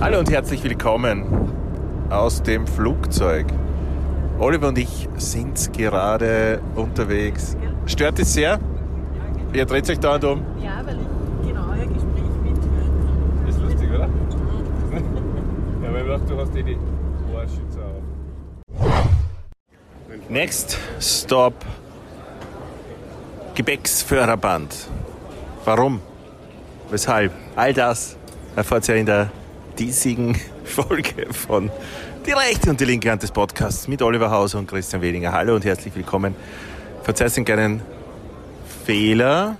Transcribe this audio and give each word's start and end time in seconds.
Hallo 0.00 0.20
und 0.20 0.30
herzlich 0.30 0.62
willkommen 0.62 1.24
aus 2.08 2.40
dem 2.40 2.68
Flugzeug. 2.68 3.46
Oliver 4.38 4.68
und 4.68 4.78
ich 4.78 5.08
sind 5.16 5.72
gerade 5.72 6.62
unterwegs. 6.76 7.56
Stört 7.84 8.20
es 8.20 8.32
sehr? 8.32 8.60
Ihr 9.52 9.66
dreht 9.66 9.90
euch 9.90 9.98
dauernd 9.98 10.22
um. 10.22 10.42
Ja, 10.62 10.86
weil 10.86 10.98
ich 11.00 11.48
genau 11.48 11.64
euer 11.70 11.86
Gespräch 11.86 12.30
mithöre. 12.44 13.48
Ist 13.48 13.60
lustig, 13.60 13.88
oder? 13.90 14.08
ja, 15.82 15.92
weil 15.92 16.02
ich 16.02 16.08
dachte, 16.08 16.26
du 16.32 16.40
hast 16.40 16.54
eh 16.54 16.62
die 16.62 16.78
Ohrschützer 17.34 17.84
auf. 18.78 19.08
Next 20.28 20.78
Stop 21.00 21.54
Gebäcksförderband. 23.56 24.76
Warum? 25.64 26.00
Weshalb? 26.88 27.32
All 27.56 27.74
das 27.74 28.16
erfahrt 28.54 28.88
ihr 28.88 28.94
in 28.94 29.06
der 29.06 29.32
diesigen 29.78 30.36
Folge 30.64 31.32
von 31.32 31.70
Die 32.26 32.32
rechte 32.32 32.70
und 32.70 32.80
die 32.80 32.84
linke 32.84 33.10
Hand 33.10 33.22
des 33.22 33.30
Podcasts 33.30 33.86
mit 33.88 34.02
Oliver 34.02 34.30
Hauser 34.30 34.58
und 34.58 34.68
Christian 34.68 35.02
Wedinger. 35.02 35.32
Hallo 35.32 35.54
und 35.54 35.64
herzlich 35.64 35.94
willkommen. 35.94 36.34
Verzeiht 37.02 37.36
den 37.36 37.44
kleinen 37.44 37.82
Fehler. 38.84 39.56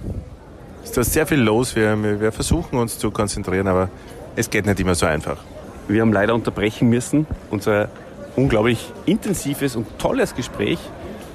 Es 0.82 0.90
ist 0.90 0.96
da 0.96 1.04
sehr 1.04 1.26
viel 1.26 1.40
los. 1.40 1.76
Wir, 1.76 2.20
wir 2.20 2.32
versuchen 2.32 2.78
uns 2.78 2.98
zu 2.98 3.10
konzentrieren, 3.10 3.68
aber 3.68 3.90
es 4.36 4.50
geht 4.50 4.66
nicht 4.66 4.80
immer 4.80 4.94
so 4.94 5.06
einfach. 5.06 5.38
Wir 5.86 6.02
haben 6.02 6.12
leider 6.12 6.34
unterbrechen 6.34 6.88
müssen. 6.88 7.26
Unser 7.50 7.88
unglaublich 8.36 8.92
intensives 9.06 9.76
und 9.76 9.98
tolles 9.98 10.34
Gespräch 10.34 10.78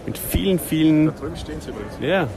mit 0.06 0.18
vielen, 0.18 0.60
vielen. 0.60 1.16
drüben 1.16 1.38
stehen 1.38 1.62
sie 1.62 1.70
übrigens. 1.70 1.94
Ja, 2.02 2.28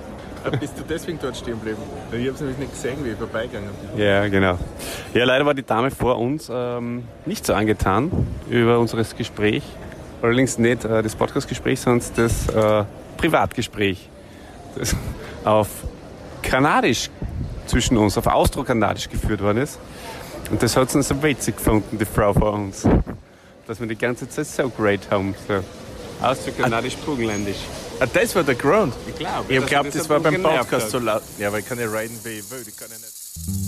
Bist 0.50 0.78
du 0.78 0.82
deswegen 0.88 1.18
dort 1.20 1.36
stehen 1.36 1.54
geblieben? 1.54 1.82
Ich 2.12 2.18
habe 2.18 2.30
es 2.30 2.40
nämlich 2.40 2.58
nicht 2.58 2.72
gesehen, 2.72 3.04
wie 3.04 3.10
ich 3.10 3.16
vorbeigegangen 3.16 3.70
bin. 3.94 4.02
ja, 4.02 4.28
genau. 4.28 4.58
Ja, 5.14 5.24
leider 5.24 5.46
war 5.46 5.54
die 5.54 5.64
Dame 5.64 5.90
vor 5.90 6.18
uns 6.18 6.50
ähm, 6.52 7.04
nicht 7.24 7.46
so 7.46 7.54
angetan 7.54 8.10
über 8.48 8.78
unseres 8.78 9.16
Gespräch. 9.16 9.62
Allerdings 10.22 10.58
nicht 10.58 10.84
äh, 10.84 11.02
das 11.02 11.14
Podcast-Gespräch, 11.14 11.80
sondern 11.80 12.08
das 12.16 12.48
äh, 12.48 12.84
Privatgespräch. 13.16 14.08
Das 14.76 14.96
auf 15.44 15.68
Kanadisch 16.42 17.10
zwischen 17.66 17.96
uns, 17.96 18.16
auf 18.16 18.26
Austro-Kanadisch 18.26 19.08
geführt 19.08 19.42
worden 19.42 19.58
ist. 19.58 19.78
Und 20.50 20.62
das 20.62 20.76
hat 20.76 20.90
sie 20.90 21.02
so 21.02 21.20
witzig 21.22 21.56
gefunden, 21.56 21.98
die 21.98 22.04
Frau 22.04 22.32
vor 22.32 22.52
uns. 22.52 22.86
Dass 23.66 23.80
wir 23.80 23.86
die 23.88 23.96
ganze 23.96 24.28
Zeit 24.28 24.46
so 24.46 24.68
great 24.68 25.00
haben. 25.10 25.34
So. 25.48 25.54
Austro-Kanadisch, 26.24 26.96
Burgenländisch. 26.98 27.58
Ah, 27.98 28.06
das 28.06 28.34
war 28.34 28.44
der 28.44 28.54
Grund. 28.54 28.94
Ich 29.06 29.14
glaube. 29.16 29.46
Ich 29.48 29.56
habe 29.56 29.66
geglaubt, 29.66 29.94
das 29.94 30.08
war 30.08 30.20
beim 30.20 30.42
Podcast 30.42 30.90
so 30.90 30.98
laut. 30.98 31.22
Ja, 31.38 31.50
weil 31.52 31.60
ich 31.60 31.66
kann 31.66 31.78
ja 31.78 31.86
reden, 31.86 32.18
wie 32.24 32.40
ich 32.40 32.50
will. 32.50 32.64
Ich 32.66 32.76
kann 32.76 32.88
ja 32.90 32.96
nicht. 32.98 33.65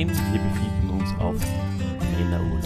Nein, 0.00 0.16
wir 0.32 0.40
befinden 0.40 0.98
uns 0.98 1.10
auf 1.20 1.36
Männerurlaub. 2.16 2.64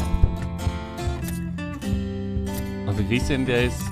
Also 2.87 3.03
Christian, 3.09 3.45
der 3.45 3.65
ist 3.65 3.83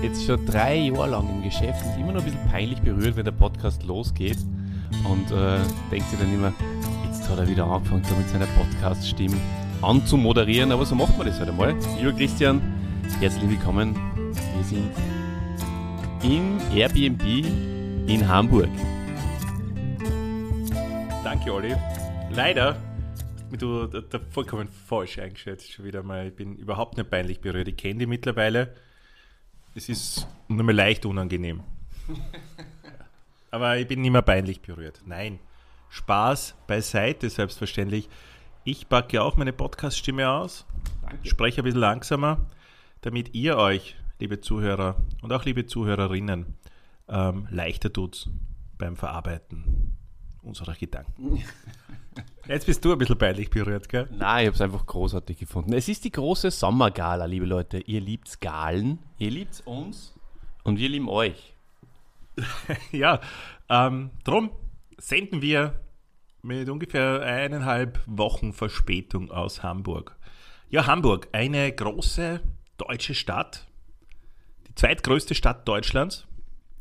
jetzt 0.00 0.24
schon 0.24 0.46
drei 0.46 0.76
Jahre 0.76 1.10
lang 1.10 1.28
im 1.28 1.42
Geschäft 1.42 1.84
und 1.84 2.00
immer 2.00 2.12
noch 2.12 2.20
ein 2.20 2.24
bisschen 2.24 2.48
peinlich 2.50 2.80
berührt, 2.80 3.16
wenn 3.16 3.26
der 3.26 3.32
Podcast 3.32 3.82
losgeht. 3.82 4.38
Und 5.04 5.30
äh, 5.30 5.58
denkt 5.90 6.08
sich 6.08 6.18
dann 6.18 6.32
immer, 6.32 6.54
jetzt 7.04 7.28
hat 7.28 7.38
er 7.38 7.46
wieder 7.46 7.66
angefangen, 7.66 8.02
da 8.08 8.16
mit 8.16 8.30
seiner 8.30 8.46
Podcast-Stimme 8.46 9.36
anzumoderieren. 9.82 10.72
Aber 10.72 10.86
so 10.86 10.94
macht 10.94 11.18
man 11.18 11.26
das 11.26 11.38
halt 11.38 11.50
einmal. 11.50 11.74
Lieber 11.98 12.12
Christian, 12.14 12.62
herzlich 13.20 13.50
willkommen. 13.50 13.94
Wir 14.56 14.64
sind 14.64 14.90
im 16.22 16.58
Airbnb 16.74 17.44
in 18.06 18.26
Hamburg. 18.26 18.70
Danke, 21.22 21.52
Olli. 21.52 21.74
Leider 22.32 22.76
hast 23.50 23.60
du 23.60 23.86
da, 23.86 24.20
vollkommen 24.30 24.68
falsch 24.68 25.18
eingeschätzt 25.18 25.72
schon 25.72 25.84
wieder 25.84 26.02
mal. 26.02 26.28
Ich 26.28 26.36
bin 26.36 26.56
überhaupt 26.56 26.96
nicht 26.96 27.10
peinlich 27.10 27.40
berührt. 27.40 27.66
Ich 27.68 27.76
kenne 27.76 27.98
die 27.98 28.06
mittlerweile. 28.06 28.74
Es 29.74 29.88
ist 29.88 30.28
nur 30.48 30.62
mal 30.62 30.74
leicht 30.74 31.04
unangenehm. 31.06 31.62
Aber 33.50 33.78
ich 33.78 33.86
bin 33.88 34.00
nicht 34.00 34.12
mehr 34.12 34.22
peinlich 34.22 34.60
berührt. 34.62 35.02
Nein. 35.04 35.40
Spaß 35.88 36.54
beiseite, 36.68 37.28
selbstverständlich. 37.28 38.08
Ich 38.62 38.88
packe 38.88 39.22
auch 39.22 39.36
meine 39.36 39.52
Podcast-Stimme 39.52 40.28
aus, 40.28 40.66
spreche 41.24 41.62
ein 41.62 41.64
bisschen 41.64 41.80
langsamer, 41.80 42.46
damit 43.00 43.34
ihr 43.34 43.56
euch, 43.56 43.96
liebe 44.20 44.40
Zuhörer 44.40 45.02
und 45.22 45.32
auch 45.32 45.44
liebe 45.44 45.66
Zuhörerinnen, 45.66 46.54
ähm, 47.08 47.48
leichter 47.50 47.92
tut 47.92 48.30
beim 48.78 48.96
Verarbeiten 48.96 49.96
unserer 50.42 50.74
Gedanken. 50.74 51.42
Jetzt 52.46 52.66
bist 52.66 52.84
du 52.84 52.92
ein 52.92 52.98
bisschen 52.98 53.18
peinlich 53.18 53.50
berührt, 53.50 53.88
gell? 53.88 54.08
Nein, 54.10 54.42
ich 54.42 54.46
habe 54.46 54.54
es 54.54 54.60
einfach 54.60 54.86
großartig 54.86 55.38
gefunden. 55.38 55.72
Es 55.72 55.88
ist 55.88 56.04
die 56.04 56.10
große 56.10 56.50
Sommergala, 56.50 57.26
liebe 57.26 57.46
Leute. 57.46 57.78
Ihr 57.78 58.00
liebt 58.00 58.40
Galen, 58.40 58.98
ihr 59.18 59.30
liebt 59.30 59.62
uns 59.66 60.14
und 60.64 60.78
wir 60.78 60.88
lieben 60.88 61.08
euch. 61.08 61.54
Ja, 62.92 63.20
ähm, 63.68 64.10
drum 64.24 64.50
senden 64.98 65.42
wir 65.42 65.80
mit 66.42 66.68
ungefähr 66.68 67.20
eineinhalb 67.22 68.00
Wochen 68.06 68.52
Verspätung 68.52 69.30
aus 69.30 69.62
Hamburg. 69.62 70.16
Ja, 70.70 70.86
Hamburg, 70.86 71.28
eine 71.32 71.70
große 71.70 72.40
deutsche 72.78 73.14
Stadt, 73.14 73.66
die 74.68 74.74
zweitgrößte 74.74 75.34
Stadt 75.34 75.66
Deutschlands. 75.68 76.26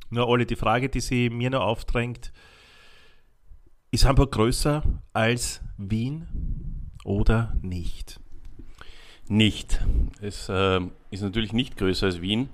Nur 0.10 0.28
Olli, 0.28 0.46
die 0.46 0.56
Frage, 0.56 0.90
die 0.90 1.02
sie 1.02 1.30
mir 1.30 1.50
noch 1.50 1.62
aufdrängt, 1.62 2.32
ist 3.92 4.06
Hamburg 4.06 4.32
größer 4.32 4.84
als 5.14 5.62
Wien 5.78 6.28
oder 7.04 7.56
nicht? 7.62 8.20
Nicht. 9.28 9.80
Es 10.22 10.50
äh, 10.50 10.80
ist 11.12 11.22
natürlich 11.22 11.54
nicht 11.54 11.78
größer 11.78 12.08
als 12.08 12.22
Wien, 12.22 12.50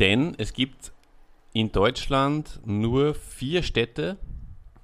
denn 0.00 0.34
es 0.38 0.52
gibt 0.52 0.92
in 1.52 1.72
Deutschland 1.72 2.60
nur 2.64 3.14
vier 3.14 3.62
Städte, 3.62 4.16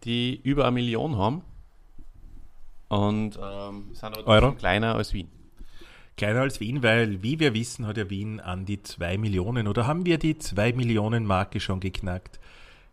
die 0.04 0.40
über 0.42 0.64
eine 0.64 0.74
Million 0.74 1.16
haben. 1.16 1.42
Und 2.88 3.38
ähm, 3.42 3.90
sind 3.92 4.04
aber 4.04 4.26
Euro? 4.26 4.52
kleiner 4.52 4.94
als 4.94 5.12
Wien. 5.12 5.28
Kleiner 6.16 6.40
als 6.40 6.60
Wien, 6.60 6.82
weil, 6.82 7.22
wie 7.22 7.40
wir 7.40 7.52
wissen, 7.52 7.86
hat 7.86 7.98
ja 7.98 8.08
Wien 8.08 8.40
an 8.40 8.64
die 8.64 8.82
2 8.82 9.18
Millionen 9.18 9.68
oder 9.68 9.86
haben 9.86 10.06
wir 10.06 10.18
die 10.18 10.38
2 10.38 10.72
Millionen 10.72 11.26
Marke 11.26 11.60
schon 11.60 11.80
geknackt? 11.80 12.40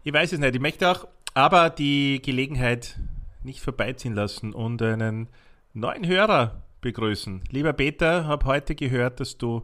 Ich 0.03 0.11
weiß 0.11 0.33
es 0.33 0.39
nicht, 0.39 0.55
ich 0.55 0.61
möchte 0.61 0.89
auch 0.89 1.07
aber 1.33 1.69
die 1.69 2.21
Gelegenheit 2.21 2.99
nicht 3.43 3.59
vorbeiziehen 3.59 4.13
lassen 4.13 4.53
und 4.53 4.81
einen 4.81 5.29
neuen 5.73 6.07
Hörer 6.07 6.63
begrüßen. 6.81 7.43
Lieber 7.49 7.73
Peter, 7.73 8.25
habe 8.25 8.45
heute 8.45 8.75
gehört, 8.75 9.19
dass 9.19 9.37
du 9.37 9.63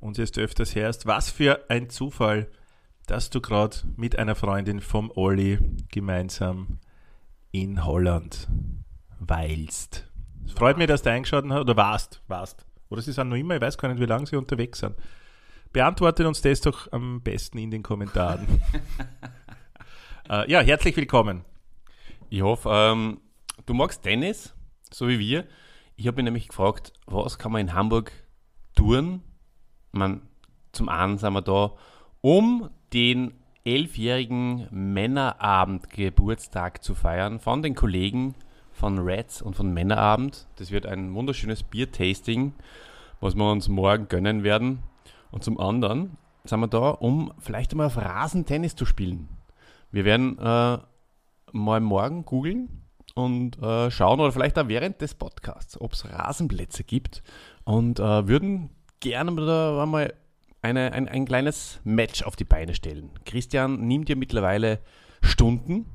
uns 0.00 0.18
jetzt 0.18 0.38
öfters 0.38 0.74
hörst. 0.74 1.06
Was 1.06 1.30
für 1.30 1.64
ein 1.68 1.88
Zufall, 1.90 2.48
dass 3.06 3.30
du 3.30 3.40
gerade 3.40 3.76
mit 3.96 4.18
einer 4.18 4.34
Freundin 4.34 4.80
vom 4.80 5.10
Olli 5.14 5.58
gemeinsam 5.90 6.78
in 7.50 7.84
Holland 7.84 8.46
weilst. 9.18 10.06
Es 10.44 10.52
freut 10.52 10.76
mich, 10.76 10.86
dass 10.86 11.02
du 11.02 11.10
eingeschaut 11.10 11.44
hast, 11.48 11.60
oder 11.60 11.76
warst, 11.76 12.22
warst. 12.28 12.66
Oder 12.90 13.02
sie 13.02 13.12
sind 13.12 13.28
noch 13.28 13.36
immer, 13.36 13.56
ich 13.56 13.60
weiß 13.60 13.78
gar 13.78 13.88
nicht, 13.88 14.00
wie 14.00 14.06
lange 14.06 14.26
sie 14.26 14.36
unterwegs 14.36 14.80
sind. 14.80 14.94
Beantwortet 15.72 16.26
uns 16.26 16.40
das 16.40 16.60
doch 16.60 16.90
am 16.92 17.20
besten 17.20 17.58
in 17.58 17.70
den 17.70 17.82
Kommentaren. 17.82 18.46
äh, 20.28 20.50
ja, 20.50 20.60
herzlich 20.60 20.96
willkommen. 20.96 21.44
Ich 22.30 22.42
hoffe, 22.42 22.70
ähm, 22.72 23.20
du 23.66 23.74
magst 23.74 24.02
Tennis, 24.02 24.54
so 24.90 25.06
wie 25.08 25.18
wir. 25.18 25.44
Ich 25.96 26.06
habe 26.06 26.16
mich 26.16 26.24
nämlich 26.24 26.48
gefragt, 26.48 26.92
was 27.06 27.38
kann 27.38 27.52
man 27.52 27.60
in 27.62 27.72
Hamburg 27.74 28.12
tun? 28.74 29.22
Man, 29.92 30.22
zum 30.72 30.88
einen 30.88 31.18
sind 31.18 31.32
wir 31.32 31.42
da, 31.42 31.72
um 32.20 32.70
den 32.92 33.34
elfjährigen 33.64 34.68
Männerabend-Geburtstag 34.70 36.84
zu 36.84 36.94
feiern 36.94 37.40
von 37.40 37.62
den 37.62 37.74
Kollegen 37.74 38.34
von 38.70 38.98
Reds 38.98 39.42
und 39.42 39.56
von 39.56 39.72
Männerabend. 39.72 40.46
Das 40.56 40.70
wird 40.70 40.86
ein 40.86 41.12
wunderschönes 41.14 41.64
Bier-Tasting, 41.64 42.54
was 43.20 43.34
wir 43.34 43.50
uns 43.50 43.68
morgen 43.68 44.08
gönnen 44.08 44.44
werden. 44.44 44.84
Und 45.30 45.42
zum 45.42 45.58
anderen 45.58 46.18
sind 46.44 46.60
wir 46.60 46.68
da, 46.68 46.90
um 46.90 47.32
vielleicht 47.38 47.72
einmal 47.72 47.86
auf 47.88 47.96
Rasentennis 47.96 48.76
zu 48.76 48.84
spielen. 48.86 49.28
Wir 49.90 50.04
werden 50.04 50.38
äh, 50.38 50.78
mal 51.52 51.80
morgen 51.80 52.24
googeln 52.24 52.82
und 53.14 53.60
äh, 53.62 53.90
schauen 53.90 54.20
oder 54.20 54.32
vielleicht 54.32 54.58
auch 54.58 54.68
während 54.68 55.00
des 55.00 55.14
Podcasts, 55.14 55.80
ob 55.80 55.94
es 55.94 56.10
Rasenplätze 56.10 56.84
gibt 56.84 57.22
und 57.64 57.98
äh, 57.98 58.28
würden 58.28 58.70
gerne 59.00 59.34
da 59.34 59.86
mal 59.86 60.14
eine, 60.62 60.92
ein, 60.92 61.08
ein 61.08 61.24
kleines 61.24 61.80
Match 61.84 62.22
auf 62.22 62.36
die 62.36 62.44
Beine 62.44 62.74
stellen. 62.74 63.10
Christian 63.24 63.86
nimmt 63.86 64.08
ja 64.08 64.16
mittlerweile 64.16 64.80
Stunden 65.22 65.86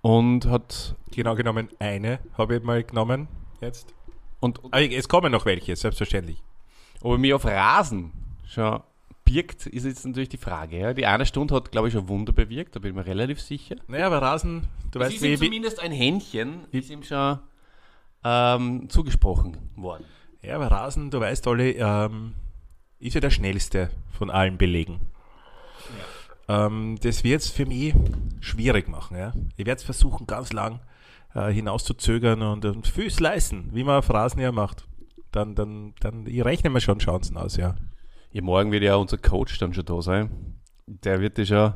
und 0.00 0.46
hat. 0.46 0.96
Genau 1.12 1.34
genommen 1.34 1.68
eine 1.78 2.20
habe 2.38 2.56
ich 2.56 2.62
mal 2.62 2.82
genommen 2.82 3.28
jetzt. 3.60 3.94
Und, 4.40 4.60
Aber 4.64 4.80
es 4.80 5.08
kommen 5.08 5.32
noch 5.32 5.44
welche, 5.44 5.76
selbstverständlich. 5.76 6.42
ob 7.02 7.12
er 7.12 7.18
mich 7.18 7.34
auf 7.34 7.44
Rasen 7.44 8.12
schon 8.46 8.80
birgt, 9.30 9.66
ist 9.66 9.84
jetzt 9.84 10.06
natürlich 10.06 10.28
die 10.28 10.36
Frage. 10.36 10.78
Ja. 10.78 10.92
Die 10.92 11.06
eine 11.06 11.26
Stunde 11.26 11.54
hat, 11.54 11.70
glaube 11.70 11.88
ich, 11.88 11.94
schon 11.94 12.08
Wunder 12.08 12.32
bewirkt, 12.32 12.74
da 12.74 12.80
bin 12.80 12.90
ich 12.90 12.96
mir 12.96 13.06
relativ 13.06 13.40
sicher. 13.40 13.76
Naja, 13.86 14.06
aber 14.06 14.22
Rasen, 14.22 14.66
du 14.90 14.98
Es 14.98 15.06
weißt, 15.06 15.16
ist 15.16 15.22
ihm 15.22 15.30
wie, 15.30 15.40
wie, 15.40 15.46
zumindest 15.46 15.80
ein 15.80 15.92
Händchen, 15.92 16.66
ist 16.70 16.90
ihm 16.90 17.02
schon 17.02 17.38
ähm, 18.24 18.88
zugesprochen 18.88 19.56
worden. 19.76 20.04
Ja, 20.42 20.56
aber 20.56 20.70
Rasen, 20.70 21.10
du 21.10 21.20
weißt, 21.20 21.46
Olli, 21.46 21.76
ähm, 21.78 22.34
ist 22.98 23.14
ja 23.14 23.20
der 23.20 23.30
schnellste 23.30 23.90
von 24.12 24.30
allen 24.30 24.58
Belegen. 24.58 25.00
Ähm, 26.48 26.98
das 27.00 27.24
wird 27.24 27.42
es 27.42 27.50
für 27.50 27.66
mich 27.66 27.94
schwierig 28.40 28.88
machen. 28.88 29.16
Ja? 29.16 29.32
Ich 29.56 29.66
werde 29.66 29.78
es 29.78 29.84
versuchen, 29.84 30.26
ganz 30.26 30.52
lang 30.52 30.80
äh, 31.34 31.52
hinauszuzögern 31.52 32.42
und, 32.42 32.64
und 32.64 32.86
Füß 32.86 33.20
leisten, 33.20 33.70
wie 33.72 33.84
man 33.84 33.98
auf 33.98 34.10
Rasen 34.10 34.40
ja 34.40 34.50
macht. 34.50 34.86
Dann, 35.30 35.54
dann, 35.54 35.94
dann 36.00 36.26
ich 36.26 36.44
rechne 36.44 36.70
mir 36.70 36.80
schon 36.80 36.98
Chancen 36.98 37.36
aus, 37.36 37.56
ja. 37.56 37.76
Ja, 38.32 38.42
morgen 38.42 38.70
wird 38.70 38.84
ja 38.84 38.94
unser 38.94 39.18
Coach 39.18 39.58
dann 39.58 39.74
schon 39.74 39.84
da 39.84 40.00
sein. 40.02 40.60
Der 40.86 41.20
wird 41.20 41.38
ja 41.38 41.44
schon, 41.44 41.74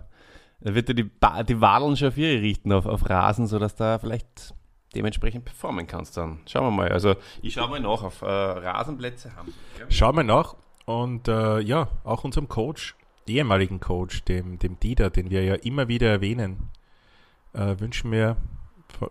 der 0.61 0.75
wird 0.75 0.89
ja 0.89 0.95
die, 0.95 1.11
die 1.49 1.61
Wadeln 1.61 1.97
schon 1.97 2.09
auf 2.09 2.17
ihre 2.17 2.41
richten 2.41 2.73
auf, 2.73 2.87
auf 2.87 3.09
Rasen, 3.09 3.47
sodass 3.47 3.75
da 3.75 3.99
vielleicht 3.99 4.55
dementsprechend 4.95 5.45
performen 5.45 5.87
kannst 5.87 6.17
dann. 6.17 6.41
Schauen 6.47 6.65
wir 6.65 6.71
mal. 6.71 6.89
Also 6.91 7.17
ich 7.43 7.55
schaue 7.55 7.69
mal 7.69 7.81
nach 7.81 8.03
auf 8.03 8.23
äh, 8.23 8.27
Rasenplätze 8.27 9.35
haben. 9.35 9.53
Ja. 9.81 9.87
Schauen 9.89 10.17
wir 10.17 10.23
nach. 10.23 10.55
Und 10.87 11.29
äh, 11.29 11.61
ja, 11.61 11.89
auch 12.05 12.25
unserem 12.25 12.49
Coach, 12.49 12.95
ehemaligen 13.27 13.81
Coach, 13.81 14.23
dem, 14.25 14.59
dem 14.59 14.79
Dieter, 14.79 15.11
den 15.11 15.31
wir 15.31 15.43
ja 15.43 15.55
immer 15.55 15.89
wieder 15.89 16.09
erwähnen, 16.09 16.71
äh, 17.55 17.75
wünschen 17.81 18.13
wir, 18.13 18.37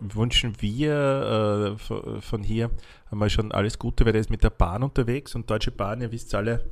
wünschen 0.00 0.62
wir 0.62 1.74
äh, 1.74 1.78
von 1.78 2.22
von 2.22 2.42
hier 2.42 2.70
einmal 3.10 3.28
schon 3.28 3.52
alles 3.52 3.78
Gute, 3.78 4.04
weil 4.04 4.12
der 4.12 4.20
ist 4.20 4.30
mit 4.30 4.44
der 4.44 4.50
Bahn 4.50 4.82
unterwegs 4.82 5.34
und 5.34 5.50
Deutsche 5.50 5.72
Bahn, 5.72 6.00
ihr 6.00 6.12
wisst 6.12 6.34
alle, 6.34 6.70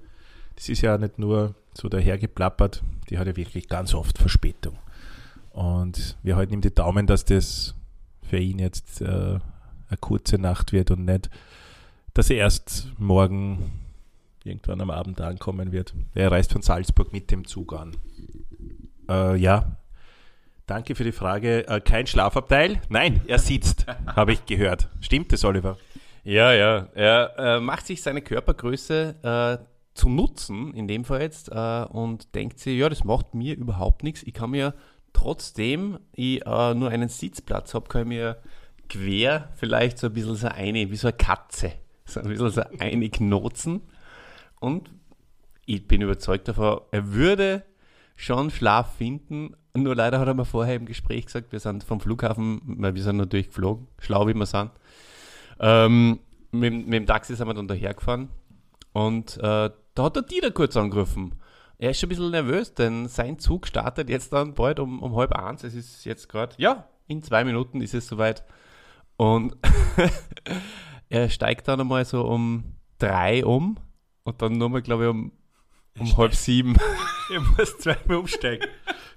das 0.56 0.68
ist 0.68 0.82
ja 0.82 0.98
nicht 0.98 1.18
nur 1.18 1.54
so 1.74 1.88
dahergeplappert, 1.88 2.82
die 3.08 3.18
hat 3.18 3.26
ja 3.26 3.36
wirklich 3.36 3.68
ganz 3.68 3.94
oft 3.94 4.18
Verspätung. 4.18 4.78
Und 5.50 6.16
wir 6.22 6.36
halten 6.36 6.54
ihm 6.54 6.60
die 6.60 6.74
Daumen, 6.74 7.06
dass 7.06 7.24
das 7.24 7.74
für 8.22 8.38
ihn 8.38 8.58
jetzt 8.58 9.02
äh, 9.02 9.04
eine 9.88 9.98
kurze 10.00 10.38
Nacht 10.38 10.72
wird 10.72 10.90
und 10.90 11.04
nicht, 11.04 11.30
dass 12.14 12.30
er 12.30 12.36
erst 12.36 12.88
morgen 12.98 13.70
irgendwann 14.44 14.80
am 14.80 14.90
Abend 14.90 15.20
ankommen 15.20 15.72
wird. 15.72 15.94
Er 16.14 16.30
reist 16.30 16.52
von 16.52 16.62
Salzburg 16.62 17.12
mit 17.12 17.30
dem 17.30 17.46
Zug 17.46 17.72
an. 17.74 17.96
Äh, 19.08 19.36
ja, 19.36 19.76
danke 20.66 20.94
für 20.94 21.04
die 21.04 21.12
Frage. 21.12 21.68
Äh, 21.68 21.80
kein 21.80 22.06
Schlafabteil? 22.06 22.80
Nein, 22.88 23.20
er 23.26 23.38
sitzt, 23.38 23.86
habe 24.06 24.32
ich 24.32 24.46
gehört. 24.46 24.88
Stimmt 25.00 25.32
das, 25.32 25.44
Oliver? 25.44 25.76
Ja, 26.24 26.52
ja. 26.52 26.88
Er 26.94 27.34
äh, 27.38 27.60
macht 27.60 27.86
sich 27.86 28.02
seine 28.02 28.22
Körpergröße 28.22 29.58
äh, 29.60 29.71
zu 29.94 30.08
nutzen, 30.08 30.72
in 30.74 30.88
dem 30.88 31.04
Fall 31.04 31.22
jetzt, 31.22 31.50
äh, 31.50 31.84
und 31.84 32.34
denkt 32.34 32.58
sich, 32.58 32.78
ja, 32.78 32.88
das 32.88 33.04
macht 33.04 33.34
mir 33.34 33.56
überhaupt 33.56 34.02
nichts. 34.02 34.22
Ich 34.22 34.34
kann 34.34 34.50
mir 34.50 34.74
trotzdem, 35.12 35.98
ich 36.12 36.44
äh, 36.46 36.74
nur 36.74 36.88
einen 36.90 37.08
Sitzplatz 37.08 37.74
habe, 37.74 37.88
kann 37.88 38.02
ich 38.02 38.08
mir 38.08 38.38
quer 38.88 39.48
vielleicht 39.56 39.98
so 39.98 40.08
ein 40.08 40.12
bisschen 40.12 40.34
so 40.34 40.48
eine, 40.48 40.90
wie 40.90 40.96
so 40.96 41.08
eine 41.08 41.16
Katze, 41.16 41.72
so 42.04 42.20
ein 42.20 42.28
bisschen 42.28 42.50
so 42.50 42.62
eine 42.78 43.10
knotzen. 43.10 43.82
Und 44.60 44.90
ich 45.66 45.86
bin 45.86 46.02
überzeugt 46.02 46.48
davon, 46.48 46.80
er 46.90 47.12
würde 47.12 47.64
schon 48.16 48.50
Schlaf 48.50 48.96
finden. 48.96 49.56
Nur 49.74 49.94
leider 49.94 50.20
hat 50.20 50.28
er 50.28 50.34
mir 50.34 50.44
vorher 50.44 50.76
im 50.76 50.86
Gespräch 50.86 51.26
gesagt, 51.26 51.52
wir 51.52 51.60
sind 51.60 51.84
vom 51.84 52.00
Flughafen, 52.00 52.60
wir 52.78 53.02
sind 53.02 53.16
natürlich 53.16 53.48
geflogen, 53.48 53.88
schlau 53.98 54.26
wie 54.26 54.34
wir 54.34 54.46
sind. 54.46 54.70
Ähm, 55.60 56.20
mit, 56.50 56.72
mit 56.72 56.92
dem 56.92 57.06
Taxi 57.06 57.34
sind 57.34 57.46
wir 57.46 57.54
dann 57.54 57.68
dahergefahren 57.68 58.28
und 58.92 59.38
äh, 59.38 59.70
da 59.94 60.04
hat 60.04 60.16
der 60.16 60.22
Dieter 60.22 60.50
kurz 60.50 60.76
angerufen. 60.76 61.40
Er 61.78 61.90
ist 61.90 62.00
schon 62.00 62.08
ein 62.08 62.10
bisschen 62.10 62.30
nervös, 62.30 62.74
denn 62.74 63.08
sein 63.08 63.38
Zug 63.38 63.66
startet 63.66 64.08
jetzt 64.08 64.32
dann 64.32 64.54
bald 64.54 64.78
um, 64.78 65.02
um 65.02 65.16
halb 65.16 65.32
eins. 65.32 65.64
Es 65.64 65.74
ist 65.74 66.04
jetzt 66.04 66.28
gerade, 66.28 66.54
ja, 66.58 66.88
in 67.08 67.22
zwei 67.22 67.44
Minuten 67.44 67.80
ist 67.80 67.94
es 67.94 68.06
soweit. 68.06 68.44
Und 69.16 69.56
er 71.08 71.28
steigt 71.28 71.68
dann 71.68 71.80
einmal 71.80 72.04
so 72.04 72.24
um 72.24 72.76
drei 72.98 73.44
um 73.44 73.78
und 74.22 74.40
dann 74.42 74.58
nochmal, 74.58 74.82
glaube 74.82 75.04
ich, 75.04 75.10
um, 75.10 75.32
um 75.98 76.16
halb 76.16 76.34
sieben. 76.34 76.76
Ich 77.30 77.58
muss 77.58 77.78
zweimal 77.78 78.18
umsteigen. 78.18 78.68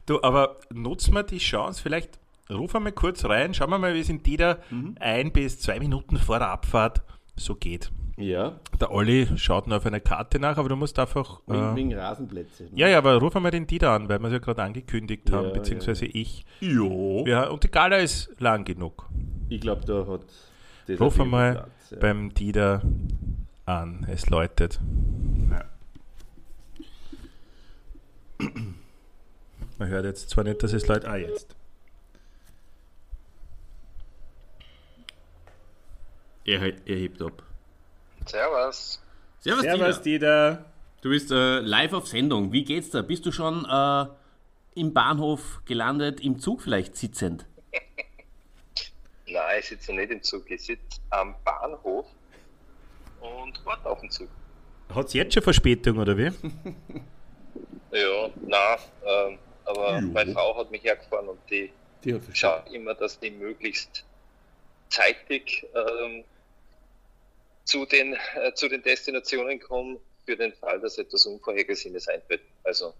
Du, 0.05 0.21
aber 0.21 0.57
nutzen 0.71 1.13
wir 1.13 1.23
die 1.23 1.39
Chance, 1.39 1.81
vielleicht 1.81 2.19
rufen 2.49 2.75
wir 2.75 2.79
mal 2.79 2.91
kurz 2.91 3.25
rein, 3.25 3.53
schauen 3.53 3.69
wir 3.69 3.79
mal, 3.79 3.95
wie 3.95 3.99
es 3.99 4.09
in 4.09 4.23
Dieter 4.23 4.59
ein 4.99 5.31
bis 5.31 5.59
zwei 5.59 5.79
Minuten 5.79 6.17
vor 6.17 6.39
der 6.39 6.49
Abfahrt 6.49 7.01
so 7.35 7.55
geht. 7.55 7.91
Ja, 8.17 8.59
Der 8.79 8.91
Olli 8.91 9.27
schaut 9.35 9.67
noch 9.67 9.77
auf 9.77 9.85
eine 9.85 9.99
Karte 9.99 10.39
nach, 10.39 10.57
aber 10.57 10.69
du 10.69 10.77
musst 10.77 10.97
einfach. 10.99 11.41
Äh, 11.49 11.75
wegen 11.75 11.93
Rasenplätze. 11.93 12.69
ja, 12.73 12.87
ja, 12.87 12.97
aber 12.97 13.17
rufen 13.17 13.43
wir 13.43 13.51
den 13.51 13.67
Dieter 13.67 13.91
an, 13.91 14.07
weil 14.07 14.19
wir 14.19 14.27
es 14.27 14.33
ja 14.33 14.39
gerade 14.39 14.63
angekündigt 14.63 15.29
haben, 15.31 15.47
Ja, 15.47 15.53
beziehungsweise 15.53 16.05
ich. 16.05 16.45
Jo. 16.61 17.25
Ja, 17.27 17.49
und 17.49 17.63
die 17.65 17.69
Gala 17.69 17.97
ist 17.97 18.29
lang 18.39 18.63
genug. 18.63 19.09
Ich 19.49 19.59
glaube, 19.59 19.83
da 19.85 20.07
hat. 20.07 20.21
das 20.87 20.99
Ruf 21.01 21.17
mal 21.17 21.27
Fall 21.27 21.53
Platz, 21.55 21.91
ja. 21.91 21.97
beim 21.99 22.33
Dieter 22.33 22.81
an. 23.65 24.05
Es 24.09 24.29
läutet. 24.29 24.79
Ja. 25.51 25.65
Man 29.77 29.89
hört 29.89 30.05
jetzt 30.05 30.29
zwar 30.29 30.45
nicht, 30.45 30.63
dass 30.63 30.71
es 30.71 30.87
läutet. 30.87 31.09
Ah, 31.09 31.17
jetzt. 31.17 31.53
Er, 36.45 36.61
er 36.61 36.95
hebt 36.95 37.21
ab. 37.21 37.43
Servus. 38.25 39.01
Servus, 39.39 39.63
Servus, 39.63 40.01
Dieter. 40.01 40.51
Dieter. 40.51 40.65
Du 41.01 41.09
bist 41.09 41.31
äh, 41.31 41.59
live 41.59 41.93
auf 41.93 42.07
Sendung. 42.07 42.51
Wie 42.51 42.63
geht's 42.63 42.89
da? 42.89 43.01
Bist 43.01 43.25
du 43.25 43.31
schon 43.31 43.65
äh, 43.65 44.05
im 44.79 44.93
Bahnhof 44.93 45.61
gelandet, 45.65 46.19
im 46.19 46.39
Zug 46.39 46.61
vielleicht 46.61 46.95
sitzend? 46.95 47.45
Nein, 49.27 49.59
ich 49.59 49.67
sitze 49.67 49.93
nicht 49.93 50.11
im 50.11 50.23
Zug. 50.23 50.49
Ich 50.49 50.63
sitze 50.63 50.99
am 51.11 51.35
Bahnhof 51.43 52.07
und 53.21 53.65
warte 53.65 53.89
auf 53.89 54.01
den 54.01 54.09
Zug. 54.09 54.29
Hat 54.93 55.07
es 55.07 55.13
jetzt 55.13 55.33
schon 55.33 55.43
Verspätung, 55.43 55.97
oder 55.97 56.17
wie? 56.17 56.31
Ja, 57.91 58.29
nein, 58.41 58.77
ähm, 59.05 59.39
aber 59.63 60.01
meine 60.01 60.33
Frau 60.33 60.57
hat 60.57 60.69
mich 60.69 60.83
hergefahren 60.83 61.29
und 61.29 61.39
die 61.49 61.71
Die 62.03 62.19
schaut 62.33 62.69
immer, 62.73 62.93
dass 62.93 63.17
die 63.19 63.31
möglichst 63.31 64.03
zeitig 64.89 65.65
ähm, 65.73 66.25
zu, 67.65 67.85
den, 67.85 68.13
äh, 68.13 68.53
zu 68.53 68.69
den 68.69 68.81
Destinationen 68.81 69.59
kommen, 69.59 69.97
für 70.25 70.35
den 70.35 70.53
Fall, 70.53 70.79
dass 70.79 70.97
etwas 70.97 71.25
Unvorhergesehenes 71.25 72.07
eintritt. 72.07 72.41
Also 72.63 72.93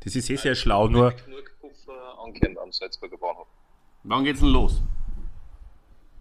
Das 0.00 0.14
ist 0.14 0.30
eh 0.30 0.36
sehr 0.36 0.54
schlau, 0.54 0.86
nur 0.86 1.12
Knurkpuffer 1.12 2.18
ankommen 2.18 2.58
am 2.58 2.72
Salzburger 2.72 3.16
Bahnhof. 3.16 3.48
Wann 4.04 4.24
geht's 4.24 4.40
denn 4.40 4.50
los? 4.50 4.80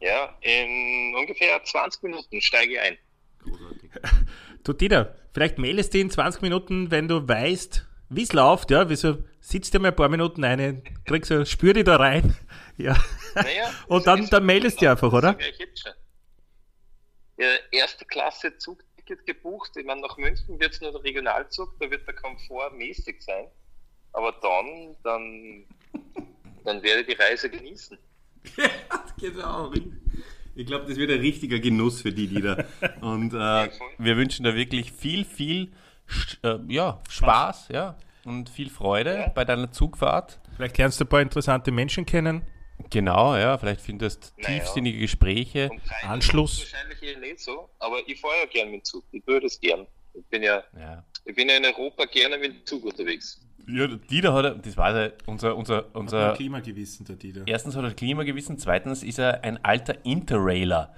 Ja, 0.01 0.35
in 0.41 1.13
ungefähr 1.15 1.61
20 1.63 2.03
Minuten 2.03 2.41
steige 2.41 2.73
ich 2.73 2.79
ein. 2.79 2.97
Großartig. 3.43 3.91
Du 4.63 4.73
Dieter, 4.73 5.15
vielleicht 5.33 5.57
meldest 5.57 5.93
du 5.93 5.99
in 5.99 6.09
20 6.09 6.41
Minuten, 6.41 6.91
wenn 6.91 7.07
du 7.07 7.27
weißt, 7.27 7.85
wie 8.09 8.23
es 8.23 8.33
läuft, 8.33 8.71
ja, 8.71 8.89
wieso 8.89 9.17
sitzt 9.39 9.73
du 9.73 9.79
mal 9.79 9.89
ein 9.89 9.95
paar 9.95 10.09
Minuten 10.09 10.43
ein, 10.43 10.83
kriegst 11.05 11.31
du, 11.31 11.45
spür 11.45 11.73
dich 11.73 11.85
da 11.85 11.95
rein, 11.95 12.35
ja, 12.77 12.97
Naja, 13.35 13.71
und 13.87 14.07
dann, 14.07 14.27
dann 14.29 14.45
meldest 14.45 14.81
du 14.81 14.89
einfach, 14.89 15.13
oder? 15.13 15.37
Ja, 15.39 15.47
ich 15.47 15.59
jetzt 15.59 15.81
schon. 15.81 15.93
Ja, 17.39 17.47
erste 17.71 18.03
Klasse 18.05 18.57
Zugticket 18.57 19.25
gebucht. 19.25 19.71
Ich 19.77 19.85
meine, 19.85 20.01
nach 20.01 20.17
München 20.17 20.59
wird 20.59 20.73
es 20.73 20.81
nur 20.81 20.91
der 20.91 21.03
Regionalzug, 21.03 21.79
da 21.79 21.89
wird 21.89 22.05
der 22.05 22.15
Komfort 22.15 22.71
mäßig 22.71 23.21
sein. 23.21 23.45
Aber 24.11 24.33
dann, 24.41 24.95
dann, 25.03 25.65
dann 26.65 26.83
werde 26.83 27.01
ich 27.01 27.07
die 27.07 27.13
Reise 27.21 27.49
genießen. 27.49 27.97
genau. 29.19 29.71
Ich 30.55 30.65
glaube, 30.65 30.85
das 30.87 30.97
wird 30.97 31.11
ein 31.11 31.19
richtiger 31.21 31.59
Genuss 31.59 32.01
für 32.01 32.11
die 32.11 32.27
Dieter. 32.27 32.65
Und 32.99 33.33
äh, 33.33 33.69
wir 33.97 34.17
wünschen 34.17 34.43
da 34.43 34.55
wirklich 34.55 34.91
viel, 34.91 35.23
viel 35.23 35.71
äh, 36.43 36.57
ja, 36.67 37.01
Spaß, 37.09 37.69
ja. 37.69 37.97
und 38.25 38.49
viel 38.49 38.69
Freude 38.69 39.15
Ja. 39.15 39.27
bei 39.29 39.45
deiner 39.45 39.71
Zugfahrt. 39.71 40.41
Vielleicht 40.57 40.77
lernst 40.77 40.99
du 40.99 41.05
ein 41.05 41.09
paar 41.09 41.21
interessante 41.21 41.71
Menschen 41.71 42.05
kennen. 42.05 42.41
Genau, 42.89 43.35
ja, 43.35 43.57
vielleicht 43.57 43.81
findest 43.81 44.33
du 44.37 44.41
Naja. 44.41 44.59
tiefsinnige 44.59 44.99
Gespräche. 44.99 45.69
Anschluss. 46.07 46.59
Wahrscheinlich 46.71 47.03
eher 47.03 47.19
nicht 47.19 47.39
so, 47.39 47.69
aber 47.79 47.97
ich 48.07 48.19
fahre 48.19 48.33
ja 48.41 48.45
gern 48.45 48.71
mit 48.71 48.81
dem 48.81 48.83
Zug. 48.83 49.03
Ich 49.11 49.23
tue 49.23 49.39
das 49.39 49.59
gern. 49.59 49.85
Ich 50.13 50.25
bin 50.25 50.41
ja, 50.43 50.63
Ja. 50.77 51.03
ich 51.25 51.35
bin 51.35 51.49
ja 51.49 51.57
in 51.57 51.65
Europa 51.65 52.05
gerne 52.05 52.37
mit 52.37 52.51
dem 52.53 52.65
Zug 52.65 52.83
unterwegs. 52.85 53.39
ja, 53.67 53.85
Dieter 53.87 54.33
hat, 54.33 54.65
das 54.65 54.75
weiß 54.75 54.95
er, 54.95 55.13
unser, 55.27 55.55
unser, 55.55 55.85
unser, 55.93 56.33
Klimagewissen, 56.33 57.05
der 57.05 57.15
Dieter. 57.17 57.41
erstens 57.45 57.75
hat 57.75 57.83
er 57.83 57.93
Klimagewissen, 57.93 58.57
zweitens 58.57 59.03
ist 59.03 59.19
er 59.19 59.43
ein 59.43 59.63
alter 59.63 60.03
Interrailer. 60.05 60.93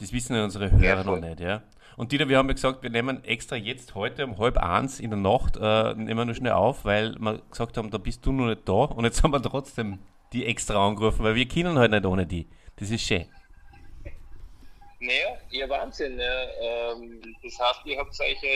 Das 0.00 0.12
wissen 0.12 0.34
ja 0.34 0.44
unsere 0.44 0.70
Hörer 0.70 0.82
Ja, 0.82 1.04
noch 1.04 1.20
nicht, 1.20 1.40
ja. 1.40 1.62
Und 1.96 2.10
Dieter, 2.10 2.28
wir 2.28 2.38
haben 2.38 2.48
ja 2.48 2.54
gesagt, 2.54 2.82
wir 2.82 2.90
nehmen 2.90 3.22
extra 3.24 3.54
jetzt 3.54 3.94
heute 3.94 4.24
um 4.24 4.38
halb 4.38 4.56
eins 4.56 4.98
in 4.98 5.10
der 5.10 5.18
Nacht, 5.18 5.56
äh, 5.60 5.94
nehmen 5.94 6.16
wir 6.16 6.24
nur 6.24 6.34
schnell 6.34 6.52
auf, 6.52 6.84
weil 6.84 7.14
wir 7.20 7.40
gesagt 7.50 7.76
haben, 7.76 7.90
da 7.90 7.98
bist 7.98 8.24
du 8.26 8.32
noch 8.32 8.46
nicht 8.46 8.66
da 8.68 8.72
und 8.72 9.04
jetzt 9.04 9.22
haben 9.22 9.32
wir 9.32 9.42
trotzdem 9.42 9.98
die 10.34 10.46
extra 10.46 10.86
angerufen, 10.86 11.24
weil 11.24 11.34
wir 11.34 11.48
können 11.48 11.78
halt 11.78 11.92
nicht 11.92 12.04
ohne 12.04 12.26
die. 12.26 12.46
Das 12.76 12.90
ist 12.90 13.02
schön. 13.02 13.26
Naja, 15.00 15.38
ihr 15.50 15.68
Wahnsinn. 15.68 16.18
Ja. 16.18 16.92
Ähm, 16.92 17.20
das 17.42 17.58
heißt, 17.58 17.80
ihr 17.86 17.98
habt 17.98 18.14
solche 18.14 18.48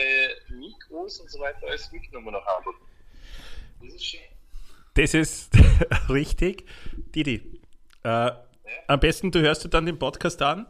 Mikros 0.49 1.19
und 1.19 1.29
so 1.29 1.39
weiter 1.39 1.59
alles 1.67 1.91
mitgenommen 1.91 2.33
nach 2.33 2.45
Hamburg. 2.45 2.75
Das 3.81 3.93
ist 3.93 4.05
schön. 4.05 4.19
Das 4.95 5.13
ist 5.13 5.51
richtig. 6.09 6.65
Didi, 7.15 7.61
äh, 8.03 8.31
am 8.87 8.99
besten 8.99 9.31
du 9.31 9.39
hörst 9.41 9.63
dir 9.63 9.69
dann 9.69 9.85
den 9.85 9.99
Podcast 9.99 10.41
an. 10.41 10.65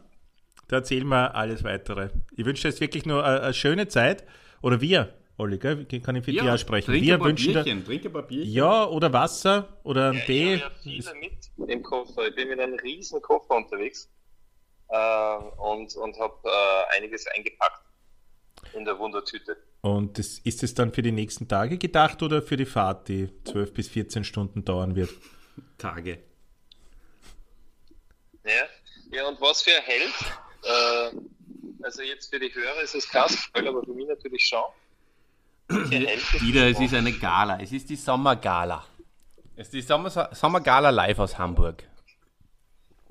Da 0.68 0.76
erzählen 0.76 1.08
wir 1.08 1.34
alles 1.34 1.64
weitere. 1.64 2.10
Ich 2.36 2.44
wünsche 2.44 2.62
dir 2.62 2.68
jetzt 2.68 2.80
wirklich 2.80 3.04
nur 3.06 3.24
eine, 3.24 3.40
eine 3.40 3.54
schöne 3.54 3.88
Zeit. 3.88 4.24
Oder 4.62 4.80
wir, 4.80 5.14
Olli, 5.40 5.58
gell? 5.58 5.86
kann 6.02 6.16
ich 6.16 6.24
für 6.24 6.32
dich 6.32 6.42
aussprechen. 6.42 6.92
Wir 6.92 7.18
wünschen 7.18 7.54
dir, 7.54 7.64
trink 7.64 8.04
ein 8.04 8.12
paar 8.12 8.22
Bierchen. 8.22 8.52
ja, 8.52 8.84
oder 8.86 9.10
Wasser 9.12 9.80
oder 9.84 10.10
ein 10.10 10.18
Ja, 10.18 10.24
Tee. 10.24 10.54
ich 10.54 10.62
habe 10.62 10.74
ja 10.74 10.80
viele 10.82 11.14
mit 11.14 11.70
im 11.70 11.82
Koffer. 11.82 12.28
Ich 12.28 12.34
bin 12.34 12.48
mit 12.48 12.60
einem 12.60 12.78
riesen 12.78 13.22
Koffer 13.22 13.56
unterwegs 13.56 14.10
äh, 14.88 15.36
und, 15.56 15.96
und 15.96 16.18
habe 16.18 16.36
äh, 16.44 16.96
einiges 16.98 17.26
eingepackt 17.28 17.82
in 18.74 18.84
der 18.84 18.98
Wundertüte. 18.98 19.56
Und 19.80 20.18
das, 20.18 20.38
ist 20.40 20.62
es 20.62 20.74
dann 20.74 20.92
für 20.92 21.00
die 21.00 21.12
nächsten 21.12 21.48
Tage 21.48 21.78
gedacht 21.78 22.22
oder 22.22 22.42
für 22.42 22.58
die 22.58 22.66
Fahrt, 22.66 23.08
die 23.08 23.30
12 23.44 23.72
bis 23.72 23.88
14 23.88 24.24
Stunden 24.24 24.64
dauern 24.64 24.94
wird? 24.94 25.10
Tage. 25.78 26.22
Ja, 28.44 28.66
ja 29.10 29.26
und 29.26 29.40
was 29.40 29.62
für 29.62 29.74
ein 29.74 29.82
Held. 29.84 30.14
Äh, 30.64 31.82
also 31.82 32.02
jetzt 32.02 32.28
für 32.30 32.38
die 32.38 32.54
Hörer 32.54 32.82
ist 32.82 32.94
es 32.94 33.04
Spoiler, 33.04 33.70
aber 33.70 33.82
für 33.82 33.94
mich 33.94 34.06
natürlich 34.06 34.46
schon. 34.46 34.64
Ist 35.70 36.40
Dieter, 36.40 36.66
es 36.66 36.80
ist 36.80 36.94
eine 36.94 37.12
Gala. 37.12 37.60
Es 37.60 37.70
ist 37.70 37.88
die 37.88 37.96
Sommergala. 37.96 38.84
Es 39.54 39.68
ist 39.68 39.74
die 39.74 39.82
Sommer 39.82 40.10
Sommergala 40.32 40.90
live 40.90 41.20
aus 41.20 41.38
Hamburg. 41.38 41.84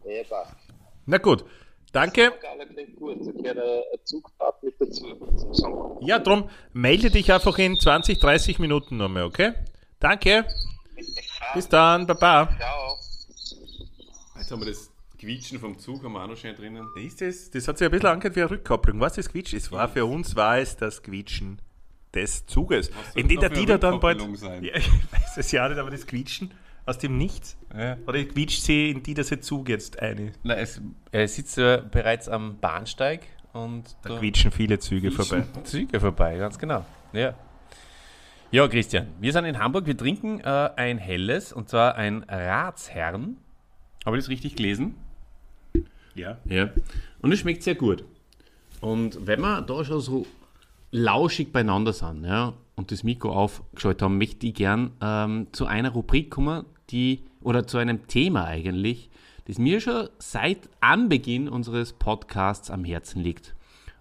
Ja, 0.04 0.24
passt. 0.24 0.56
Na 1.06 1.18
gut, 1.20 1.46
danke. 1.94 2.34
Sommer. 5.52 5.98
Ja, 6.02 6.20
drum 6.20 6.50
melde 6.74 7.10
dich 7.10 7.32
einfach 7.32 7.58
in 7.60 7.80
20, 7.80 8.20
30 8.20 8.60
Minuten 8.60 8.98
nochmal, 8.98 9.24
okay? 9.24 9.54
Danke. 10.00 10.46
Bis 11.54 11.70
dann, 11.70 12.08
Baba. 12.08 12.50
Ciao. 12.58 12.98
Jetzt 14.38 14.52
haben 14.52 14.62
wir 14.62 14.68
das 14.68 14.92
Quietschen 15.18 15.60
vom 15.60 15.80
Zug, 15.80 16.04
haben 16.04 16.12
wir 16.14 16.24
auch 16.24 16.28
noch 16.28 16.38
schön 16.38 16.56
drinnen. 16.56 16.90
Ist 16.98 17.22
das, 17.22 17.52
das 17.52 17.68
hat 17.70 17.78
sich 17.78 17.86
ein 17.86 17.92
bisschen 17.92 18.10
angehört 18.10 18.36
wie 18.36 18.42
eine 18.42 18.52
Rückkopplung. 18.52 19.00
Was 19.00 19.18
ist 19.18 19.32
Quietschen? 19.32 19.58
Es 19.58 19.72
war 19.72 19.88
für 19.88 20.06
uns 20.06 20.36
war 20.36 20.58
es 20.58 20.76
das 20.76 21.02
Quietschen 21.02 21.62
des 22.14 22.46
Zuges. 22.46 22.92
In 23.16 23.28
dem 23.28 23.40
der 23.40 23.50
Dieter 23.50 23.78
dann 23.78 24.00
bald. 24.00 24.22
Sein? 24.38 24.64
Ja, 24.64 24.76
ich 24.76 24.90
weiß 25.12 25.38
es 25.38 25.52
ja 25.52 25.68
nicht, 25.70 25.78
aber 25.78 25.92
das 25.92 26.08
Quietschen 26.08 26.52
aus 26.86 26.98
dem 26.98 27.18
Nichts. 27.18 27.58
Ja. 27.78 27.98
Oder 28.08 28.24
quietscht 28.24 28.64
sie 28.64 28.90
in 28.90 29.04
Dieters 29.04 29.30
Zug 29.42 29.70
jetzt 29.70 30.00
eine? 30.00 30.32
Na, 30.44 30.56
es, 30.56 30.82
er 31.12 31.28
sitzt 31.28 31.58
ja 31.58 31.78
bereits 31.78 32.28
am 32.28 32.58
Bahnsteig 32.60 33.28
und 33.54 33.96
Da 34.02 34.18
quietschen 34.18 34.52
viele 34.52 34.80
Züge 34.80 35.12
vorbei. 35.12 35.46
Züge 35.64 36.00
vorbei, 36.00 36.38
ganz 36.38 36.58
genau. 36.58 36.86
Ja. 37.14 37.36
Ja, 38.52 38.68
Christian, 38.68 39.10
wir 39.20 39.32
sind 39.32 39.46
in 39.46 39.60
Hamburg, 39.60 39.86
wir 39.86 39.96
trinken 39.96 40.40
äh, 40.40 40.72
ein 40.76 40.98
helles 40.98 41.54
und 41.54 41.70
zwar 41.70 41.96
ein 41.96 42.24
Ratsherrn. 42.24 43.38
Habe 44.04 44.18
ich 44.18 44.24
das 44.24 44.30
richtig 44.30 44.56
gelesen? 44.56 44.96
Ja. 46.16 46.40
Ja. 46.46 46.72
Und 47.22 47.32
es 47.32 47.40
schmeckt 47.40 47.62
sehr 47.62 47.76
gut. 47.76 48.04
Und 48.82 49.28
wenn 49.28 49.42
wir 49.42 49.62
da 49.62 49.86
schon 49.86 50.02
so 50.02 50.26
lauschig 50.92 51.52
beieinander 51.52 51.94
sind 51.94 52.26
ja, 52.26 52.54
und 52.76 52.92
das 52.92 53.04
Mikro 53.04 53.32
aufgeschaltet 53.32 54.02
haben, 54.02 54.18
möchte 54.18 54.48
ich 54.48 54.54
gern 54.54 54.92
ähm, 55.02 55.48
zu 55.52 55.66
einer 55.66 55.92
Rubrik 55.92 56.32
kommen, 56.32 56.66
die, 56.90 57.24
oder 57.42 57.68
zu 57.68 57.78
einem 57.78 58.08
Thema 58.08 58.46
eigentlich, 58.46 59.10
das 59.46 59.58
mir 59.58 59.80
schon 59.82 60.10
seit 60.20 60.70
Anbeginn 60.80 61.50
unseres 61.50 61.94
Podcasts 61.94 62.70
am 62.70 62.84
Herzen 62.84 63.22
liegt. 63.22 63.56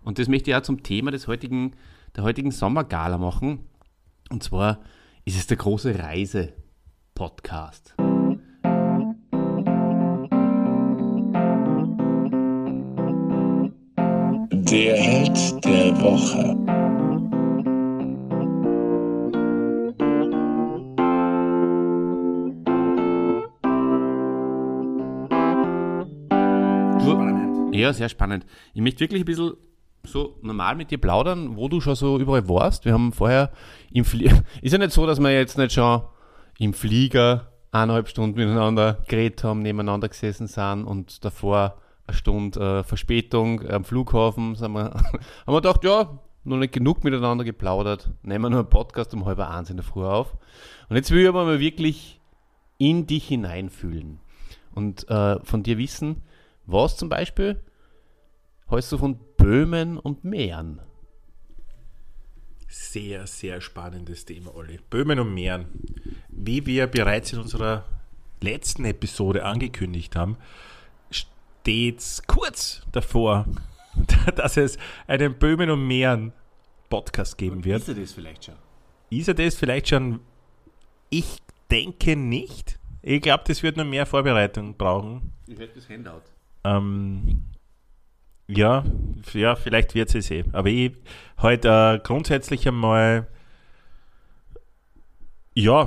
Und 0.04 0.18
das 0.18 0.28
möchte 0.28 0.50
ich 0.50 0.56
auch 0.56 0.62
zum 0.62 0.82
Thema 0.82 1.10
des 1.10 1.26
heutigen, 1.26 1.72
der 2.16 2.24
heutigen 2.24 2.50
Sommergala 2.50 3.18
machen. 3.18 3.60
Und 4.30 4.42
zwar 4.42 4.80
ist 5.24 5.38
es 5.38 5.46
der 5.46 5.56
große 5.56 5.98
Reise-Podcast. 5.98 7.94
Der 14.70 14.96
Held 14.96 15.64
der 15.64 15.98
Woche. 15.98 16.54
Spannend. 27.00 27.74
Ja, 27.74 27.94
sehr 27.94 28.10
spannend. 28.10 28.44
Ich 28.74 28.82
möchte 28.82 29.00
wirklich 29.00 29.22
ein 29.22 29.24
bisschen 29.24 29.54
so 30.04 30.36
normal 30.42 30.76
mit 30.76 30.90
dir 30.90 30.98
plaudern, 30.98 31.56
wo 31.56 31.70
du 31.70 31.80
schon 31.80 31.94
so 31.94 32.18
überall 32.18 32.46
warst. 32.46 32.84
Wir 32.84 32.92
haben 32.92 33.14
vorher 33.14 33.50
im 33.90 34.04
Flieger, 34.04 34.42
ist 34.60 34.72
ja 34.72 34.78
nicht 34.78 34.92
so, 34.92 35.06
dass 35.06 35.18
wir 35.18 35.32
jetzt 35.32 35.56
nicht 35.56 35.72
schon 35.72 36.02
im 36.58 36.74
Flieger 36.74 37.52
eineinhalb 37.72 38.08
Stunden 38.08 38.36
miteinander 38.36 39.02
geredet 39.08 39.42
haben, 39.44 39.62
nebeneinander 39.62 40.10
gesessen 40.10 40.46
sind 40.46 40.84
und 40.84 41.24
davor 41.24 41.80
Stunde 42.12 42.80
äh, 42.80 42.84
Verspätung 42.84 43.66
am 43.68 43.84
Flughafen, 43.84 44.54
sind 44.54 44.72
wir, 44.72 44.90
haben 44.94 45.22
wir 45.46 45.60
gedacht, 45.60 45.84
ja, 45.84 46.18
noch 46.44 46.56
nicht 46.56 46.72
genug 46.72 47.04
miteinander 47.04 47.44
geplaudert, 47.44 48.10
nehmen 48.22 48.44
wir 48.44 48.50
nur 48.50 48.60
einen 48.60 48.70
Podcast 48.70 49.12
um 49.14 49.24
halb 49.26 49.38
eins 49.38 49.70
in 49.70 49.76
der 49.76 49.84
Früh 49.84 50.04
auf. 50.04 50.36
Und 50.88 50.96
jetzt 50.96 51.10
will 51.10 51.22
ich 51.22 51.28
aber 51.28 51.44
mal 51.44 51.60
wirklich 51.60 52.20
in 52.78 53.06
dich 53.06 53.28
hineinfühlen 53.28 54.20
und 54.74 55.08
äh, 55.08 55.38
von 55.44 55.62
dir 55.62 55.78
wissen, 55.78 56.22
was 56.66 56.96
zum 56.96 57.08
Beispiel 57.08 57.60
hältst 58.68 58.92
du 58.92 58.98
von 58.98 59.18
Böhmen 59.36 59.98
und 59.98 60.24
Meeren? 60.24 60.80
Sehr, 62.68 63.26
sehr 63.26 63.60
spannendes 63.60 64.26
Thema, 64.26 64.54
Olli. 64.54 64.78
Böhmen 64.90 65.18
und 65.18 65.32
Meeren. 65.32 65.66
Wie 66.28 66.66
wir 66.66 66.86
bereits 66.86 67.32
in 67.32 67.40
unserer 67.40 67.84
letzten 68.40 68.84
Episode 68.84 69.44
angekündigt 69.44 70.14
haben, 70.14 70.36
steht 71.68 72.22
kurz 72.26 72.80
davor, 72.92 73.44
dass 74.36 74.56
es 74.56 74.78
einen 75.06 75.34
Böhmen 75.34 75.68
und 75.68 75.86
Meeren 75.86 76.32
Podcast 76.88 77.36
geben 77.36 77.62
wird. 77.62 77.86
er 77.86 77.94
das 77.94 78.12
vielleicht 78.12 78.46
schon? 78.46 78.54
Ist 79.10 79.28
er 79.28 79.34
das 79.34 79.54
vielleicht 79.54 79.88
schon? 79.88 80.20
Ich 81.10 81.42
denke 81.70 82.16
nicht. 82.16 82.78
Ich 83.02 83.20
glaube, 83.20 83.44
das 83.46 83.62
wird 83.62 83.76
noch 83.76 83.84
mehr 83.84 84.06
Vorbereitung 84.06 84.78
brauchen. 84.78 85.32
Ich 85.46 85.58
hätte 85.58 85.74
das 85.74 85.90
Handout. 85.90 86.22
Ähm, 86.64 87.42
ja, 88.46 88.82
ja, 89.34 89.54
vielleicht 89.54 89.94
wird 89.94 90.14
es 90.14 90.30
eh. 90.30 90.44
Aber 90.52 90.70
ich 90.70 90.92
heute 91.42 91.68
äh, 91.68 91.98
grundsätzlich 92.02 92.66
einmal, 92.66 93.26
ja, 95.54 95.86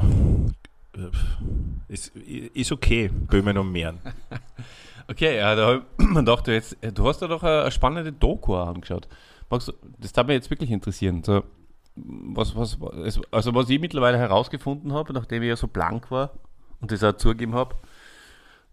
äh, 0.95 1.91
ist, 1.91 2.15
ist 2.15 2.71
okay, 2.71 3.07
Böhmen 3.07 3.57
und 3.57 3.71
Meeren. 3.71 4.00
Okay, 5.08 5.38
ja, 5.38 5.55
da 5.55 5.81
gedacht, 5.98 6.48
du, 6.48 6.53
jetzt, 6.53 6.77
du 6.81 7.08
hast 7.08 7.22
ja 7.22 7.27
doch 7.27 7.43
eine, 7.43 7.72
spannende 7.72 8.12
Doku 8.12 8.55
angeschaut. 8.55 9.08
Magst 9.50 9.74
das 10.00 10.13
darf 10.13 10.27
mich 10.27 10.36
jetzt 10.36 10.50
wirklich 10.50 10.72
interessieren. 10.72 11.24
So, 11.24 11.43
was, 11.96 12.55
was, 12.55 12.77
also 13.31 13.53
was 13.53 13.70
ich 13.70 13.79
mittlerweile 13.79 14.17
herausgefunden 14.17 14.93
habe, 14.93 15.13
nachdem 15.13 15.43
ich 15.43 15.50
ja 15.50 15.55
so 15.55 15.67
blank 15.67 16.10
war 16.10 16.31
und 16.79 16.91
das 16.91 17.03
auch 17.03 17.17
zugegeben 17.17 17.53
habe, 17.53 17.75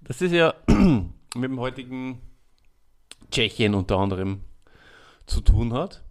das 0.01 0.21
ja 0.21 0.55
mit 0.69 1.51
dem 1.51 1.61
heutigen 1.61 2.21
Tschechien 3.31 3.75
unter 3.75 3.99
anderem 3.99 4.43
zu 5.27 5.41
tun 5.41 5.73
hat. 5.73 6.05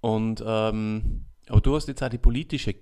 Und 0.00 0.42
ähm, 0.46 1.26
aber 1.48 1.60
du 1.60 1.74
hast 1.74 1.88
jetzt 1.88 2.02
auch 2.02 2.08
die 2.08 2.18
politische 2.18 2.74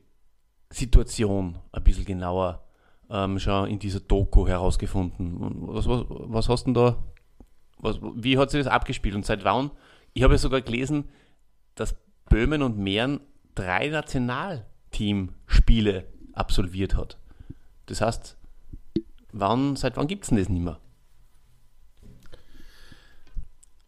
Situation 0.71 1.59
ein 1.73 1.83
bisschen 1.83 2.05
genauer 2.05 2.68
ähm, 3.11 3.39
schon 3.39 3.69
in 3.69 3.79
dieser 3.79 4.01
Doku 4.01 4.47
herausgefunden. 4.47 5.39
Und 5.39 5.69
Was, 5.69 5.89
was, 5.89 6.05
was 6.09 6.49
hast 6.49 6.67
du 6.67 6.73
denn 6.73 6.75
da, 6.75 7.03
was, 7.79 8.01
wie 8.15 8.39
hat 8.39 8.51
sich 8.51 8.63
das 8.63 8.73
abgespielt 8.73 9.15
und 9.15 9.25
seit 9.25 9.45
wann? 9.45 9.71
Ich 10.13 10.23
habe 10.23 10.35
ja 10.35 10.39
sogar 10.39 10.61
gelesen, 10.61 11.09
dass 11.75 11.97
Böhmen 12.29 12.63
und 12.63 12.79
Mähren 12.79 13.21
drei 13.55 13.89
Nationalteamspiele 13.89 16.07
absolviert 16.33 16.97
hat. 16.97 17.19
Das 17.87 18.01
heißt, 18.01 18.37
wann, 19.33 19.77
seit 19.77 19.97
wann 19.97 20.07
gibt 20.07 20.25
es 20.25 20.31
denn 20.31 20.39
das 20.39 20.49
nicht 20.49 20.63
mehr? 20.63 20.79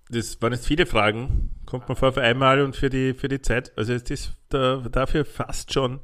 Das 0.08 0.42
waren 0.42 0.52
jetzt 0.52 0.66
viele 0.66 0.86
Fragen. 0.86 1.54
Kommt 1.66 1.88
man 1.88 1.96
vor 1.96 2.12
für 2.12 2.22
einmal 2.22 2.62
und 2.62 2.74
für 2.74 2.90
die, 2.90 3.14
für 3.14 3.28
die 3.28 3.42
Zeit. 3.42 3.72
Also 3.76 3.92
es 3.92 4.10
ist 4.10 4.32
da, 4.48 4.78
dafür 4.90 5.24
fast 5.24 5.72
schon 5.72 6.00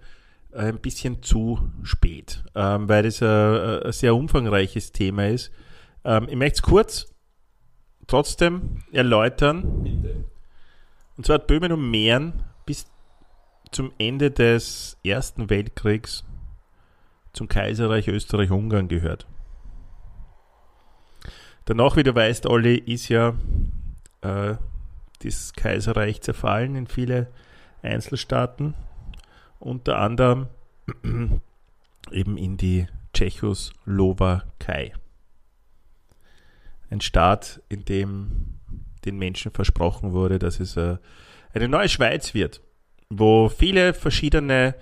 ein 0.56 0.78
bisschen 0.78 1.22
zu 1.22 1.70
spät, 1.82 2.44
ähm, 2.54 2.88
weil 2.88 3.06
es 3.06 3.22
ein, 3.22 3.28
ein, 3.28 3.92
sehr 3.92 4.14
umfangreiches 4.14 4.92
Thema 4.92 5.28
ist. 5.28 5.52
Ähm, 6.04 6.26
ich 6.28 6.36
möchte 6.36 6.56
es 6.56 6.62
kurz 6.62 7.14
trotzdem 8.06 8.82
erläutern. 8.92 9.82
Bitte. 9.82 10.25
Und 11.16 11.26
zwar 11.26 11.34
hat 11.34 11.46
Böhmen 11.46 11.72
und 11.72 11.90
Mähren 11.90 12.44
bis 12.66 12.86
zum 13.70 13.92
Ende 13.98 14.30
des 14.30 14.98
Ersten 15.04 15.50
Weltkriegs 15.50 16.25
zum 17.32 17.48
Kaiserreich 17.48 18.08
Österreich-Ungarn 18.08 18.88
gehört. 18.88 19.26
Danach, 21.66 21.96
wie 21.96 22.02
du 22.02 22.14
weißt, 22.14 22.46
Olli, 22.46 22.76
ist 22.76 23.08
ja 23.08 23.34
äh, 24.22 24.54
das 25.22 25.52
Kaiserreich 25.52 26.20
zerfallen 26.22 26.76
in 26.76 26.86
viele 26.86 27.28
Einzelstaaten, 27.82 28.75
unter 29.58 29.98
anderem 29.98 30.48
eben 32.10 32.36
in 32.36 32.56
die 32.56 32.86
Tschechoslowakei. 33.12 34.92
Ein 36.90 37.00
Staat, 37.00 37.60
in 37.68 37.84
dem 37.84 38.56
den 39.04 39.18
Menschen 39.18 39.52
versprochen 39.52 40.12
wurde, 40.12 40.38
dass 40.38 40.60
es 40.60 40.76
äh, 40.76 40.96
eine 41.54 41.68
neue 41.68 41.88
Schweiz 41.88 42.34
wird, 42.34 42.60
wo 43.08 43.48
viele 43.48 43.94
verschiedene 43.94 44.75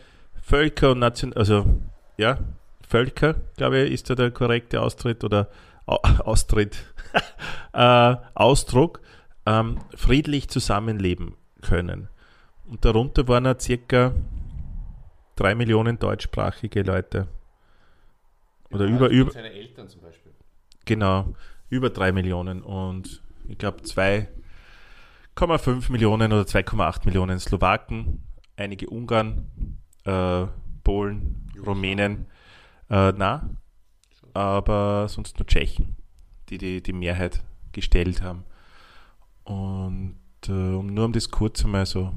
Völker 0.42 0.92
und 0.92 0.98
Nation, 0.98 1.32
also 1.34 1.80
ja, 2.16 2.38
Völker, 2.86 3.34
glaube 3.56 3.80
ich, 3.80 3.92
ist 3.92 4.10
da 4.10 4.14
der 4.14 4.30
korrekte 4.30 4.80
Austritt 4.80 5.24
oder 5.24 5.48
Austritt, 5.86 6.84
äh, 7.72 8.16
Ausdruck, 8.34 9.00
ähm, 9.46 9.78
friedlich 9.94 10.48
zusammenleben 10.48 11.36
können. 11.60 12.08
Und 12.66 12.84
darunter 12.84 13.28
waren 13.28 13.44
ja 13.44 13.58
circa 13.58 14.14
drei 15.36 15.54
Millionen 15.54 15.98
deutschsprachige 15.98 16.82
Leute. 16.82 17.28
Oder 18.70 18.86
ja, 18.86 18.94
über, 18.94 19.08
über. 19.08 19.30
Seine 19.30 19.52
Eltern 19.52 19.88
zum 19.88 20.02
Beispiel. 20.02 20.32
Genau, 20.84 21.34
über 21.68 21.90
drei 21.90 22.12
Millionen. 22.12 22.62
Und 22.62 23.22
ich 23.48 23.58
glaube 23.58 23.82
2,5 23.82 25.92
Millionen 25.92 26.32
oder 26.32 26.42
2,8 26.42 27.06
Millionen 27.06 27.38
Slowaken, 27.38 28.22
einige 28.56 28.88
Ungarn, 28.88 29.78
äh, 30.04 30.46
Polen, 30.82 31.50
Rumänen, 31.64 32.26
äh, 32.90 33.12
na, 33.16 33.48
aber 34.34 35.08
sonst 35.08 35.38
nur 35.38 35.46
Tschechen, 35.46 35.96
die, 36.48 36.58
die 36.58 36.82
die 36.82 36.92
Mehrheit 36.92 37.42
gestellt 37.72 38.22
haben. 38.22 38.44
Und 39.44 40.18
äh, 40.48 40.52
um 40.52 40.86
nur 40.86 41.06
um 41.06 41.12
das 41.12 41.30
kurz 41.30 41.64
einmal 41.64 41.86
so 41.86 42.12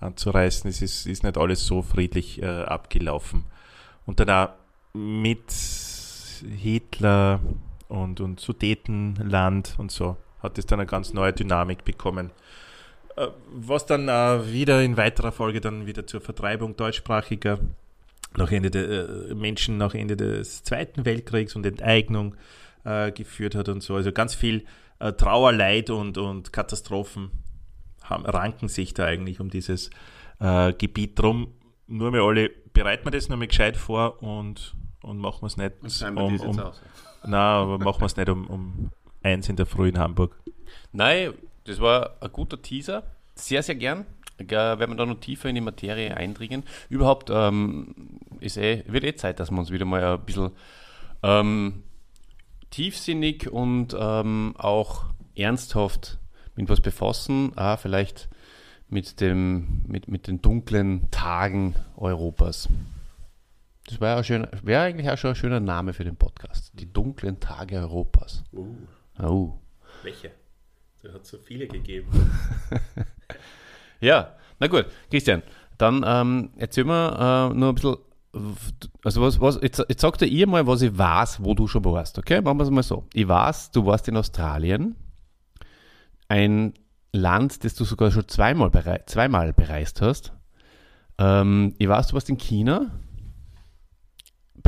anzureißen, 0.00 0.70
es 0.70 0.82
ist, 0.82 1.06
ist 1.06 1.24
nicht 1.24 1.38
alles 1.38 1.66
so 1.66 1.82
friedlich 1.82 2.42
äh, 2.42 2.46
abgelaufen. 2.46 3.44
Und 4.06 4.20
dann 4.20 4.30
auch 4.30 4.48
mit 4.94 5.52
Hitler 6.56 7.40
und, 7.88 8.20
und 8.20 8.40
Sudetenland 8.40 9.74
und 9.78 9.90
so 9.90 10.16
hat 10.42 10.58
es 10.58 10.66
dann 10.66 10.80
eine 10.80 10.86
ganz 10.86 11.12
neue 11.12 11.32
Dynamik 11.32 11.84
bekommen. 11.84 12.30
Äh, 13.16 13.28
was 13.52 13.86
dann 13.86 14.08
äh, 14.08 14.52
wieder 14.52 14.82
in 14.82 14.96
weiterer 14.96 15.32
Folge 15.32 15.60
dann 15.60 15.86
wieder 15.86 16.06
zur 16.06 16.20
Vertreibung 16.20 16.76
deutschsprachiger 16.76 17.58
nach 18.36 18.52
Ende 18.52 18.70
der, 18.70 18.88
äh, 18.88 19.34
Menschen 19.34 19.78
nach 19.78 19.94
Ende 19.94 20.16
des 20.16 20.62
Zweiten 20.62 21.04
Weltkriegs 21.04 21.56
und 21.56 21.66
Enteignung 21.66 22.36
äh, 22.84 23.10
geführt 23.10 23.54
hat 23.54 23.68
und 23.68 23.82
so. 23.82 23.96
Also 23.96 24.12
ganz 24.12 24.34
viel 24.34 24.64
Trauer, 25.16 25.52
Leid 25.52 25.90
und, 25.90 26.18
und 26.18 26.52
Katastrophen 26.52 27.30
haben, 28.08 28.24
ranken 28.26 28.68
sich 28.68 28.94
da 28.94 29.04
eigentlich 29.04 29.40
um 29.40 29.50
dieses 29.50 29.90
äh, 30.40 30.72
Gebiet 30.72 31.18
drum. 31.18 31.48
Nur 31.86 32.10
mal 32.10 32.20
alle, 32.20 32.50
bereiten 32.72 33.06
wir 33.06 33.10
das 33.10 33.28
nochmal 33.28 33.48
gescheit 33.48 33.76
vor 33.76 34.22
und, 34.22 34.74
und 35.02 35.18
machen 35.18 35.42
wir 35.42 35.46
es 35.46 35.56
nicht 35.56 35.72
um, 36.02 36.40
um, 36.40 36.56
Nein, 37.24 37.34
aber 37.34 37.78
machen 37.78 38.00
wir 38.00 38.06
es 38.06 38.16
nicht 38.16 38.28
um, 38.28 38.46
um 38.46 38.90
eins 39.22 39.48
in 39.48 39.56
der 39.56 39.66
Früh 39.66 39.88
in 39.88 39.98
Hamburg. 39.98 40.38
Nein, 40.92 41.32
das 41.64 41.80
war 41.80 42.16
ein 42.20 42.32
guter 42.32 42.60
Teaser. 42.60 43.04
Sehr, 43.34 43.62
sehr 43.62 43.74
gern. 43.74 44.06
Werden 44.38 44.90
wir 44.90 44.96
da 44.96 45.06
noch 45.06 45.18
tiefer 45.18 45.48
in 45.48 45.56
die 45.56 45.60
Materie 45.60 46.16
eindringen. 46.16 46.62
Überhaupt 46.88 47.28
ähm, 47.32 48.20
ist 48.38 48.56
eh, 48.56 48.84
wird 48.86 49.04
eh 49.04 49.16
Zeit, 49.16 49.40
dass 49.40 49.50
wir 49.50 49.58
uns 49.58 49.72
wieder 49.72 49.84
mal 49.84 50.04
ein 50.04 50.24
bisschen 50.24 50.52
ähm, 51.24 51.82
tiefsinnig 52.70 53.50
und 53.50 53.96
ähm, 53.98 54.54
auch 54.56 55.06
ernsthaft 55.34 56.18
mit 56.58 56.68
was 56.68 56.80
befassen. 56.80 57.52
Ah, 57.56 57.76
vielleicht 57.76 58.28
mit, 58.88 59.20
dem, 59.20 59.82
mit, 59.86 60.08
mit 60.08 60.26
den 60.26 60.42
dunklen 60.42 61.10
Tagen 61.10 61.74
Europas. 61.96 62.68
Das 63.86 64.00
wäre 64.00 64.48
wär 64.62 64.82
eigentlich 64.82 65.08
auch 65.08 65.16
schon 65.16 65.30
ein 65.30 65.36
schöner 65.36 65.60
Name 65.60 65.92
für 65.92 66.04
den 66.04 66.16
Podcast. 66.16 66.72
Die 66.74 66.92
dunklen 66.92 67.40
Tage 67.40 67.76
Europas. 67.78 68.44
Uh. 68.52 68.76
Oh. 69.22 69.58
Welche? 70.02 70.32
Da 71.02 71.12
hat 71.12 71.22
es 71.22 71.28
so 71.28 71.38
viele 71.38 71.68
gegeben. 71.68 72.08
ja, 74.00 74.34
na 74.58 74.66
gut, 74.66 74.86
Christian, 75.10 75.42
dann 75.78 76.04
ähm, 76.04 76.50
erzähl 76.56 76.84
mir 76.84 77.50
äh, 77.52 77.54
nur 77.54 77.68
ein 77.68 77.74
bisschen, 77.76 77.96
also 79.04 79.22
was, 79.22 79.40
was 79.40 79.60
jetzt, 79.62 79.84
jetzt 79.88 80.00
sagt 80.00 80.22
ihr 80.22 80.46
mal, 80.48 80.66
was 80.66 80.82
ich 80.82 80.96
weiß, 80.96 81.42
wo 81.42 81.54
du 81.54 81.68
schon 81.68 81.84
warst, 81.84 82.18
okay? 82.18 82.40
Machen 82.40 82.58
wir 82.58 82.64
es 82.64 82.70
mal 82.70 82.82
so. 82.82 83.06
Ich 83.14 83.28
weiß, 83.28 83.70
du 83.70 83.86
warst 83.86 84.08
in 84.08 84.16
Australien, 84.16 84.96
ein 86.28 86.74
Land, 87.12 87.64
das 87.64 87.74
du 87.74 87.84
sogar 87.84 88.10
schon 88.10 88.28
zweimal, 88.28 88.70
berei 88.70 89.02
zweimal 89.06 89.52
bereist 89.52 90.00
hast. 90.02 90.32
Ähm, 91.18 91.74
ich 91.78 91.88
weiß, 91.88 92.08
du 92.08 92.14
warst 92.14 92.28
in 92.28 92.38
China. 92.38 92.90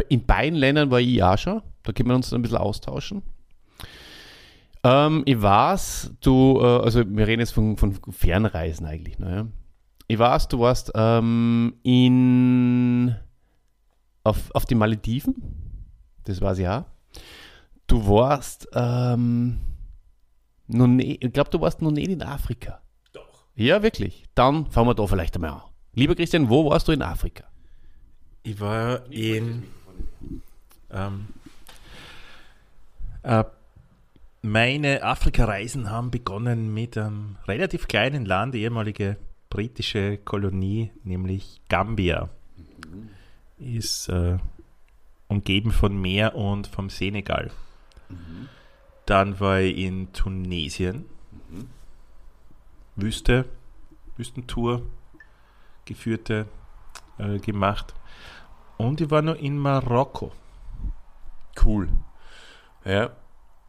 In 0.08 0.24
beiden 0.24 0.58
Ländern 0.58 0.90
war 0.90 1.00
ich 1.00 1.22
auch 1.22 1.38
schon. 1.38 1.62
Da 1.82 1.92
können 1.92 2.08
wir 2.08 2.16
uns 2.16 2.32
ein 2.32 2.42
bisschen 2.42 2.58
austauschen. 2.58 3.22
Ähm, 4.82 5.22
ich 5.26 5.40
weiß, 5.40 6.14
du, 6.20 6.58
äh, 6.60 6.64
also 6.64 7.04
wir 7.06 7.26
reden 7.26 7.40
jetzt 7.40 7.52
von, 7.52 7.76
von 7.76 7.98
Fernreisen 8.10 8.86
eigentlich. 8.86 9.18
Ne? 9.18 9.52
Ich 10.08 10.18
weiß, 10.18 10.48
du 10.48 10.60
warst 10.60 10.90
ähm, 10.94 11.74
in, 11.82 13.14
auf, 14.24 14.50
auf 14.54 14.64
die 14.64 14.74
Malediven. 14.74 15.34
Das 16.24 16.40
weiß 16.40 16.58
ich 16.58 16.68
auch. 16.68 16.84
Du 17.86 18.08
warst, 18.08 18.68
ähm, 18.74 19.58
nie, 20.70 21.18
ich 21.20 21.32
glaube, 21.32 21.50
du 21.50 21.60
warst 21.60 21.82
noch 21.82 21.90
nicht 21.90 22.08
in 22.08 22.22
Afrika. 22.22 22.80
Doch. 23.12 23.44
Ja, 23.54 23.82
wirklich. 23.82 24.24
Dann 24.34 24.66
fangen 24.66 24.88
wir 24.88 24.94
da 24.94 25.06
vielleicht 25.06 25.34
einmal 25.34 25.50
an. 25.50 25.62
Lieber 25.94 26.14
Christian, 26.14 26.48
wo 26.48 26.70
warst 26.70 26.88
du 26.88 26.92
in 26.92 27.02
Afrika? 27.02 27.44
Ich 28.42 28.60
war 28.60 29.10
in 29.10 29.64
ähm, 30.90 31.26
äh, 33.22 33.44
meine 34.42 35.02
Afrika-Reisen 35.02 35.90
haben 35.90 36.10
begonnen 36.10 36.72
mit 36.72 36.96
einem 36.96 37.36
relativ 37.46 37.88
kleinen 37.88 38.24
Land, 38.24 38.54
ehemalige 38.54 39.16
britische 39.50 40.16
Kolonie, 40.16 40.90
nämlich 41.04 41.60
Gambia. 41.68 42.30
Ist 43.58 44.08
äh, 44.08 44.38
umgeben 45.28 45.72
von 45.72 46.00
Meer 46.00 46.34
und 46.34 46.66
vom 46.66 46.88
Senegal. 46.88 47.50
Mhm. 48.08 48.48
Dann 49.10 49.40
war 49.40 49.58
ich 49.58 49.76
in 49.76 50.12
Tunesien. 50.12 51.04
Mhm. 51.50 51.68
Wüste, 52.94 53.44
Wüstentour 54.16 54.82
geführte, 55.84 56.46
äh, 57.18 57.40
gemacht. 57.40 57.92
Und 58.76 59.00
ich 59.00 59.10
war 59.10 59.22
noch 59.22 59.34
in 59.34 59.58
Marokko. 59.58 60.30
Cool. 61.64 61.88
Ja, 62.84 63.10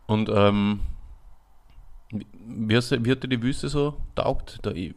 und 0.06 0.30
ähm, 0.30 0.82
wie, 2.12 2.28
wie, 2.70 3.12
hat 3.12 3.24
dir 3.24 3.28
die 3.28 3.42
Wüste 3.42 3.68
so 3.68 3.98
taugt? 4.14 4.60
Da, 4.62 4.70
ich, 4.70 4.90
ich 4.90 4.96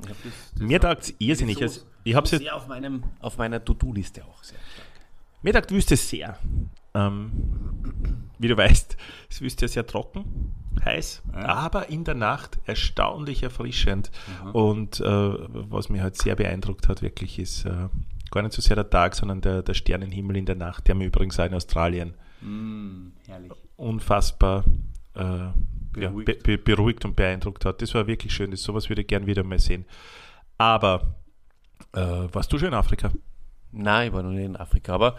das, 0.00 0.16
das 0.54 0.62
Mir 0.62 0.80
taugt 0.80 1.02
es 1.02 1.14
irrsinnig. 1.18 1.58
So, 1.58 1.64
also, 1.64 1.80
ich 2.04 2.14
habe 2.14 2.26
sehr 2.26 2.56
auf, 2.56 2.66
meinem, 2.66 3.04
auf 3.20 3.36
meiner 3.36 3.62
To-Do-Liste 3.62 4.24
auch 4.24 4.42
sehr 4.42 4.58
stark. 4.72 4.88
Mir 5.42 5.52
taugt 5.52 5.70
Wüste 5.70 5.98
sehr. 5.98 6.38
Ähm, 6.94 7.32
wie 8.38 8.48
du 8.48 8.56
weißt, 8.56 8.96
ist 9.30 9.40
Wüste 9.40 9.68
sehr 9.68 9.86
trocken, 9.86 10.52
heiß, 10.84 11.22
ja. 11.32 11.44
aber 11.46 11.88
in 11.88 12.04
der 12.04 12.14
Nacht 12.14 12.58
erstaunlich 12.66 13.42
erfrischend. 13.42 14.10
Mhm. 14.44 14.50
Und 14.50 15.00
äh, 15.00 15.04
was 15.06 15.88
mich 15.88 16.02
halt 16.02 16.16
sehr 16.16 16.36
beeindruckt 16.36 16.88
hat, 16.88 17.02
wirklich, 17.02 17.38
ist 17.38 17.64
äh, 17.64 17.88
gar 18.30 18.42
nicht 18.42 18.52
so 18.52 18.60
sehr 18.60 18.76
der 18.76 18.90
Tag, 18.90 19.14
sondern 19.14 19.40
der, 19.40 19.62
der 19.62 19.74
Sternenhimmel 19.74 20.36
in 20.36 20.46
der 20.46 20.56
Nacht, 20.56 20.88
der 20.88 20.94
mir 20.94 21.06
übrigens 21.06 21.38
auch 21.38 21.46
in 21.46 21.54
Australien. 21.54 22.14
Mm, 22.40 23.12
herrlich 23.26 23.52
unfassbar 23.82 24.64
äh, 25.14 25.48
beruhigt. 25.92 26.28
Ja, 26.28 26.34
be 26.42 26.58
beruhigt. 26.58 27.04
und 27.04 27.16
beeindruckt 27.16 27.64
hat. 27.64 27.82
Das 27.82 27.94
war 27.94 28.06
wirklich 28.06 28.32
schön. 28.32 28.50
Das, 28.50 28.62
sowas 28.62 28.88
würde 28.88 29.02
ich 29.02 29.08
gern 29.08 29.26
wieder 29.26 29.42
mal 29.42 29.58
sehen. 29.58 29.84
Aber 30.56 31.16
äh, 31.92 32.00
warst 32.00 32.52
du 32.52 32.58
schon 32.58 32.68
in 32.68 32.74
Afrika? 32.74 33.10
Nein, 33.72 34.08
ich 34.08 34.12
war 34.12 34.22
noch 34.22 34.30
nicht 34.30 34.44
in 34.44 34.56
Afrika. 34.56 34.94
Aber 34.94 35.16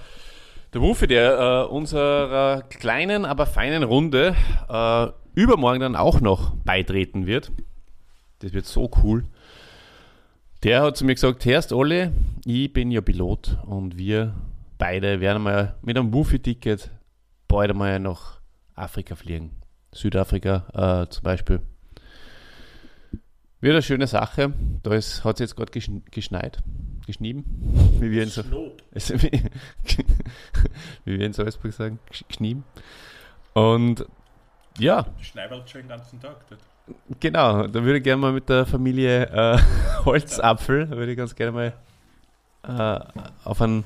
der 0.74 0.82
Wufi, 0.82 1.08
der 1.08 1.68
äh, 1.68 1.72
unserer 1.72 2.64
kleinen, 2.64 3.26
aber 3.26 3.46
feinen 3.46 3.84
Runde 3.84 4.36
äh, 4.70 5.08
übermorgen 5.40 5.80
dann 5.80 5.96
auch 5.96 6.20
noch 6.20 6.56
beitreten 6.58 7.28
wird, 7.28 7.52
das 8.40 8.54
wird 8.54 8.66
so 8.66 8.90
cool. 9.04 9.26
Der 10.64 10.82
hat 10.82 10.98
zu 10.98 11.06
mir 11.06 11.14
gesagt, 11.14 11.46
Herrst 11.46 11.74
Olli, 11.74 12.10
ich 12.46 12.72
bin 12.72 12.90
ja 12.90 13.02
Pilot 13.02 13.58
und 13.66 13.98
wir 13.98 14.34
beide 14.78 15.20
werden 15.20 15.44
mal 15.44 15.76
mit 15.82 15.98
einem 15.98 16.14
Wufi-Ticket 16.14 16.90
bald 17.48 17.72
einmal 17.72 18.00
nach 18.00 18.40
Afrika 18.76 19.16
fliegen. 19.16 19.52
Südafrika 19.92 21.04
äh, 21.04 21.10
zum 21.10 21.24
Beispiel. 21.24 21.60
Wird 23.62 23.74
eine 23.74 23.82
schöne 23.82 24.08
Sache. 24.08 24.54
Da 24.82 24.92
hat 24.92 24.98
es 24.98 25.40
jetzt 25.40 25.56
gerade 25.56 25.72
geschneit. 26.12 26.60
Geschnieben? 27.06 27.44
Wie 28.00 28.12
wir 28.12 28.24
in, 28.24 28.30
so, 28.30 28.44
also, 28.94 29.14
wie, 29.22 29.32
wie 31.06 31.20
wir 31.20 31.26
in 31.26 31.34
Salzburg 31.34 31.74
sagen. 31.74 32.00
Geschnieben. 32.28 32.64
Und 33.54 34.06
ja. 34.78 35.06
Schneibert 35.22 35.70
schon 35.70 35.82
den 35.82 35.90
ganzen 35.90 36.20
Tag 36.20 36.48
dort. 36.50 36.62
Genau, 37.20 37.68
da 37.68 37.84
würde 37.84 38.00
ich 38.00 38.04
gerne 38.04 38.22
mal 38.22 38.34
mit 38.34 38.50
der 38.50 38.66
Familie 38.66 39.28
äh, 39.28 39.58
Holzapfel, 40.06 40.88
da 40.88 40.98
würde 40.98 41.12
ich 41.14 41.18
ganz 41.18 41.34
gerne 41.34 41.52
mal 41.52 41.74
äh, 42.64 43.24
auf 43.46 43.62
einen 43.62 43.86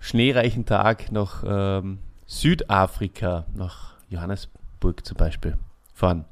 schneereichen 0.00 0.66
Tag 0.66 1.12
nach 1.12 1.44
ähm, 1.46 2.00
Südafrika, 2.26 3.46
nach 3.54 3.94
Johannesburg 4.08 5.04
zum 5.04 5.16
Beispiel, 5.16 5.56
fahren. 5.94 6.24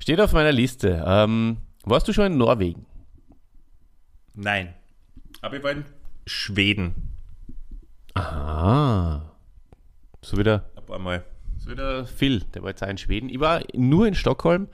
Steht 0.00 0.20
auf 0.20 0.32
meiner 0.32 0.52
Liste. 0.52 1.04
Ähm, 1.06 1.58
warst 1.84 2.08
du 2.08 2.12
schon 2.12 2.26
in 2.26 2.38
Norwegen? 2.38 2.86
Nein. 4.36 4.74
Aber 5.40 5.56
ich 5.56 5.62
war 5.62 5.72
in 5.72 5.84
Schweden. 6.26 7.12
Aha. 8.14 9.34
So 10.22 10.36
wieder. 10.38 10.70
Ein 10.76 10.86
paar 10.86 10.98
Mal. 10.98 11.24
So 11.58 11.70
wieder 11.70 12.06
Phil, 12.06 12.40
der 12.54 12.62
war 12.62 12.70
jetzt 12.70 12.82
auch 12.82 12.88
in 12.88 12.98
Schweden. 12.98 13.28
Ich 13.28 13.40
war 13.40 13.62
nur 13.74 14.06
in 14.06 14.14
Stockholm. 14.14 14.68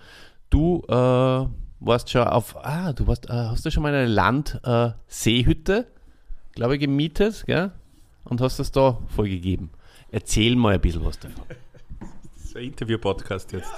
Du 0.51 0.83
äh, 0.89 1.47
warst 1.81 2.11
schon 2.11 2.23
auf. 2.23 2.57
Ah, 2.65 2.93
du 2.93 3.07
warst. 3.07 3.31
Äh, 3.31 3.33
hast 3.33 3.65
du 3.65 3.71
schon 3.71 3.83
mal 3.83 3.95
eine 3.95 4.07
Landseehütte, 4.07 5.79
äh, 5.79 6.55
glaube 6.55 6.75
ich, 6.75 6.81
gemietet, 6.81 7.45
gell? 7.47 7.73
Und 8.25 8.41
hast 8.41 8.59
das 8.59 8.73
da 8.73 8.99
vorgegeben. 9.09 9.71
Erzähl 10.11 10.57
mal 10.57 10.75
ein 10.75 10.81
bisschen 10.81 11.05
was 11.05 11.19
davon. 11.19 11.45
Das 12.35 12.45
ist 12.45 12.57
ein 12.57 12.65
Interview-Podcast 12.65 13.53
jetzt. 13.53 13.73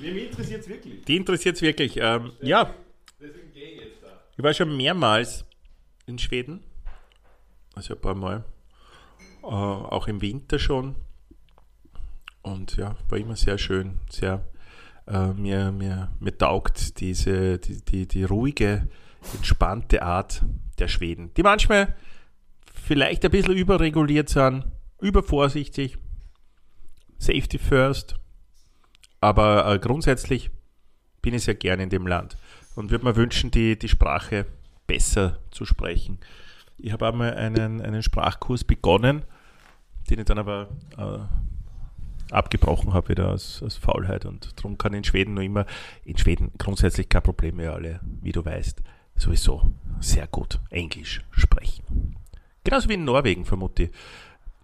Ja, 0.00 0.12
mich 0.12 0.30
interessiert 0.30 0.62
es 0.62 0.68
wirklich. 0.68 1.04
Die 1.04 1.16
interessiert 1.16 1.56
es 1.56 1.62
wirklich. 1.62 1.96
Ähm, 1.96 2.30
deswegen, 2.32 2.46
ja. 2.46 2.74
Deswegen 3.20 3.52
gehe 3.52 3.64
ich 3.70 3.80
jetzt. 3.80 3.89
Ich 4.40 4.44
war 4.44 4.54
schon 4.54 4.74
mehrmals 4.74 5.44
in 6.06 6.18
Schweden. 6.18 6.64
Also 7.74 7.92
ein 7.92 8.00
paar 8.00 8.14
Mal. 8.14 8.42
Äh, 9.42 9.46
auch 9.46 10.08
im 10.08 10.22
Winter 10.22 10.58
schon. 10.58 10.94
Und 12.40 12.78
ja, 12.78 12.96
war 13.10 13.18
immer 13.18 13.36
sehr 13.36 13.58
schön. 13.58 13.98
Sehr, 14.08 14.48
äh, 15.06 15.34
mir, 15.34 15.72
mir, 15.72 16.08
mir 16.20 16.38
taugt 16.38 17.00
diese, 17.00 17.58
die, 17.58 17.84
die, 17.84 18.08
die 18.08 18.24
ruhige, 18.24 18.88
entspannte 19.34 20.00
Art 20.00 20.42
der 20.78 20.88
Schweden. 20.88 21.34
Die 21.34 21.42
manchmal 21.42 21.94
vielleicht 22.72 23.22
ein 23.26 23.30
bisschen 23.32 23.58
überreguliert 23.58 24.30
sind, 24.30 24.64
übervorsichtig, 25.02 25.98
Safety 27.18 27.58
first, 27.58 28.14
aber 29.20 29.70
äh, 29.70 29.78
grundsätzlich 29.78 30.50
bin 31.20 31.34
ich 31.34 31.44
sehr 31.44 31.56
gerne 31.56 31.82
in 31.82 31.90
dem 31.90 32.06
Land 32.06 32.38
und 32.74 32.90
würde 32.90 33.04
mir 33.04 33.16
wünschen, 33.16 33.50
die, 33.50 33.78
die 33.78 33.88
Sprache 33.88 34.46
besser 34.86 35.38
zu 35.50 35.64
sprechen. 35.64 36.18
Ich 36.78 36.92
habe 36.92 37.08
einmal 37.08 37.34
einen, 37.34 37.80
einen 37.80 38.02
Sprachkurs 38.02 38.64
begonnen, 38.64 39.22
den 40.08 40.18
ich 40.18 40.24
dann 40.24 40.38
aber 40.38 40.68
äh, 40.96 42.32
abgebrochen 42.32 42.94
habe 42.94 43.10
wieder 43.10 43.28
aus, 43.30 43.62
aus 43.62 43.76
Faulheit 43.76 44.24
und 44.24 44.56
darum 44.56 44.78
kann 44.78 44.94
in 44.94 45.04
Schweden 45.04 45.34
nur 45.34 45.44
immer, 45.44 45.66
in 46.04 46.16
Schweden 46.16 46.52
grundsätzlich 46.58 47.08
kein 47.08 47.22
Problem 47.22 47.56
mehr 47.56 47.74
alle, 47.74 48.00
wie 48.22 48.32
du 48.32 48.44
weißt, 48.44 48.82
sowieso 49.16 49.70
sehr 50.00 50.26
gut 50.26 50.58
Englisch 50.70 51.22
sprechen. 51.30 52.16
Genauso 52.64 52.88
wie 52.88 52.94
in 52.94 53.04
Norwegen, 53.04 53.44
vermute 53.44 53.84
ich. 53.84 53.90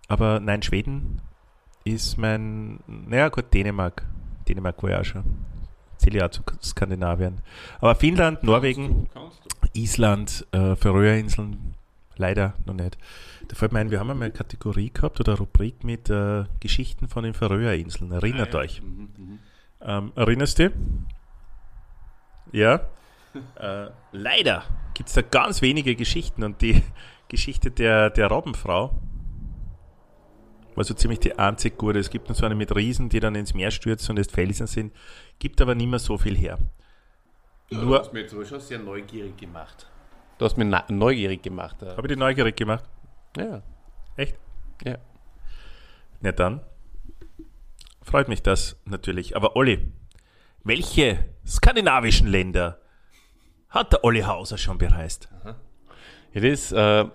Aber 0.08 0.40
nein, 0.40 0.62
Schweden 0.62 1.20
ist 1.84 2.16
mein, 2.16 2.80
naja 2.86 3.28
gut, 3.28 3.52
Dänemark. 3.52 4.04
Dänemark 4.48 4.82
war 4.82 4.90
ja 4.90 5.00
auch 5.00 5.04
schon. 5.04 5.24
Zähle 5.98 6.18
ja 6.18 6.30
zu 6.30 6.42
Skandinavien. 6.62 7.38
Aber 7.80 7.94
Finnland, 7.94 8.42
Norwegen, 8.42 9.08
Island, 9.72 10.46
äh, 10.52 10.76
Färöerinseln, 10.76 11.74
leider 12.16 12.54
noch 12.64 12.74
nicht. 12.74 12.98
Da 13.48 13.56
fällt 13.56 13.72
mir 13.72 13.80
ein, 13.80 13.90
wir 13.90 14.00
haben 14.00 14.10
einmal 14.10 14.26
eine 14.26 14.34
Kategorie 14.34 14.90
gehabt 14.90 15.20
oder 15.20 15.32
eine 15.32 15.38
Rubrik 15.38 15.84
mit 15.84 16.10
äh, 16.10 16.44
Geschichten 16.60 17.08
von 17.08 17.24
den 17.24 17.34
Färöerinseln. 17.34 18.12
Erinnert 18.12 18.54
ah, 18.54 18.58
ja. 18.58 18.64
euch. 18.64 18.82
Mhm, 18.82 19.08
mhm. 19.16 19.38
ähm, 19.82 20.12
erinnerst 20.16 20.58
du? 20.58 20.72
Ja. 22.52 22.80
äh, 23.60 23.90
leider 24.12 24.64
gibt 24.94 25.08
es 25.08 25.14
da 25.14 25.22
ganz 25.22 25.62
wenige 25.62 25.94
Geschichten 25.94 26.42
und 26.42 26.62
die 26.62 26.82
Geschichte 27.28 27.70
der, 27.70 28.10
der 28.10 28.28
Robbenfrau 28.28 28.94
war 30.76 30.84
so 30.84 30.94
ziemlich 30.94 31.20
die 31.20 31.38
einzig 31.38 31.78
gute. 31.78 31.98
Es 31.98 32.10
gibt 32.10 32.28
noch 32.28 32.36
so 32.36 32.44
eine 32.44 32.54
mit 32.54 32.74
Riesen, 32.74 33.08
die 33.08 33.20
dann 33.20 33.34
ins 33.34 33.54
Meer 33.54 33.70
stürzen 33.70 34.10
und 34.12 34.18
es 34.18 34.30
Felsen 34.30 34.66
sind, 34.66 34.94
gibt 35.38 35.60
aber 35.60 35.74
nicht 35.74 35.88
mehr 35.88 35.98
so 35.98 36.18
viel 36.18 36.36
her. 36.36 36.58
Ja, 37.70 37.78
Nur, 37.78 37.98
du 37.98 37.98
hast 37.98 38.12
mich 38.12 38.30
jetzt 38.30 38.48
schon 38.48 38.60
sehr 38.60 38.78
neugierig 38.78 39.36
gemacht. 39.36 39.86
Du 40.38 40.44
hast 40.44 40.56
mich 40.56 40.68
neugierig 40.88 41.42
gemacht. 41.42 41.76
Habe 41.80 42.02
ich 42.02 42.08
dich 42.08 42.18
neugierig 42.18 42.56
gemacht? 42.56 42.84
Ja. 43.36 43.62
Echt? 44.16 44.36
Ja. 44.84 44.98
Na 46.20 46.32
dann. 46.32 46.60
Freut 48.02 48.28
mich 48.28 48.42
das 48.42 48.76
natürlich. 48.84 49.34
Aber 49.34 49.56
Olli, 49.56 49.92
welche 50.62 51.24
skandinavischen 51.46 52.28
Länder 52.28 52.80
hat 53.68 53.92
der 53.92 54.04
Olli 54.04 54.20
Hauser 54.20 54.58
schon 54.58 54.78
bereist? 54.78 55.28
Aha. 55.42 55.56
Ja, 56.34 56.40
das 56.40 56.70
äh, 56.72 57.06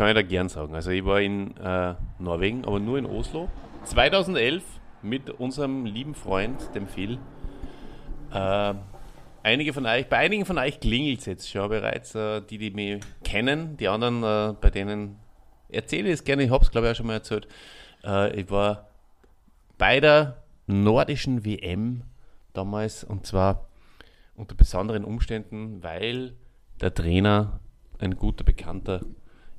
kann 0.00 0.08
ich 0.08 0.14
da 0.14 0.22
gern 0.22 0.48
sagen. 0.48 0.74
Also 0.74 0.92
ich 0.92 1.04
war 1.04 1.20
in 1.20 1.54
äh, 1.58 1.94
Norwegen, 2.18 2.64
aber 2.64 2.80
nur 2.80 2.96
in 2.96 3.04
Oslo. 3.04 3.50
2011 3.84 4.62
mit 5.02 5.28
unserem 5.28 5.84
lieben 5.84 6.14
Freund, 6.14 6.74
dem 6.74 6.88
Phil. 6.88 7.18
Äh, 8.32 8.74
einige 9.42 9.74
von 9.74 9.84
euch, 9.84 10.08
bei 10.08 10.16
einigen 10.16 10.46
von 10.46 10.56
euch 10.56 10.80
klingelt 10.80 11.18
es 11.18 11.26
jetzt 11.26 11.50
schon 11.50 11.68
bereits, 11.68 12.14
äh, 12.14 12.40
die, 12.40 12.56
die 12.56 12.70
mich 12.70 13.02
kennen. 13.24 13.76
Die 13.76 13.88
anderen, 13.88 14.22
äh, 14.22 14.54
bei 14.58 14.70
denen 14.70 15.16
erzähle 15.68 16.08
ich 16.08 16.14
es 16.14 16.24
gerne. 16.24 16.44
Ich 16.44 16.50
habe 16.50 16.64
es, 16.64 16.70
glaube 16.70 16.86
ich, 16.86 16.92
auch 16.92 16.96
schon 16.96 17.06
mal 17.06 17.12
erzählt. 17.12 17.46
Äh, 18.02 18.40
ich 18.40 18.50
war 18.50 18.88
bei 19.76 20.00
der 20.00 20.42
nordischen 20.66 21.44
WM 21.44 22.04
damals 22.54 23.04
und 23.04 23.26
zwar 23.26 23.66
unter 24.34 24.54
besonderen 24.54 25.04
Umständen, 25.04 25.82
weil 25.82 26.32
der 26.80 26.94
Trainer 26.94 27.60
ein 27.98 28.16
guter 28.16 28.44
Bekannter 28.44 29.02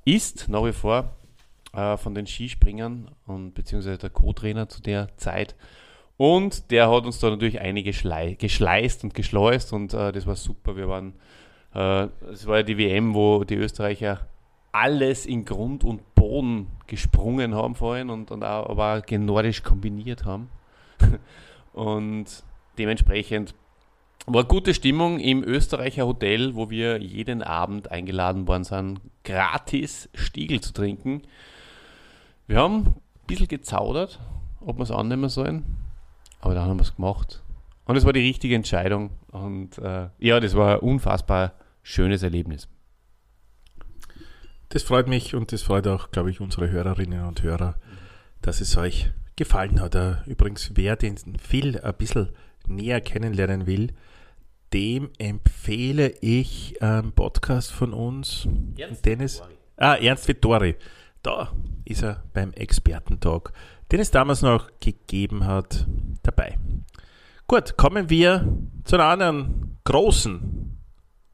ist, 0.06 0.50
nach 0.50 0.64
wie 0.66 0.74
vor, 0.74 1.10
äh, 1.74 1.98
von 1.98 2.14
den 2.14 2.28
Skispringern 2.28 3.10
und 3.26 3.54
beziehungsweise 3.54 3.98
der 3.98 4.10
Co-Trainer 4.10 4.70
zu 4.70 4.82
der 4.82 5.16
Zeit. 5.18 5.56
Und 6.18 6.70
der 6.70 6.92
hat 6.92 7.06
uns 7.06 7.20
da 7.20 7.30
natürlich 7.30 7.62
einige 7.62 7.92
geschleißt 7.92 9.04
und 9.04 9.14
geschleust 9.14 9.74
und 9.74 9.94
äh, 9.94 10.12
das 10.12 10.28
war 10.28 10.36
super. 10.36 10.76
Wir 10.76 10.88
waren, 10.88 11.14
äh, 11.74 12.08
es 12.32 12.46
war 12.46 12.58
ja 12.58 12.64
die 12.64 12.78
WM, 12.78 13.16
wo 13.16 13.44
die 13.44 13.56
Österreicher 13.56 14.28
alles 14.72 15.26
in 15.26 15.46
Grund 15.46 15.84
und 15.84 16.14
Boden 16.16 16.68
gesprungen 16.88 17.56
haben 17.56 17.76
vorhin 17.76 18.10
und, 18.10 18.32
und 18.32 18.44
auch, 18.44 18.70
aber 18.70 19.02
auch 19.02 19.12
nordisch 19.18 19.64
kombiniert 19.64 20.26
haben. 20.26 20.50
und 21.74 22.26
dementsprechend 22.78 23.56
war 24.26 24.44
gute 24.44 24.74
Stimmung 24.74 25.20
im 25.20 25.44
Österreicher 25.44 26.06
Hotel, 26.06 26.56
wo 26.56 26.70
wir 26.70 27.02
jeden 27.02 27.42
Abend 27.42 27.92
eingeladen 27.92 28.48
worden 28.48 28.64
sind, 28.64 29.02
gratis 29.24 30.10
Stiegel 30.14 30.62
zu 30.62 30.74
trinken. 30.74 31.24
Wir 32.48 32.58
haben 32.58 32.86
ein 32.86 32.96
bisschen 33.28 33.48
gezaudert, 33.48 34.20
ob 34.60 34.78
wir 34.78 34.84
es 34.84 34.92
annehmen 34.92 35.30
sollen, 35.30 35.78
aber 36.40 36.54
dann 36.54 36.66
haben 36.66 36.78
wir 36.78 36.84
es 36.84 36.96
gemacht. 36.96 37.42
Und 37.86 37.96
es 37.96 38.06
war 38.06 38.14
die 38.14 38.22
richtige 38.22 38.56
Entscheidung. 38.56 39.12
Und 39.32 39.78
äh, 39.80 40.10
ja, 40.20 40.40
das 40.40 40.56
war 40.56 40.76
ein 40.76 40.80
unfassbar 40.80 41.54
schönes 41.82 42.24
Erlebnis. 42.24 42.68
Das 44.70 44.84
freut 44.84 45.08
mich 45.08 45.36
und 45.36 45.52
das 45.52 45.64
freut 45.64 45.88
auch, 45.88 46.12
glaube 46.12 46.30
ich, 46.30 46.40
unsere 46.40 46.70
Hörerinnen 46.70 47.26
und 47.26 47.44
Hörer, 47.44 47.76
dass 48.42 48.62
es 48.62 48.78
euch 48.78 49.12
gefallen 49.36 49.82
hat. 49.82 49.96
Äh, 49.96 50.18
übrigens, 50.26 50.72
wer 50.76 50.96
den 50.96 51.18
Phil 51.38 51.80
ein 51.82 51.94
bisschen 51.96 52.30
näher 52.68 53.02
kennenlernen 53.02 53.66
will, 53.66 53.94
dem 54.74 55.10
empfehle 55.18 56.10
ich 56.22 56.82
einen 56.82 57.12
Podcast 57.12 57.72
von 57.72 57.94
uns. 57.94 58.48
Ernst 58.78 59.06
Dennis. 59.06 59.44
Ah, 59.78 59.96
Ernst 59.96 60.28
Vittori. 60.28 60.76
Da 61.24 61.52
ist 61.86 62.04
er 62.04 62.24
beim 62.34 62.52
Expertentalk, 62.54 63.54
den 63.92 64.00
es 64.00 64.12
damals 64.12 64.42
noch 64.42 64.70
gegeben 64.80 65.46
hat, 65.46 65.88
dabei. 66.24 66.58
Gut, 67.48 67.78
kommen 67.78 68.10
wir 68.10 68.58
zu 68.86 68.96
einer 68.96 69.06
anderen 69.06 69.78
großen 69.84 70.80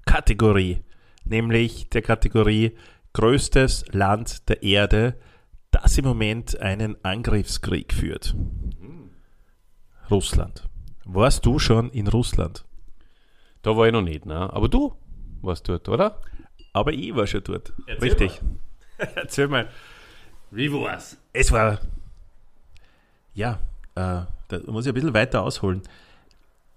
Kategorie, 0.06 0.84
nämlich 1.24 1.90
der 1.90 2.02
Kategorie 2.02 2.76
größtes 3.14 3.86
Land 3.92 4.50
der 4.50 4.64
Erde, 4.64 5.20
das 5.72 5.98
im 5.98 6.06
Moment 6.06 6.60
einen 6.60 6.98
Angriffskrieg 7.04 7.94
führt. 7.94 8.36
Russland. 10.10 10.68
Warst 11.06 11.46
du 11.46 11.60
schon 11.60 11.90
in 11.90 12.08
Russland? 12.08 12.67
Da 13.68 13.76
war 13.76 13.86
ich 13.86 13.92
noch 13.92 14.02
nicht, 14.02 14.26
ne? 14.26 14.50
Aber 14.54 14.70
du 14.70 14.94
warst 15.42 15.68
dort, 15.68 15.90
oder? 15.90 16.22
Aber 16.72 16.94
ich 16.94 17.14
war 17.14 17.28
schon 17.28 17.44
dort. 17.44 17.74
Erzähl 17.86 18.08
Richtig. 18.10 18.42
Erzähl 19.16 19.50
mal. 19.50 19.68
Wie 20.52 20.72
war's? 20.72 21.18
Es 21.34 21.52
war. 21.52 21.78
Ja, 23.34 23.60
äh, 23.96 24.22
da 24.48 24.60
muss 24.68 24.86
ich 24.86 24.92
ein 24.92 24.94
bisschen 24.94 25.14
weiter 25.14 25.44
ausholen. 25.44 25.82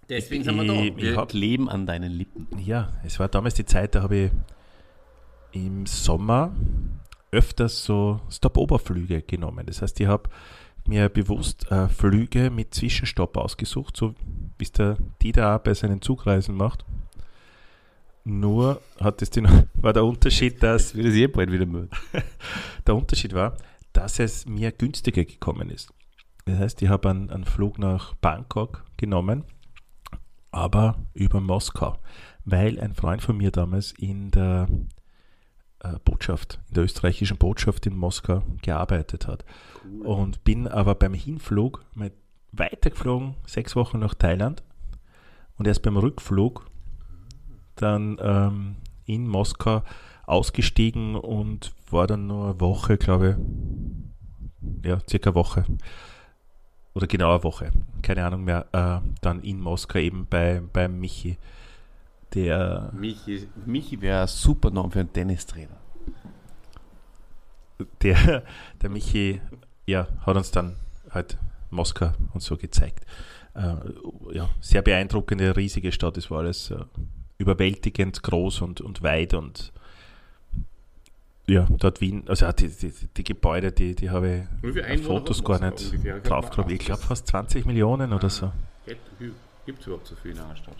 Deswegen 0.08 0.42
sind 0.42 0.56
wir 0.56 0.64
da. 0.64 0.74
Wir 0.96 1.12
Ich 1.12 1.16
hab- 1.16 1.32
leben 1.32 1.68
an 1.68 1.86
deinen 1.86 2.10
Lippen. 2.10 2.48
Ja, 2.58 2.92
es 3.04 3.20
war 3.20 3.28
damals 3.28 3.54
die 3.54 3.64
Zeit, 3.64 3.94
da 3.94 4.02
habe 4.02 4.16
ich 4.16 4.30
im 5.52 5.86
Sommer 5.86 6.50
öfters 7.30 7.84
so 7.84 8.20
Stop-Over-Flüge 8.30 9.22
genommen. 9.22 9.64
Das 9.64 9.80
heißt, 9.80 10.00
ich 10.00 10.08
habe 10.08 10.28
mir 10.90 11.08
bewusst 11.08 11.70
äh, 11.70 11.88
Flüge 11.88 12.50
mit 12.50 12.74
Zwischenstopp 12.74 13.36
ausgesucht, 13.36 13.96
so 13.96 14.14
wie 14.58 14.64
es 14.64 14.72
der 14.72 14.98
Dieter 15.22 15.54
auch 15.54 15.60
bei 15.60 15.72
seinen 15.72 16.02
Zugreisen 16.02 16.56
macht. 16.56 16.84
Nur 18.24 18.82
hat 19.00 19.22
es 19.22 19.30
den, 19.30 19.46
war 19.74 19.92
der 19.92 20.04
Unterschied, 20.04 20.62
dass 20.62 20.94
Wird 20.94 21.06
es 21.06 21.14
eh 21.14 21.28
bald 21.28 21.52
wieder 21.52 21.64
mögen. 21.64 21.90
der 22.86 22.96
Unterschied 22.96 23.32
war, 23.32 23.56
dass 23.92 24.18
es 24.18 24.46
mir 24.46 24.72
günstiger 24.72 25.24
gekommen 25.24 25.70
ist. 25.70 25.92
Das 26.44 26.58
heißt, 26.58 26.82
ich 26.82 26.88
habe 26.88 27.08
einen, 27.08 27.30
einen 27.30 27.44
Flug 27.44 27.78
nach 27.78 28.14
Bangkok 28.16 28.84
genommen, 28.96 29.44
aber 30.50 30.96
über 31.14 31.40
Moskau, 31.40 31.98
weil 32.44 32.80
ein 32.80 32.94
Freund 32.94 33.22
von 33.22 33.36
mir 33.36 33.52
damals 33.52 33.92
in 33.92 34.32
der 34.32 34.66
Botschaft, 36.04 36.58
in 36.68 36.74
der 36.74 36.84
österreichischen 36.84 37.36
Botschaft 37.36 37.86
in 37.86 37.96
Moskau 37.96 38.42
gearbeitet 38.62 39.26
hat. 39.26 39.44
Und 40.04 40.44
bin 40.44 40.68
aber 40.68 40.94
beim 40.94 41.14
Hinflug 41.14 41.84
mal 41.94 42.12
weitergeflogen, 42.52 43.34
sechs 43.46 43.76
Wochen 43.76 43.98
nach 43.98 44.14
Thailand. 44.14 44.62
Und 45.56 45.66
erst 45.66 45.82
beim 45.82 45.96
Rückflug 45.96 46.66
dann 47.76 48.18
ähm, 48.20 48.76
in 49.04 49.26
Moskau 49.26 49.82
ausgestiegen 50.26 51.16
und 51.16 51.72
war 51.90 52.06
dann 52.06 52.26
nur 52.26 52.50
eine 52.50 52.60
Woche, 52.60 52.96
glaube 52.96 53.36
ich, 54.82 54.86
ja, 54.86 54.98
circa 55.08 55.30
eine 55.30 55.34
Woche. 55.34 55.64
Oder 56.94 57.06
genau 57.06 57.32
eine 57.32 57.44
Woche, 57.44 57.70
keine 58.02 58.24
Ahnung 58.24 58.44
mehr, 58.44 58.66
äh, 58.72 59.06
dann 59.20 59.40
in 59.42 59.60
Moskau 59.60 59.98
eben 59.98 60.26
bei, 60.28 60.62
bei 60.72 60.88
Michi, 60.88 61.38
der, 62.34 62.90
Michi, 62.92 63.48
Michi 63.66 64.00
wäre 64.00 64.22
ein 64.22 64.28
super 64.28 64.70
Name 64.70 64.90
für 64.90 65.00
einen 65.00 65.12
Tennistrainer. 65.12 65.76
der, 68.02 68.42
der 68.80 68.90
Michi, 68.90 69.40
ja, 69.86 70.06
hat 70.26 70.36
uns 70.36 70.50
dann 70.50 70.76
halt 71.10 71.38
Moskau 71.70 72.12
und 72.32 72.42
so 72.42 72.56
gezeigt. 72.56 73.04
Äh, 73.54 73.74
ja, 74.32 74.48
sehr 74.60 74.82
beeindruckende, 74.82 75.56
riesige 75.56 75.92
Stadt, 75.92 76.16
es 76.16 76.30
war 76.30 76.40
alles 76.40 76.70
äh, 76.70 76.84
überwältigend 77.38 78.22
groß 78.22 78.60
und, 78.62 78.80
und 78.80 79.02
weit 79.02 79.34
und 79.34 79.72
ja, 81.46 81.66
dort 81.68 82.00
Wien, 82.00 82.22
also 82.28 82.50
die, 82.52 82.68
die, 82.68 82.92
die 83.16 83.24
Gebäude, 83.24 83.72
die, 83.72 83.96
die 83.96 84.10
habe 84.10 84.46
ich 84.62 85.00
Fotos 85.00 85.42
gar 85.42 85.58
nicht 85.58 85.84
ungefähr? 85.90 86.20
drauf 86.20 86.50
gehabt. 86.50 86.70
Ich 86.70 86.78
glaube 86.78 87.02
fast 87.02 87.26
20 87.26 87.66
Millionen 87.66 88.12
oder 88.12 88.30
so. 88.30 88.52
Gibt 89.66 89.80
es 89.80 89.86
überhaupt 89.86 90.06
so 90.06 90.14
viel 90.14 90.30
in 90.30 90.38
einer 90.38 90.54
Stadt? 90.54 90.76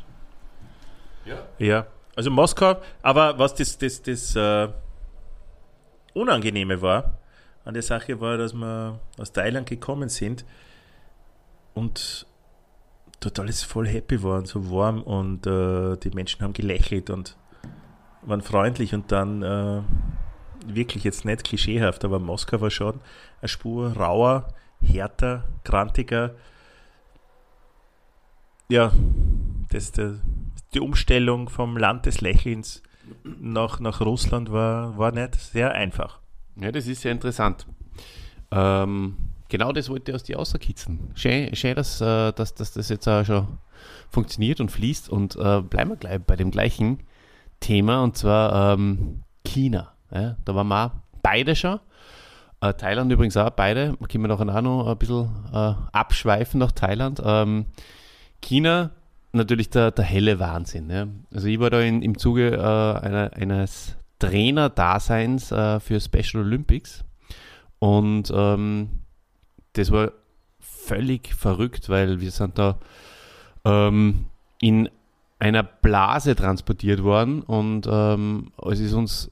Ja, 1.59 1.87
also 2.17 2.31
Moskau, 2.31 2.77
aber 3.03 3.39
was 3.39 3.55
das, 3.55 3.79
das, 3.79 4.03
das 4.03 4.37
äh, 4.37 4.69
Unangenehme 6.15 6.81
war 6.83 7.21
an 7.65 7.75
der 7.75 7.83
Sache 7.83 8.21
war, 8.21 8.37
dass 8.39 8.53
wir 8.53 8.99
aus 9.19 9.33
Thailand 9.33 9.69
gekommen 9.69 10.09
sind 10.09 10.45
und 11.75 12.27
dort 13.21 13.39
alles 13.39 13.63
voll 13.63 13.87
happy 13.87 14.23
war 14.23 14.39
und 14.39 14.49
so 14.49 14.71
warm 14.71 15.03
und 15.03 15.47
äh, 15.47 15.97
die 15.99 16.11
Menschen 16.11 16.43
haben 16.43 16.53
gelächelt 16.53 17.11
und 17.11 17.37
waren 18.23 18.41
freundlich 18.41 18.95
und 18.95 19.13
dann 19.13 19.43
äh, 19.43 19.83
wirklich 20.67 21.05
jetzt 21.05 21.25
nicht 21.25 21.45
klischeehaft, 21.45 22.05
aber 22.05 22.19
Moskau 22.19 22.61
war 22.61 22.71
schon 22.71 23.01
eine 23.41 23.49
Spur 23.49 23.97
rauer, 23.97 24.49
härter, 24.83 25.45
grantiger. 25.65 26.35
Ja, 28.69 28.93
das, 29.71 29.93
der, 29.93 30.19
die 30.75 30.81
Umstellung 30.81 31.49
vom 31.49 31.77
Land 31.77 32.07
des 32.07 32.21
Lächelns 32.21 32.83
nach, 33.25 33.81
nach 33.81 34.01
Russland 34.01 34.53
war, 34.53 34.97
war 34.97 35.13
nicht 35.13 35.35
sehr 35.35 35.73
einfach. 35.73 36.21
Ja, 36.57 36.71
das 36.71 36.87
ist 36.87 37.03
sehr 37.03 37.13
interessant. 37.13 37.67
Ähm, 38.51 39.17
genau 39.49 39.73
das 39.73 39.89
wollte 39.89 40.11
ich 40.11 40.15
aus 40.15 40.23
dir 40.23 40.37
rauskitzeln. 40.37 41.11
Schön, 41.15 41.55
schön 41.55 41.75
dass, 41.75 42.01
äh, 42.01 42.33
dass, 42.33 42.55
dass 42.55 42.73
das 42.73 42.89
jetzt 42.89 43.09
auch 43.09 43.25
schon 43.25 43.59
funktioniert 44.11 44.61
und 44.61 44.71
fließt. 44.71 45.09
Und 45.09 45.37
äh, 45.37 45.61
bleiben 45.61 45.91
wir 45.91 45.97
gleich 45.97 46.21
bei 46.21 46.37
dem 46.37 46.51
gleichen 46.51 47.01
Thema, 47.61 48.03
und 48.03 48.17
zwar 48.17 48.75
ähm, 48.75 49.23
China. 49.45 49.93
Ja, 50.13 50.37
da 50.45 50.55
waren 50.55 50.69
wir 50.69 51.03
beide 51.23 51.55
schon. 51.57 51.81
Äh, 52.61 52.75
Thailand 52.75 53.11
übrigens 53.13 53.37
auch, 53.37 53.51
beide. 53.51 53.97
Können 54.09 54.25
wir 54.25 54.37
nachher 54.37 54.63
noch 54.63 54.87
ein 54.87 54.99
bisschen 54.99 55.31
äh, 55.53 55.75
abschweifen 55.93 56.59
nach 56.59 56.73
Thailand. 56.73 57.21
Ähm, 57.25 57.67
China, 58.43 58.91
natürlich 59.33 59.71
der, 59.71 59.91
der 59.91 60.05
helle 60.05 60.39
Wahnsinn. 60.39 60.91
Ja. 60.91 61.07
Also 61.33 61.47
ich 61.49 61.61
war 61.61 61.71
da 61.71 61.81
in, 61.81 62.03
im 62.03 62.19
Zuge 62.19 62.51
äh, 62.51 63.07
einer, 63.07 63.33
eines 63.35 63.97
Trainer-Daseins 64.19 65.53
äh, 65.53 65.81
für 65.81 66.01
Special 66.01 66.45
Olympics 66.45 67.05
und 67.79 68.33
ähm, 68.35 69.01
das 69.75 69.91
war 69.91 70.13
völlig 70.59 71.35
verrückt, 71.35 71.89
weil 71.89 72.21
wir 72.21 72.31
sind 72.31 72.59
da 72.59 72.79
ähm, 73.65 74.27
in 74.61 74.89
einer 75.39 75.63
Blase 75.63 76.37
transportiert 76.37 77.03
worden 77.03 77.43
und 77.43 77.89
ähm, 77.91 78.53
es 78.71 78.81
ist 78.81 78.93
uns 78.93 79.31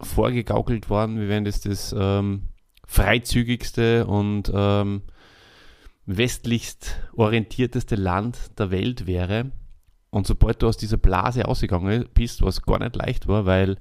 vorgegaukelt 0.00 0.88
worden, 0.88 1.20
wie 1.20 1.28
wenn 1.28 1.44
das 1.44 1.60
das 1.60 1.94
ähm, 1.98 2.42
freizügigste 2.86 4.06
und 4.06 4.50
ähm, 4.54 5.02
westlichst 6.06 6.96
orientierteste 7.14 7.96
Land 7.96 8.58
der 8.58 8.70
Welt 8.70 9.06
wäre. 9.06 9.52
Und 10.10 10.26
sobald 10.26 10.62
du 10.62 10.68
aus 10.68 10.76
dieser 10.76 10.96
Blase 10.96 11.46
ausgegangen 11.46 12.06
bist, 12.14 12.42
was 12.42 12.62
gar 12.62 12.78
nicht 12.80 12.96
leicht 12.96 13.28
war, 13.28 13.46
weil 13.46 13.76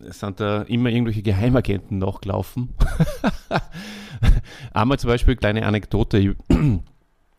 es 0.00 0.20
sind 0.20 0.40
da 0.40 0.62
immer 0.62 0.90
irgendwelche 0.90 1.22
Geheimagenten 1.22 1.98
nachgelaufen. 1.98 2.70
Einmal 4.72 4.98
zum 4.98 5.08
Beispiel, 5.08 5.36
kleine 5.36 5.66
Anekdote, 5.66 6.18
ich 6.18 6.36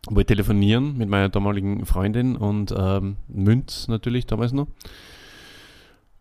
wollte 0.09 0.33
telefonieren 0.33 0.97
mit 0.97 1.09
meiner 1.09 1.29
damaligen 1.29 1.85
Freundin 1.85 2.35
und 2.35 2.73
ähm, 2.77 3.17
Münz 3.27 3.87
natürlich 3.87 4.27
damals 4.27 4.53
noch. 4.53 4.67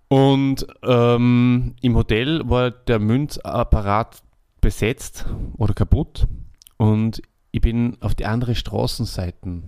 Und 0.08 0.66
ähm, 0.82 1.74
im 1.80 1.96
Hotel 1.96 2.42
war 2.48 2.70
der 2.70 2.98
Münzapparat 2.98 4.22
besetzt 4.60 5.26
oder 5.56 5.74
kaputt 5.74 6.28
und 6.76 7.22
ich 7.52 7.60
bin 7.60 7.98
auf 8.00 8.14
die 8.14 8.26
andere 8.26 8.54
Straßenseite 8.54 9.62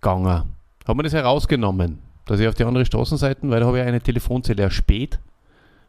gegangen. 0.00 0.54
Habe 0.86 0.96
mir 0.96 1.02
das 1.02 1.12
herausgenommen, 1.12 1.98
dass 2.24 2.40
ich 2.40 2.48
auf 2.48 2.54
die 2.54 2.64
andere 2.64 2.86
Straßenseite, 2.86 3.50
weil 3.50 3.60
da 3.60 3.66
habe 3.66 3.80
ich 3.80 3.84
eine 3.84 4.00
Telefonzelle 4.00 4.62
erspäht, 4.62 5.18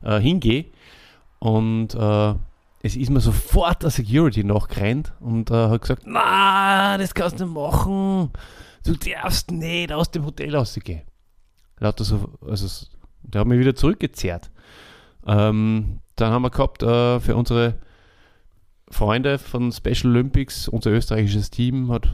äh, 0.02 0.20
hingehe 0.20 0.66
und 1.40 1.94
äh, 1.94 2.34
es 2.82 2.96
ist 2.96 3.10
mir 3.10 3.20
sofort 3.20 3.84
der 3.84 3.92
Security 3.92 4.44
nachgerannt 4.44 5.14
und 5.20 5.52
äh, 5.52 5.70
hat 5.70 5.82
gesagt, 5.82 6.04
na, 6.06 6.98
das 6.98 7.14
kannst 7.14 7.40
du 7.40 7.46
nicht 7.46 7.54
machen, 7.54 8.32
du 8.84 8.96
darfst 8.96 9.52
nicht 9.52 9.92
aus 9.92 10.10
dem 10.10 10.26
Hotel 10.26 10.56
rausgehen. 10.56 11.02
Lauter 11.80 12.04
so, 12.04 12.30
also 12.48 12.88
der 13.22 13.42
hat 13.42 13.48
mich 13.48 13.60
wieder 13.60 13.76
zurückgezerrt. 13.76 14.50
Ähm, 15.28 16.00
dann 16.16 16.32
haben 16.32 16.42
wir 16.42 16.50
gehabt 16.50 16.82
äh, 16.82 17.20
für 17.20 17.36
unsere 17.36 17.76
Freunde 18.90 19.38
von 19.38 19.72
Special 19.72 20.08
Olympics, 20.08 20.68
unser 20.68 20.92
österreichisches 20.92 21.50
Team 21.50 21.92
hat 21.92 22.08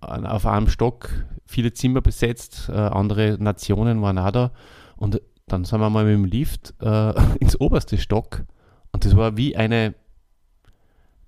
auf 0.00 0.46
einem 0.46 0.68
Stock 0.68 1.10
viele 1.46 1.72
Zimmer 1.72 2.00
besetzt, 2.00 2.68
äh, 2.68 2.72
andere 2.72 3.36
Nationen 3.40 4.00
waren 4.00 4.18
auch 4.18 4.30
da. 4.30 4.52
Und 4.96 5.20
dann 5.46 5.64
sind 5.64 5.80
wir 5.80 5.90
mal 5.90 6.04
mit 6.04 6.14
dem 6.14 6.24
Lift 6.24 6.74
äh, 6.80 7.12
ins 7.40 7.58
oberste 7.60 7.98
Stock. 7.98 8.44
Und 8.92 9.04
das 9.04 9.16
war 9.16 9.36
wie 9.36 9.56
eine 9.56 9.94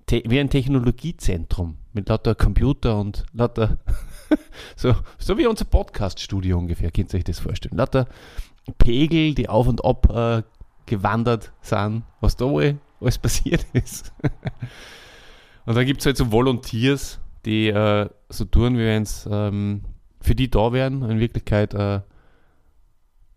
wie 0.09 0.39
ein 0.39 0.49
Technologiezentrum 0.49 1.79
mit 1.91 2.07
lauter 2.07 2.33
Computer 2.33 2.97
und 2.97 3.25
lauter 3.33 3.77
so, 4.77 4.95
so 5.17 5.37
wie 5.37 5.47
unser 5.47 5.65
Podcast-Studio 5.65 6.57
ungefähr, 6.57 6.91
könnt 6.91 7.13
ihr 7.13 7.17
euch 7.17 7.25
das 7.25 7.39
vorstellen. 7.39 7.77
Lauter 7.77 8.07
Pegel, 8.77 9.35
die 9.35 9.49
auf 9.49 9.67
und 9.67 9.83
ab 9.83 10.09
äh, 10.09 10.43
gewandert 10.85 11.51
sind, 11.61 12.03
was 12.21 12.37
da 12.37 12.45
wohl 12.45 12.79
alles 13.01 13.17
passiert 13.17 13.65
ist. 13.73 14.13
und 15.65 15.75
dann 15.75 15.85
gibt 15.85 16.01
es 16.01 16.05
halt 16.05 16.17
so 16.17 16.31
Volunteers, 16.31 17.19
die 17.45 17.69
äh, 17.69 18.09
so 18.29 18.45
tun, 18.45 18.77
wie 18.77 18.85
wenn 18.85 19.03
es 19.03 19.27
ähm, 19.31 19.83
für 20.19 20.35
die 20.35 20.49
da 20.49 20.73
wären, 20.73 21.03
in 21.09 21.19
Wirklichkeit 21.19 21.73
äh, 21.73 22.01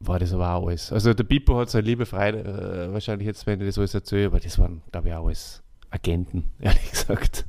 war 0.01 0.19
das 0.19 0.33
aber 0.33 0.55
auch 0.55 0.67
alles. 0.67 0.93
Also 0.93 1.13
der 1.15 1.25
Pippo 1.25 1.59
hat 1.59 1.71
seine 1.71 1.87
liebe 1.87 2.07
Freude, 2.07 2.41
äh, 2.89 2.93
wahrscheinlich 2.93 3.27
jetzt, 3.27 3.47
wenn 3.47 3.61
ich 3.61 3.67
das 3.67 3.79
alles 3.79 3.95
erzähle, 3.95 4.27
aber 4.27 4.41
das 4.41 4.59
waren, 4.59 4.83
glaube 4.91 5.09
ich, 5.09 5.15
auch 5.15 5.27
alles 5.27 5.63
Agenten, 5.91 6.51
ehrlich 6.59 6.91
gesagt. 6.91 7.47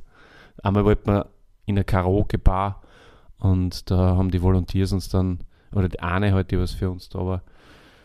Einmal 0.62 0.84
wollten 0.84 1.10
wir 1.10 1.30
in 1.64 1.76
einer 1.76 1.84
Karaoke-Bar 1.84 2.82
und 3.38 3.90
da 3.90 4.16
haben 4.16 4.30
die 4.30 4.42
Volunteers 4.42 4.92
uns 4.92 5.08
dann, 5.08 5.40
oder 5.74 5.88
die 5.88 6.00
eine 6.00 6.32
halt, 6.34 6.50
die 6.50 6.58
was 6.58 6.72
für 6.72 6.90
uns 6.90 7.08
da 7.08 7.20
war, 7.20 7.42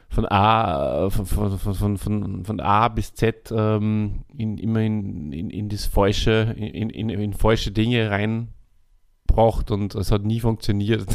von 0.09 0.25
A, 0.25 1.09
von, 1.09 1.25
von, 1.25 1.97
von, 1.97 2.43
von, 2.45 2.59
A 2.59 2.87
bis 2.87 3.13
Z 3.13 3.51
ähm, 3.55 4.23
in, 4.35 4.57
immer 4.57 4.81
in, 4.81 5.31
in, 5.31 5.49
in 5.49 5.69
das 5.69 5.85
falsche, 5.85 6.55
in, 6.57 6.89
in, 6.89 7.09
in 7.09 7.33
falsche 7.33 7.71
Dinge 7.71 8.09
reinbracht 8.09 9.69
und 9.69 9.95
es 9.95 10.11
hat 10.11 10.23
nie 10.23 10.39
funktioniert, 10.39 11.05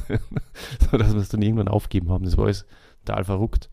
so 0.91 0.97
dass 0.97 1.15
wir 1.15 1.21
es 1.21 1.31
dann 1.31 1.43
irgendwann 1.43 1.69
aufgeben 1.69 2.11
haben. 2.11 2.25
Das 2.25 2.37
war 2.37 2.45
alles 2.45 2.67
total 3.05 3.25
verrückt. 3.25 3.71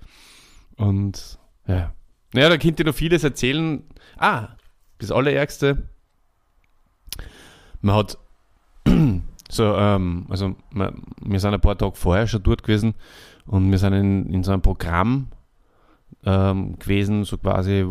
Und 0.77 1.38
ja. 1.67 1.93
Naja, 2.34 2.49
da 2.49 2.58
könnt 2.58 2.79
ihr 2.79 2.86
noch 2.86 2.95
vieles 2.95 3.23
erzählen. 3.23 3.84
Ah, 4.17 4.49
das 4.99 5.12
Allerärgste, 5.12 5.89
man 7.82 7.95
hat 7.95 8.17
so, 9.49 9.75
ähm, 9.75 10.25
also 10.29 10.55
man, 10.71 11.01
wir 11.21 11.39
sind 11.39 11.53
ein 11.53 11.62
paar 11.62 11.77
Tage 11.77 11.95
vorher 11.95 12.27
schon 12.27 12.43
dort 12.43 12.63
gewesen 12.63 12.93
und 13.45 13.71
wir 13.71 13.79
sind 13.79 13.93
in, 13.93 14.25
in 14.27 14.43
so 14.43 14.51
einem 14.51 14.62
Programm 14.62 15.29
ähm, 16.25 16.77
gewesen, 16.77 17.23
so 17.23 17.38
quasi 17.38 17.85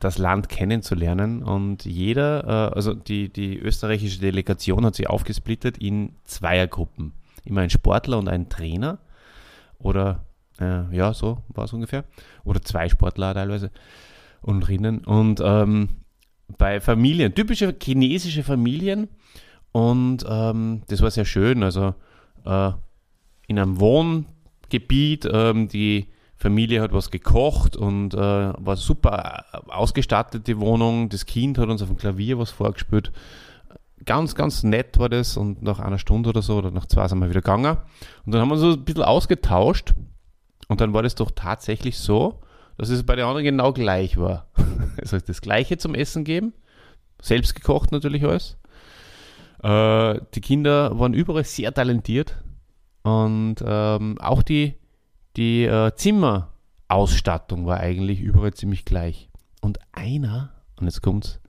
das 0.00 0.18
Land 0.18 0.48
kennenzulernen. 0.48 1.42
Und 1.42 1.84
jeder, 1.84 2.44
äh, 2.44 2.74
also 2.74 2.94
die, 2.94 3.32
die 3.32 3.58
österreichische 3.58 4.20
Delegation 4.20 4.84
hat 4.86 4.94
sich 4.94 5.08
aufgesplittet 5.08 5.78
in 5.78 6.12
Zweiergruppen. 6.24 7.12
Immer 7.44 7.62
ein 7.62 7.70
Sportler 7.70 8.18
und 8.18 8.28
ein 8.28 8.48
Trainer. 8.48 8.98
Oder 9.78 10.24
äh, 10.60 10.94
ja, 10.94 11.12
so 11.12 11.38
war 11.48 11.64
es 11.64 11.72
ungefähr. 11.72 12.04
Oder 12.44 12.62
zwei 12.62 12.88
Sportler 12.88 13.34
teilweise 13.34 13.70
und 14.40 14.68
Rinnen. 14.68 15.04
Und 15.04 15.40
ähm, 15.44 15.88
bei 16.56 16.80
Familien, 16.80 17.34
typische 17.34 17.74
chinesische 17.80 18.42
Familien. 18.42 19.08
Und 19.72 20.24
ähm, 20.28 20.82
das 20.88 21.02
war 21.02 21.10
sehr 21.10 21.24
schön. 21.24 21.62
Also 21.62 21.94
äh, 22.44 22.72
in 23.46 23.58
einem 23.58 23.80
Wohngebiet, 23.80 25.28
ähm, 25.30 25.68
die 25.68 26.08
Familie 26.36 26.80
hat 26.80 26.92
was 26.92 27.10
gekocht 27.10 27.76
und 27.76 28.14
äh, 28.14 28.18
war 28.18 28.76
super 28.76 29.44
ausgestattet, 29.68 30.46
die 30.46 30.58
Wohnung. 30.60 31.08
Das 31.08 31.26
Kind 31.26 31.58
hat 31.58 31.68
uns 31.68 31.82
auf 31.82 31.88
dem 31.88 31.96
Klavier 31.96 32.38
was 32.38 32.50
vorgespielt. 32.50 33.10
Ganz, 34.04 34.36
ganz 34.36 34.62
nett 34.62 34.98
war 34.98 35.08
das 35.08 35.36
und 35.36 35.62
nach 35.62 35.80
einer 35.80 35.98
Stunde 35.98 36.28
oder 36.28 36.42
so 36.42 36.58
oder 36.58 36.70
nach 36.70 36.86
zwei 36.86 37.08
sind 37.08 37.18
wir 37.18 37.28
wieder 37.28 37.40
gegangen. 37.40 37.76
Und 38.24 38.32
dann 38.32 38.40
haben 38.40 38.50
wir 38.50 38.56
so 38.56 38.72
ein 38.72 38.84
bisschen 38.84 39.02
ausgetauscht 39.02 39.94
und 40.68 40.80
dann 40.80 40.92
war 40.92 41.02
das 41.02 41.16
doch 41.16 41.32
tatsächlich 41.32 41.98
so, 41.98 42.40
dass 42.76 42.90
es 42.90 43.02
bei 43.02 43.16
den 43.16 43.24
anderen 43.24 43.44
genau 43.44 43.72
gleich 43.72 44.16
war. 44.16 44.46
Es 45.00 45.12
hat 45.12 45.28
das 45.28 45.40
Gleiche 45.40 45.78
zum 45.78 45.94
Essen 45.94 46.24
geben, 46.24 46.52
selbst 47.22 47.54
gekocht 47.54 47.92
natürlich 47.92 48.24
alles. 48.24 48.56
Äh, 49.62 50.20
die 50.34 50.40
Kinder 50.40 50.98
waren 50.98 51.14
überall 51.14 51.44
sehr 51.44 51.72
talentiert 51.72 52.36
und 53.02 53.56
ähm, 53.64 54.18
auch 54.20 54.42
die, 54.42 54.74
die 55.36 55.64
äh, 55.64 55.92
Zimmerausstattung 55.94 57.66
war 57.66 57.80
eigentlich 57.80 58.20
überall 58.20 58.54
ziemlich 58.54 58.84
gleich. 58.84 59.28
Und 59.60 59.78
einer, 59.92 60.52
und 60.78 60.86
jetzt 60.86 61.02
kommt's, 61.02 61.40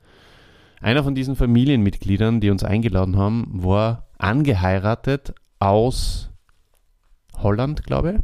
einer 0.82 1.04
von 1.04 1.16
diesen 1.16 1.36
Familienmitgliedern, 1.36 2.40
die 2.40 2.50
uns 2.50 2.64
eingeladen 2.64 3.18
haben, 3.18 3.50
war 3.52 4.08
angeheiratet 4.18 5.34
aus 5.60 6.30
Holland, 7.38 7.84
glaube 7.84 8.14
ich. 8.14 8.20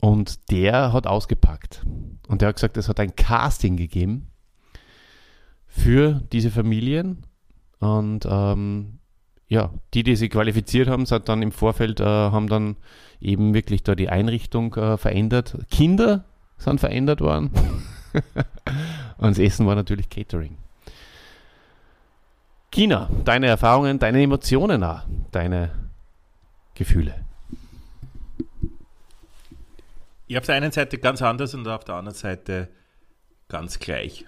Und 0.00 0.50
der 0.50 0.92
hat 0.92 1.06
ausgepackt. 1.06 1.84
Und 2.28 2.40
der 2.40 2.48
hat 2.48 2.56
gesagt, 2.56 2.76
es 2.76 2.88
hat 2.88 3.00
ein 3.00 3.16
Casting 3.16 3.76
gegeben 3.76 4.28
für 5.66 6.22
diese 6.32 6.50
Familien. 6.50 7.26
Und 7.80 8.26
ähm, 8.28 8.98
ja, 9.48 9.70
die, 9.94 10.04
die 10.04 10.14
sich 10.14 10.30
qualifiziert 10.30 10.88
haben, 10.88 11.06
sind 11.06 11.28
dann 11.28 11.42
im 11.42 11.50
Vorfeld, 11.50 11.98
äh, 11.98 12.04
haben 12.04 12.48
dann 12.48 12.76
eben 13.20 13.52
wirklich 13.52 13.82
da 13.82 13.94
die 13.94 14.08
Einrichtung 14.08 14.74
äh, 14.74 14.96
verändert. 14.96 15.58
Kinder 15.70 16.24
sind 16.56 16.78
verändert 16.78 17.20
worden. 17.20 17.50
Und 19.18 19.30
das 19.30 19.38
Essen 19.38 19.66
war 19.66 19.74
natürlich 19.74 20.08
Catering. 20.08 20.56
China, 22.70 23.10
deine 23.24 23.46
Erfahrungen, 23.48 23.98
deine 23.98 24.22
Emotionen 24.22 24.84
auch, 24.84 25.02
deine 25.32 25.72
Gefühle. 26.74 27.14
Ich 30.28 30.38
auf 30.38 30.46
der 30.46 30.54
einen 30.54 30.70
Seite 30.70 30.98
ganz 30.98 31.20
anders 31.22 31.54
und 31.54 31.66
auf 31.66 31.82
der 31.82 31.96
anderen 31.96 32.16
Seite 32.16 32.68
ganz 33.48 33.80
gleich. 33.80 34.24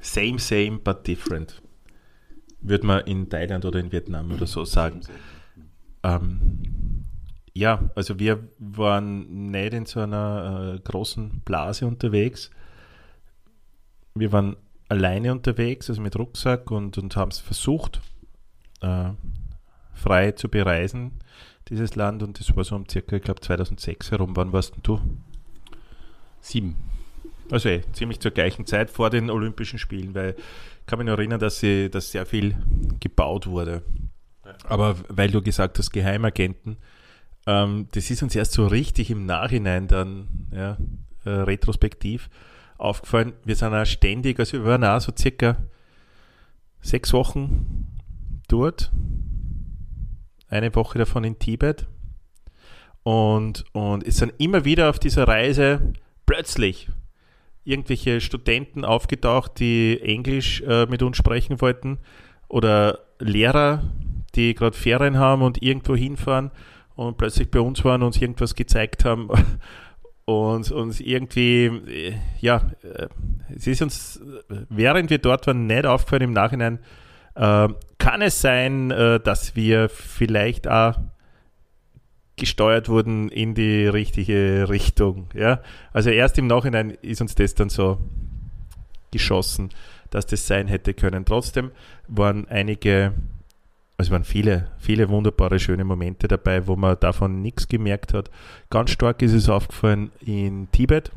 Same, 0.00 0.38
same, 0.38 0.78
but 0.78 1.04
different. 1.04 1.60
Würde 2.62 2.86
man 2.86 3.00
in 3.06 3.28
Thailand 3.28 3.64
oder 3.64 3.80
in 3.80 3.90
Vietnam 3.90 4.32
oder 4.32 4.46
so 4.46 4.64
sagen. 4.64 5.00
Ähm, 6.02 7.04
ja, 7.54 7.90
also 7.94 8.18
wir 8.18 8.48
waren 8.58 9.50
nicht 9.50 9.74
in 9.74 9.86
so 9.86 10.00
einer 10.00 10.74
äh, 10.76 10.78
großen 10.80 11.40
Blase 11.44 11.86
unterwegs. 11.86 12.50
Wir 14.14 14.32
waren 14.32 14.56
alleine 14.88 15.32
unterwegs, 15.32 15.88
also 15.88 16.02
mit 16.02 16.16
Rucksack 16.16 16.70
und, 16.70 16.98
und 16.98 17.16
haben 17.16 17.30
es 17.30 17.38
versucht, 17.38 18.00
äh, 18.82 19.10
frei 19.94 20.32
zu 20.32 20.48
bereisen, 20.48 21.12
dieses 21.68 21.96
Land. 21.96 22.22
Und 22.22 22.38
das 22.40 22.54
war 22.56 22.64
so 22.64 22.76
um 22.76 22.88
circa, 22.88 23.16
ich 23.16 23.22
glaube, 23.22 23.40
2006 23.40 24.10
herum. 24.10 24.36
Wann 24.36 24.52
warst 24.52 24.74
denn 24.74 24.82
du? 24.82 25.00
Sieben. 26.40 26.76
Also 27.50 27.68
eh, 27.68 27.82
ziemlich 27.92 28.20
zur 28.20 28.30
gleichen 28.30 28.64
Zeit 28.66 28.90
vor 28.90 29.10
den 29.10 29.30
Olympischen 29.30 29.78
Spielen, 29.78 30.14
weil 30.14 30.36
kann 30.90 30.98
mich 30.98 31.06
noch 31.06 31.18
erinnern, 31.18 31.38
dass, 31.38 31.60
sie, 31.60 31.88
dass 31.88 32.10
sehr 32.10 32.26
viel 32.26 32.56
gebaut 32.98 33.46
wurde. 33.46 33.82
Aber 34.64 34.96
weil 35.08 35.30
du 35.30 35.40
gesagt 35.40 35.78
hast, 35.78 35.92
Geheimagenten, 35.92 36.78
ähm, 37.46 37.86
das 37.92 38.10
ist 38.10 38.24
uns 38.24 38.34
erst 38.34 38.52
so 38.52 38.66
richtig 38.66 39.08
im 39.10 39.24
Nachhinein 39.24 39.86
dann 39.86 40.26
ja, 40.52 40.78
äh, 41.24 41.30
retrospektiv 41.30 42.28
aufgefallen. 42.76 43.34
Wir 43.44 43.54
sind 43.54 43.72
auch 43.72 43.86
ständig, 43.86 44.40
also 44.40 44.54
wir 44.54 44.64
waren 44.64 44.82
auch 44.82 45.00
so 45.00 45.12
circa 45.16 45.58
sechs 46.80 47.12
Wochen 47.12 47.86
dort, 48.48 48.90
eine 50.48 50.74
Woche 50.74 50.98
davon 50.98 51.22
in 51.22 51.38
Tibet. 51.38 51.86
Und, 53.04 53.64
und 53.72 54.04
es 54.04 54.16
sind 54.16 54.32
immer 54.38 54.64
wieder 54.64 54.90
auf 54.90 54.98
dieser 54.98 55.28
Reise 55.28 55.92
plötzlich 56.26 56.88
irgendwelche 57.64 58.20
Studenten 58.20 58.84
aufgetaucht, 58.84 59.58
die 59.58 60.00
Englisch 60.00 60.62
äh, 60.62 60.86
mit 60.86 61.02
uns 61.02 61.16
sprechen 61.16 61.60
wollten? 61.60 61.98
Oder 62.48 63.00
Lehrer, 63.18 63.84
die 64.34 64.54
gerade 64.54 64.76
Ferien 64.76 65.18
haben 65.18 65.42
und 65.42 65.62
irgendwo 65.62 65.94
hinfahren 65.94 66.50
und 66.96 67.16
plötzlich 67.16 67.50
bei 67.50 67.60
uns 67.60 67.84
waren 67.84 68.02
und 68.02 68.08
uns 68.08 68.20
irgendwas 68.20 68.54
gezeigt 68.54 69.04
haben 69.04 69.28
und 70.24 70.70
uns 70.70 71.00
irgendwie, 71.00 71.66
äh, 71.66 72.14
ja, 72.40 72.70
äh, 72.82 73.08
es 73.54 73.66
ist 73.66 73.82
uns, 73.82 74.20
während 74.68 75.10
wir 75.10 75.18
dort 75.18 75.46
waren, 75.46 75.66
nicht 75.66 75.86
aufgefallen 75.86 76.22
im 76.22 76.32
Nachhinein, 76.32 76.78
äh, 77.34 77.68
kann 77.98 78.22
es 78.22 78.40
sein, 78.40 78.90
äh, 78.90 79.20
dass 79.20 79.56
wir 79.56 79.88
vielleicht 79.88 80.68
auch 80.68 80.94
gesteuert 82.40 82.88
wurden 82.88 83.28
in 83.28 83.54
die 83.54 83.86
richtige 83.86 84.68
Richtung. 84.68 85.28
Ja? 85.34 85.60
Also 85.92 86.10
erst 86.10 86.38
im 86.38 86.48
Nachhinein 86.48 86.90
ist 87.02 87.20
uns 87.20 87.36
das 87.36 87.54
dann 87.54 87.68
so 87.68 87.98
geschossen, 89.12 89.70
dass 90.10 90.26
das 90.26 90.46
sein 90.46 90.66
hätte 90.66 90.94
können. 90.94 91.24
Trotzdem 91.24 91.70
waren 92.08 92.48
einige, 92.48 93.12
also 93.98 94.10
waren 94.10 94.24
viele, 94.24 94.70
viele 94.78 95.08
wunderbare, 95.10 95.60
schöne 95.60 95.84
Momente 95.84 96.26
dabei, 96.26 96.66
wo 96.66 96.74
man 96.74 96.98
davon 96.98 97.42
nichts 97.42 97.68
gemerkt 97.68 98.14
hat. 98.14 98.30
Ganz 98.70 98.90
stark 98.90 99.22
ist 99.22 99.34
es 99.34 99.48
aufgefallen 99.48 100.10
in 100.24 100.68
Tibet 100.72 101.12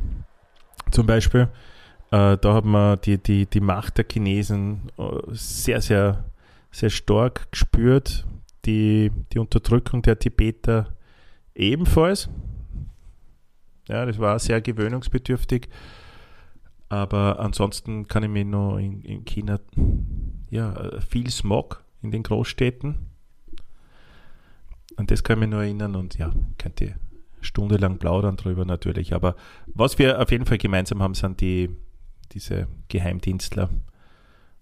zum 0.91 1.07
Beispiel. 1.07 1.47
Äh, 2.11 2.37
da 2.37 2.53
hat 2.53 2.65
man 2.65 2.99
die, 3.01 3.17
die, 3.17 3.45
die 3.45 3.61
Macht 3.61 3.97
der 3.97 4.05
Chinesen 4.11 4.91
äh, 4.97 5.03
sehr, 5.31 5.81
sehr, 5.81 6.25
sehr 6.69 6.89
stark 6.89 7.49
gespürt. 7.51 8.25
Die, 8.65 9.11
die 9.33 9.39
Unterdrückung 9.39 10.01
der 10.03 10.19
Tibeter 10.19 10.93
ebenfalls. 11.55 12.29
Ja, 13.87 14.05
das 14.05 14.19
war 14.19 14.39
sehr 14.39 14.61
gewöhnungsbedürftig. 14.61 15.67
Aber 16.89 17.39
ansonsten 17.39 18.07
kann 18.07 18.23
ich 18.23 18.29
mich 18.29 18.45
noch 18.45 18.77
in, 18.77 19.01
in 19.01 19.25
China, 19.25 19.59
ja, 20.49 21.01
viel 21.01 21.29
Smog 21.29 21.83
in 22.01 22.11
den 22.11 22.23
Großstädten. 22.23 23.09
An 24.95 25.07
das 25.07 25.23
kann 25.23 25.37
ich 25.37 25.41
mich 25.41 25.49
nur 25.49 25.63
erinnern 25.63 25.95
und 25.95 26.17
ja, 26.17 26.31
könnte 26.57 26.95
stundenlang 27.41 27.97
plaudern 27.97 28.37
drüber 28.37 28.63
natürlich. 28.65 29.13
Aber 29.13 29.35
was 29.65 29.97
wir 29.97 30.21
auf 30.21 30.31
jeden 30.31 30.45
Fall 30.45 30.59
gemeinsam 30.59 31.01
haben, 31.01 31.15
sind 31.15 31.41
die, 31.41 31.75
diese 32.31 32.67
Geheimdienstler 32.89 33.69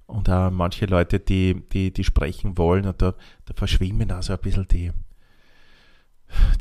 und 0.08 0.30
auch 0.30 0.52
manche 0.52 0.86
Leute, 0.86 1.20
die, 1.20 1.62
die, 1.72 1.92
die 1.92 2.04
sprechen 2.04 2.58
wollen 2.58 2.86
und 2.86 3.02
da, 3.02 3.14
da 3.46 3.54
verschwimmen 3.54 4.12
also 4.12 4.34
ein 4.34 4.40
bisschen 4.40 4.68
die, 4.68 4.92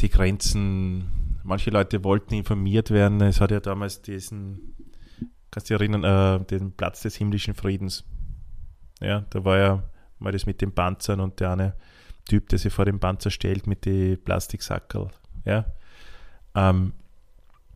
die 0.00 0.08
Grenzen 0.08 1.20
manche 1.42 1.70
Leute 1.70 2.04
wollten 2.04 2.34
informiert 2.34 2.90
werden. 2.90 3.20
Es 3.20 3.40
hat 3.40 3.50
ja 3.50 3.60
damals 3.60 4.02
diesen, 4.02 4.74
kannst 5.50 5.70
du 5.70 5.74
dich 5.74 5.80
erinnern, 5.80 6.04
äh, 6.04 6.44
den 6.44 6.72
Platz 6.72 7.02
des 7.02 7.16
himmlischen 7.16 7.54
Friedens. 7.54 8.04
Ja, 9.00 9.24
da 9.30 9.44
war 9.44 9.58
ja 9.58 9.82
mal 10.18 10.32
das 10.32 10.46
mit 10.46 10.60
den 10.60 10.72
Panzern 10.72 11.20
und 11.20 11.40
der 11.40 11.52
eine 11.52 11.74
Typ, 12.28 12.48
der 12.50 12.58
sich 12.58 12.72
vor 12.72 12.84
dem 12.84 13.00
Panzer 13.00 13.30
stellt 13.30 13.66
mit 13.66 13.86
den 13.86 14.22
Plastiksackerl. 14.22 15.10
Ja. 15.44 15.64
Ähm, 16.54 16.92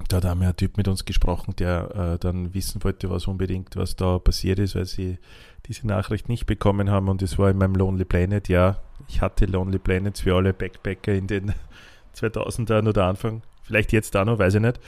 da 0.09 0.19
hat 0.19 0.27
einmal 0.27 0.49
ein 0.49 0.57
Typ 0.57 0.77
mit 0.77 0.87
uns 0.87 1.05
gesprochen, 1.05 1.55
der 1.57 1.95
äh, 1.95 2.19
dann 2.19 2.53
wissen 2.53 2.85
wollte, 2.85 3.09
was 3.09 3.27
unbedingt, 3.27 3.77
was 3.77 3.97
da 3.97 4.19
passiert 4.19 4.59
ist, 4.59 4.75
weil 4.75 4.85
sie 4.85 5.19
diese 5.67 5.87
Nachricht 5.87 6.29
nicht 6.29 6.47
bekommen 6.47 6.91
haben. 6.91 7.09
Und 7.09 7.23
es 7.23 7.39
war 7.39 7.51
in 7.51 7.59
meinem 7.59 7.75
Lonely 7.75 8.05
Planet. 8.05 8.49
Ja, 8.49 8.79
ich 9.09 9.21
hatte 9.21 9.47
Lonely 9.47 9.79
Planets 9.79 10.21
für 10.21 10.35
alle 10.35 10.53
Backpacker 10.53 11.13
in 11.13 11.27
den 11.27 11.55
2000ern 12.17 12.89
oder 12.89 13.07
Anfang. 13.07 13.43
Vielleicht 13.63 13.93
jetzt 13.93 14.17
auch 14.17 14.25
noch, 14.25 14.39
weiß 14.39 14.55
ich 14.55 14.61
nicht. 14.61 14.81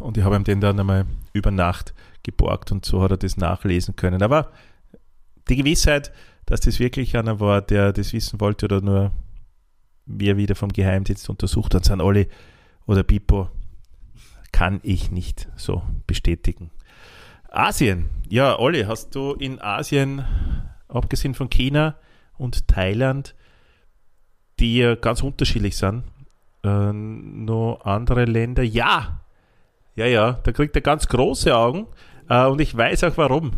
Und 0.00 0.16
ich 0.16 0.24
habe 0.24 0.36
ihm 0.36 0.44
den 0.44 0.60
dann 0.60 0.80
einmal 0.80 1.06
über 1.32 1.50
Nacht 1.50 1.92
geborgt 2.22 2.72
und 2.72 2.84
so 2.84 3.02
hat 3.02 3.10
er 3.10 3.16
das 3.18 3.36
nachlesen 3.36 3.94
können. 3.94 4.22
Aber 4.22 4.50
die 5.48 5.56
Gewissheit, 5.56 6.12
dass 6.46 6.60
das 6.60 6.78
wirklich 6.78 7.16
einer 7.16 7.40
war, 7.40 7.60
der 7.60 7.92
das 7.92 8.12
wissen 8.12 8.40
wollte 8.40 8.66
oder 8.66 8.80
nur 8.80 9.12
wir 10.06 10.36
wieder 10.36 10.54
vom 10.54 10.72
Geheimdienst 10.72 11.28
untersucht, 11.28 11.74
dann 11.74 11.82
sind 11.82 12.00
alle 12.00 12.28
oder 12.86 13.02
Pipo, 13.02 13.48
kann 14.52 14.80
ich 14.82 15.10
nicht 15.10 15.48
so 15.56 15.82
bestätigen. 16.06 16.70
Asien. 17.56 18.10
Ja, 18.28 18.58
Olli, 18.58 18.82
hast 18.82 19.14
du 19.14 19.32
in 19.32 19.62
Asien, 19.62 20.22
abgesehen 20.88 21.32
von 21.32 21.48
China 21.48 21.96
und 22.36 22.68
Thailand, 22.68 23.34
die 24.60 24.76
ja 24.76 24.94
ganz 24.94 25.22
unterschiedlich 25.22 25.76
sind, 25.78 26.04
äh, 26.64 26.92
noch 26.92 27.80
andere 27.84 28.26
Länder? 28.26 28.62
Ja, 28.62 29.22
ja, 29.94 30.04
ja, 30.04 30.32
da 30.32 30.52
kriegt 30.52 30.76
er 30.76 30.82
ganz 30.82 31.08
große 31.08 31.56
Augen 31.56 31.86
äh, 32.28 32.44
und 32.44 32.60
ich 32.60 32.76
weiß 32.76 33.04
auch 33.04 33.16
warum. 33.16 33.52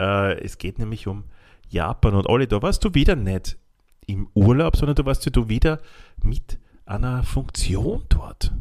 Äh, 0.00 0.40
es 0.40 0.58
geht 0.58 0.80
nämlich 0.80 1.06
um 1.06 1.22
Japan 1.68 2.14
und 2.14 2.28
Olli, 2.28 2.48
da 2.48 2.60
warst 2.62 2.84
du 2.84 2.94
wieder 2.94 3.14
nicht 3.14 3.56
im 4.06 4.28
Urlaub, 4.34 4.76
sondern 4.76 4.96
du 4.96 5.04
warst 5.04 5.24
du 5.36 5.48
wieder 5.48 5.78
mit 6.20 6.58
einer 6.84 7.22
Funktion 7.22 8.06
dort 8.08 8.52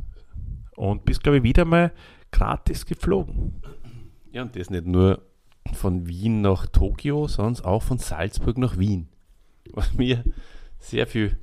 und 0.76 1.06
bist, 1.06 1.24
glaube 1.24 1.38
ich, 1.38 1.44
wieder 1.44 1.66
mal 1.66 1.92
gratis 2.32 2.86
geflogen. 2.86 3.64
Ja, 4.36 4.42
und 4.42 4.54
das 4.58 4.70
nicht 4.70 4.86
nur 4.86 5.22
von 5.72 6.10
Wien 6.10 6.42
nach 6.42 6.68
Tokio, 6.68 7.26
sondern 7.30 7.64
auch 7.64 7.82
von 7.82 8.00
Salzburg 8.00 8.58
nach 8.58 8.78
Wien. 8.78 9.08
Was 9.72 9.94
mir 9.94 10.26
sehr 10.78 11.08
viel 11.08 11.38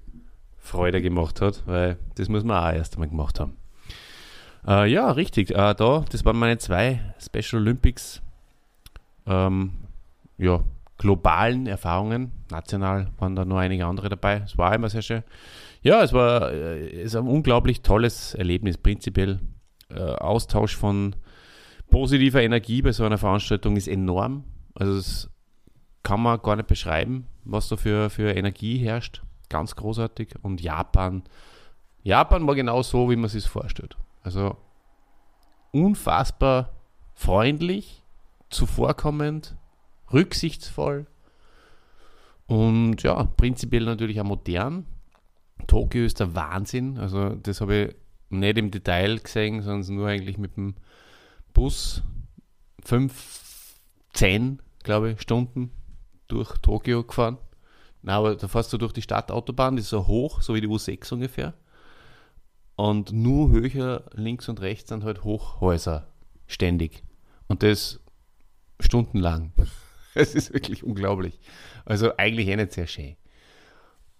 Freude 0.58 1.00
gemacht 1.00 1.40
hat, 1.40 1.62
weil 1.64 1.96
das 2.16 2.28
muss 2.28 2.44
man 2.44 2.62
auch 2.62 2.76
erst 2.76 2.92
einmal 2.92 3.08
gemacht 3.08 3.40
haben. 3.40 3.56
Äh, 4.66 4.92
ja, 4.92 5.10
richtig. 5.10 5.52
Äh, 5.52 5.74
da, 5.74 6.04
das 6.10 6.22
waren 6.26 6.36
meine 6.36 6.58
zwei 6.58 7.00
Special 7.18 7.62
Olympics. 7.62 8.20
Ähm, 9.24 9.72
ja, 10.36 10.62
globalen 10.98 11.66
Erfahrungen. 11.66 12.30
National 12.50 13.10
waren 13.16 13.34
da 13.34 13.46
noch 13.46 13.56
einige 13.56 13.86
andere 13.86 14.10
dabei. 14.10 14.42
Es 14.44 14.58
war 14.58 14.74
immer 14.74 14.90
sehr 14.90 15.00
schön. 15.00 15.22
Ja, 15.80 16.02
es 16.02 16.12
war 16.12 16.52
äh, 16.52 17.00
es 17.00 17.16
ein 17.16 17.26
unglaublich 17.26 17.80
tolles 17.80 18.34
Erlebnis, 18.34 18.76
prinzipiell. 18.76 19.40
Äh, 19.88 19.98
Austausch 19.98 20.76
von 20.76 21.16
positiver 21.92 22.42
Energie 22.42 22.82
bei 22.82 22.90
so 22.90 23.04
einer 23.04 23.18
Veranstaltung 23.18 23.76
ist 23.76 23.86
enorm. 23.86 24.44
Also 24.74 24.96
das 24.96 25.30
kann 26.02 26.20
man 26.20 26.40
gar 26.42 26.56
nicht 26.56 26.66
beschreiben, 26.66 27.26
was 27.44 27.68
da 27.68 27.76
für, 27.76 28.10
für 28.10 28.34
Energie 28.34 28.78
herrscht. 28.78 29.22
Ganz 29.50 29.76
großartig. 29.76 30.34
Und 30.42 30.60
Japan, 30.62 31.22
Japan 32.02 32.46
war 32.46 32.54
genau 32.54 32.82
so, 32.82 33.10
wie 33.10 33.16
man 33.16 33.28
sich 33.28 33.46
vorstellt. 33.46 33.96
Also 34.22 34.56
unfassbar 35.70 36.72
freundlich, 37.14 38.02
zuvorkommend, 38.48 39.54
rücksichtsvoll 40.12 41.06
und 42.46 43.02
ja, 43.02 43.24
prinzipiell 43.24 43.84
natürlich 43.84 44.20
auch 44.20 44.24
modern. 44.24 44.86
Tokio 45.66 46.04
ist 46.04 46.20
der 46.20 46.34
Wahnsinn. 46.34 46.98
Also 46.98 47.30
das 47.34 47.60
habe 47.60 47.76
ich 47.76 47.94
nicht 48.30 48.58
im 48.58 48.70
Detail 48.70 49.18
gesehen, 49.18 49.60
sondern 49.60 49.94
nur 49.94 50.08
eigentlich 50.08 50.38
mit 50.38 50.56
dem 50.56 50.74
Bus 51.52 52.02
fünf, 52.84 53.78
zehn, 54.12 54.60
glaube 54.82 55.12
ich, 55.12 55.20
Stunden 55.20 55.70
durch 56.28 56.56
Tokio 56.58 57.04
gefahren. 57.04 57.38
Na, 58.02 58.16
aber 58.16 58.34
da 58.34 58.48
fährst 58.48 58.72
du 58.72 58.78
durch 58.78 58.92
die 58.92 59.02
Stadtautobahn, 59.02 59.76
die 59.76 59.82
ist 59.82 59.90
so 59.90 60.06
hoch, 60.06 60.42
so 60.42 60.54
wie 60.54 60.60
die 60.60 60.68
U6 60.68 61.12
ungefähr. 61.14 61.54
Und 62.74 63.12
nur 63.12 63.50
höher 63.50 64.04
links 64.12 64.48
und 64.48 64.60
rechts 64.60 64.88
sind 64.88 65.04
halt 65.04 65.24
Hochhäuser 65.24 66.08
ständig. 66.46 67.04
Und 67.46 67.62
das 67.62 68.00
stundenlang. 68.80 69.52
Es 70.14 70.34
ist 70.34 70.52
wirklich 70.52 70.84
unglaublich. 70.84 71.40
Also 71.86 72.14
eigentlich 72.18 72.46
eh 72.48 72.56
nicht 72.56 72.72
sehr 72.72 72.86
schön. 72.86 73.16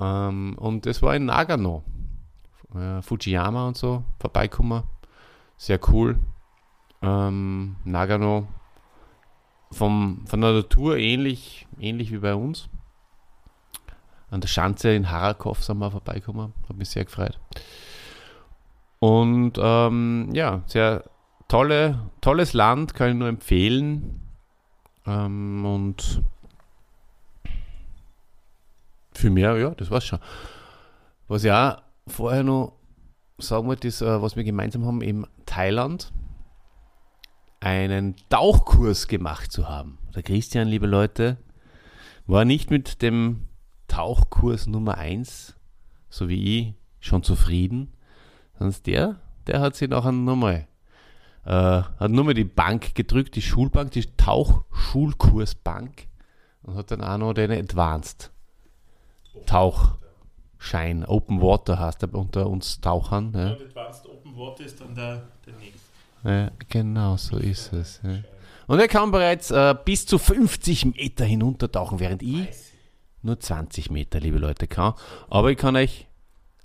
Ähm, 0.00 0.56
und 0.58 0.86
das 0.86 1.02
war 1.02 1.14
in 1.14 1.26
Nagano. 1.26 1.84
Äh, 2.74 3.02
Fujiyama 3.02 3.68
und 3.68 3.76
so 3.76 4.02
vorbeikommen. 4.18 4.84
Sehr 5.58 5.78
cool. 5.90 6.18
Ähm, 7.02 7.76
Nagano 7.84 8.46
vom, 9.72 10.24
von 10.26 10.40
der 10.40 10.52
Natur 10.52 10.96
ähnlich, 10.96 11.66
ähnlich 11.78 12.12
wie 12.12 12.18
bei 12.18 12.34
uns. 12.34 12.68
An 14.30 14.40
der 14.40 14.48
Schanze 14.48 14.94
in 14.94 15.10
Harakov 15.10 15.62
sind 15.62 15.78
wir 15.78 15.90
vorbeikommen. 15.90 16.54
Hat 16.68 16.76
mich 16.76 16.90
sehr 16.90 17.04
gefreut. 17.04 17.38
Und 18.98 19.58
ähm, 19.60 20.30
ja, 20.32 20.62
sehr 20.66 21.04
tolle, 21.48 21.98
tolles 22.20 22.52
Land, 22.52 22.94
kann 22.94 23.10
ich 23.10 23.16
nur 23.16 23.28
empfehlen. 23.28 24.20
Ähm, 25.06 25.66
und 25.66 26.22
für 29.12 29.30
mehr, 29.30 29.56
ja, 29.56 29.70
das 29.70 29.90
war's 29.90 30.04
schon. 30.04 30.20
Was 31.28 31.44
auch 31.46 31.82
vorher 32.06 32.42
noch 32.42 32.74
sagen 33.38 33.66
wollte, 33.66 33.88
ist, 33.88 34.02
äh, 34.02 34.22
was 34.22 34.36
wir 34.36 34.44
gemeinsam 34.44 34.86
haben, 34.86 35.02
in 35.02 35.26
Thailand 35.46 36.12
einen 37.62 38.16
Tauchkurs 38.28 39.06
gemacht 39.06 39.52
zu 39.52 39.68
haben. 39.68 39.98
Der 40.14 40.22
Christian, 40.24 40.66
liebe 40.66 40.86
Leute, 40.86 41.36
war 42.26 42.44
nicht 42.44 42.70
mit 42.70 43.02
dem 43.02 43.46
Tauchkurs 43.86 44.66
Nummer 44.66 44.98
1, 44.98 45.54
so 46.10 46.28
wie 46.28 46.58
ich, 46.58 46.74
schon 46.98 47.22
zufrieden, 47.22 47.92
sondern 48.58 48.82
der, 48.86 49.20
der 49.46 49.60
hat 49.60 49.76
sich 49.76 49.88
nachher 49.88 50.12
nochmal, 50.12 50.66
äh, 51.44 51.50
hat 51.50 52.10
nur 52.10 52.24
mal 52.24 52.34
die 52.34 52.44
Bank 52.44 52.94
gedrückt, 52.94 53.36
die 53.36 53.42
Schulbank, 53.42 53.92
die 53.92 54.06
Tauchschulkursbank 54.16 56.08
und 56.62 56.74
hat 56.74 56.90
dann 56.90 57.02
auch 57.02 57.18
noch 57.18 57.32
den 57.32 57.52
Advanced 57.52 58.32
Tauchschein, 59.46 61.04
Open 61.04 61.40
Water 61.40 61.78
heißt 61.78 62.02
er 62.02 62.14
unter 62.14 62.48
uns 62.48 62.80
Tauchern. 62.80 63.32
Ja. 63.34 63.52
Und 63.52 63.62
Advanced 63.62 64.06
Open 64.08 64.36
Water 64.36 64.64
ist 64.64 64.80
dann 64.80 64.94
der, 64.94 65.28
der 65.46 65.54
nächste. 65.54 65.81
Ja, 66.24 66.50
genau, 66.68 67.16
so 67.16 67.36
ist 67.36 67.72
es. 67.72 68.00
Ja. 68.02 68.18
Und 68.66 68.78
er 68.78 68.88
kann 68.88 69.10
bereits 69.10 69.50
äh, 69.50 69.74
bis 69.84 70.06
zu 70.06 70.18
50 70.18 70.86
Meter 70.96 71.24
hinuntertauchen, 71.24 72.00
während 72.00 72.22
ich 72.22 72.48
nur 73.22 73.38
20 73.38 73.90
Meter, 73.90 74.20
liebe 74.20 74.38
Leute, 74.38 74.66
kann. 74.66 74.94
Aber 75.30 75.50
ich 75.50 75.58
kann 75.58 75.76
euch 75.76 76.06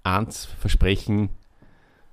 eins 0.03 0.45
versprechen, 0.45 1.29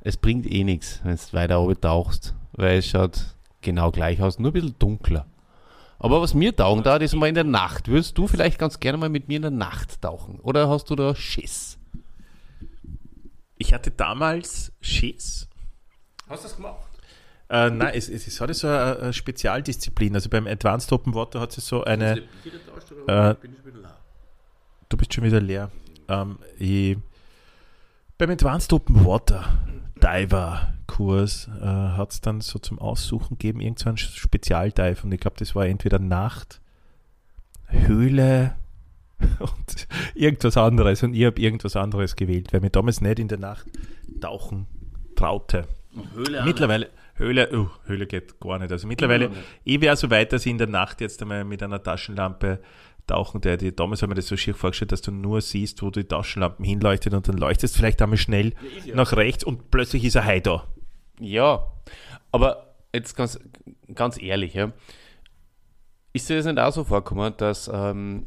es 0.00 0.16
bringt 0.16 0.50
eh 0.50 0.64
nichts, 0.64 1.00
wenn 1.02 1.16
du 1.16 1.32
weiter 1.32 1.60
oben 1.60 1.80
tauchst, 1.80 2.34
weil 2.52 2.78
es 2.78 2.86
schaut 2.86 3.34
genau 3.62 3.90
gleich 3.90 4.20
aus, 4.20 4.38
nur 4.38 4.50
ein 4.50 4.54
bisschen 4.54 4.78
dunkler. 4.78 5.26
Aber 5.98 6.20
was 6.20 6.34
mir 6.34 6.54
taugen 6.54 6.82
da, 6.82 6.96
ist 6.96 7.14
mal 7.14 7.28
in 7.28 7.34
der 7.34 7.44
Nacht. 7.44 7.88
Würdest 7.88 8.18
du 8.18 8.26
vielleicht 8.26 8.58
ganz 8.58 8.78
gerne 8.80 8.98
mal 8.98 9.08
mit 9.08 9.28
mir 9.28 9.36
in 9.36 9.42
der 9.42 9.50
Nacht 9.50 10.02
tauchen? 10.02 10.38
Oder 10.40 10.68
hast 10.68 10.90
du 10.90 10.96
da 10.96 11.14
Schiss? 11.14 11.78
Ich 13.56 13.72
hatte 13.72 13.90
damals 13.90 14.72
Schiss. 14.80 15.48
Hast 16.28 16.44
du 16.44 16.48
das 16.48 16.56
gemacht? 16.56 16.93
Äh, 17.48 17.70
nein, 17.70 17.92
es, 17.94 18.08
es, 18.08 18.26
es 18.26 18.40
hat 18.40 18.54
so 18.54 18.68
eine, 18.68 19.12
Spezialdisziplin. 19.12 20.14
Also 20.14 20.30
beim 20.30 20.46
Advanced 20.46 20.92
Open 20.92 21.14
Water 21.14 21.40
hat 21.40 21.56
es 21.56 21.66
so 21.66 21.84
eine. 21.84 22.22
Äh, 23.06 23.34
du 24.88 24.96
bist 24.96 25.12
schon 25.12 25.24
wieder 25.24 25.40
leer. 25.40 25.70
Ähm, 26.08 26.38
ich, 26.58 26.96
beim 28.18 28.30
Advanced 28.30 28.72
Open 28.72 29.04
Water 29.04 29.44
Diver-Kurs 30.02 31.48
äh, 31.60 31.64
hat 31.64 32.12
es 32.12 32.20
dann 32.20 32.40
so 32.40 32.58
zum 32.58 32.78
Aussuchen 32.78 33.38
gegeben, 33.38 33.60
irgendein 33.60 33.96
so 33.96 34.06
Spezialdive. 34.06 35.02
Und 35.02 35.12
ich 35.12 35.20
glaube, 35.20 35.36
das 35.38 35.54
war 35.54 35.66
entweder 35.66 35.98
Nacht, 35.98 36.60
Höhle 37.66 38.54
und 39.38 39.88
irgendwas 40.14 40.56
anderes. 40.56 41.02
Und 41.02 41.14
ich 41.14 41.24
habe 41.24 41.40
irgendwas 41.40 41.76
anderes 41.76 42.16
gewählt, 42.16 42.52
weil 42.52 42.60
mir 42.60 42.70
damals 42.70 43.00
nicht 43.00 43.18
in 43.18 43.28
der 43.28 43.38
Nacht 43.38 43.66
tauchen 44.20 44.66
traute. 45.14 45.66
Höhle 46.14 46.42
Mittlerweile. 46.44 46.90
Höhle, 47.16 47.48
oh, 47.52 47.68
Höhle 47.86 48.06
geht 48.06 48.40
gar 48.40 48.58
nicht. 48.58 48.72
Also 48.72 48.86
mittlerweile, 48.86 49.30
ich 49.64 49.80
wäre 49.80 49.96
so 49.96 50.10
weit, 50.10 50.32
dass 50.32 50.46
ich 50.46 50.50
in 50.50 50.58
der 50.58 50.66
Nacht 50.66 51.00
jetzt 51.00 51.22
einmal 51.22 51.44
mit 51.44 51.62
einer 51.62 51.82
Taschenlampe 51.82 52.60
Tauchen, 53.06 53.42
der 53.42 53.58
dir 53.58 53.72
damals 53.72 54.02
haben 54.02 54.10
wir 54.10 54.14
das 54.14 54.28
so 54.28 54.36
schier 54.36 54.54
vorgestellt, 54.54 54.92
dass 54.92 55.02
du 55.02 55.12
nur 55.12 55.42
siehst, 55.42 55.82
wo 55.82 55.90
die 55.90 56.04
Taschenlampen 56.04 56.64
hinleuchtet 56.64 57.12
und 57.12 57.28
dann 57.28 57.36
leuchtest 57.36 57.76
vielleicht 57.76 58.00
einmal 58.00 58.16
schnell 58.16 58.54
nach 58.94 59.12
rechts 59.12 59.44
und 59.44 59.70
plötzlich 59.70 60.04
ist 60.04 60.16
ein 60.16 60.24
Hai 60.24 60.40
da. 60.40 60.66
Ja, 61.20 61.66
aber 62.32 62.74
jetzt 62.94 63.14
ganz, 63.14 63.38
ganz 63.94 64.20
ehrlich, 64.20 64.54
ja. 64.54 64.72
Ist 66.14 66.30
dir 66.30 66.36
das 66.36 66.46
nicht 66.46 66.58
auch 66.58 66.72
so 66.72 66.84
vorgekommen, 66.84 67.34
dass 67.36 67.70
ähm, 67.72 68.26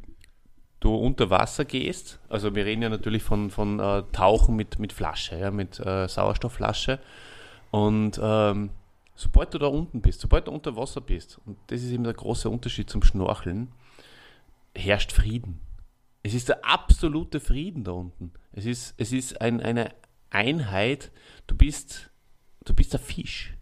du 0.80 0.94
unter 0.94 1.30
Wasser 1.30 1.66
gehst? 1.66 2.20
Also 2.30 2.54
wir 2.54 2.66
reden 2.66 2.84
ja 2.84 2.90
natürlich 2.90 3.24
von, 3.24 3.50
von 3.50 3.80
äh, 3.80 4.04
Tauchen 4.12 4.56
mit, 4.56 4.78
mit 4.78 4.94
Flasche, 4.94 5.38
ja, 5.40 5.52
mit 5.52 5.80
äh, 5.80 6.08
Sauerstoffflasche. 6.08 7.00
Und 7.72 8.20
ähm, 8.22 8.70
sobald 9.15 9.53
du 9.53 9.57
da 9.57 9.68
unten 9.68 10.01
bist, 10.01 10.22
sobald 10.22 10.47
du 10.47 10.51
unter 10.51 10.76
Wasser 10.76 11.01
bist, 11.01 11.39
und 11.45 11.57
das 11.68 11.82
ist 11.82 11.91
eben 11.91 12.03
der 12.03 12.13
große 12.13 12.49
Unterschied 12.49 12.89
zum 12.89 13.03
Schnorcheln, 13.03 13.72
herrscht 14.76 15.11
Frieden. 15.11 15.59
Es 16.24 16.34
ist 16.34 16.49
der 16.49 16.65
absolute 16.65 17.39
Frieden 17.39 17.84
da 17.84 17.91
unten. 17.91 18.32
Es 18.51 18.65
ist, 18.65 18.93
es 18.97 19.11
ist 19.11 19.41
ein, 19.41 19.61
eine 19.61 19.93
Einheit. 20.30 21.11
Du 21.47 21.55
bist, 21.55 22.11
du 22.65 22.74
bist 22.74 22.93
ein 22.95 23.01
Fisch. 23.01 23.53